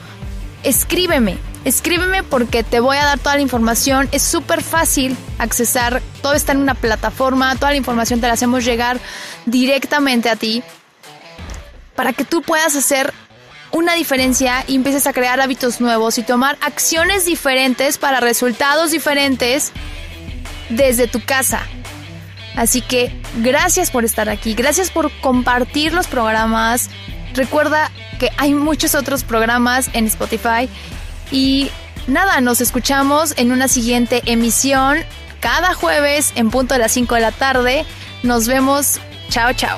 escríbeme. 0.63 1.37
Escríbeme 1.65 2.23
porque 2.23 2.63
te 2.63 2.79
voy 2.79 2.95
a 2.95 3.03
dar 3.03 3.19
toda 3.19 3.35
la 3.35 3.41
información. 3.41 4.07
Es 4.13 4.21
súper 4.21 4.63
fácil 4.63 5.17
accesar. 5.39 6.01
Todo 6.21 6.35
está 6.35 6.53
en 6.53 6.59
una 6.59 6.73
plataforma. 6.73 7.53
Toda 7.57 7.71
la 7.71 7.77
información 7.77 8.21
te 8.21 8.27
la 8.27 8.33
hacemos 8.35 8.63
llegar 8.63 8.97
directamente 9.45 10.29
a 10.29 10.37
ti 10.37 10.63
para 11.95 12.13
que 12.13 12.23
tú 12.23 12.41
puedas 12.41 12.73
hacer 12.77 13.13
una 13.71 13.95
diferencia 13.95 14.63
y 14.67 14.75
empieces 14.75 15.05
a 15.05 15.11
crear 15.11 15.41
hábitos 15.41 15.81
nuevos 15.81 16.17
y 16.17 16.23
tomar 16.23 16.57
acciones 16.61 17.25
diferentes 17.25 17.97
para 17.97 18.21
resultados 18.21 18.91
diferentes 18.91 19.73
desde 20.69 21.07
tu 21.09 21.19
casa. 21.25 21.67
Así 22.55 22.81
que 22.81 23.11
gracias 23.37 23.89
por 23.89 24.05
estar 24.05 24.29
aquí, 24.29 24.53
gracias 24.53 24.91
por 24.91 25.11
compartir 25.21 25.93
los 25.93 26.07
programas. 26.07 26.89
Recuerda 27.33 27.91
que 28.19 28.29
hay 28.37 28.53
muchos 28.53 28.93
otros 28.95 29.23
programas 29.23 29.89
en 29.93 30.05
Spotify 30.05 30.69
y 31.31 31.71
nada, 32.07 32.41
nos 32.41 32.61
escuchamos 32.61 33.33
en 33.37 33.51
una 33.51 33.67
siguiente 33.67 34.21
emisión 34.25 34.99
cada 35.43 35.73
jueves 35.73 36.31
en 36.35 36.49
punto 36.51 36.75
de 36.75 36.79
las 36.79 36.93
5 36.93 37.15
de 37.15 37.21
la 37.21 37.31
tarde. 37.31 37.85
Nos 38.23 38.47
vemos. 38.47 38.99
Chao, 39.29 39.51
chao. 39.53 39.77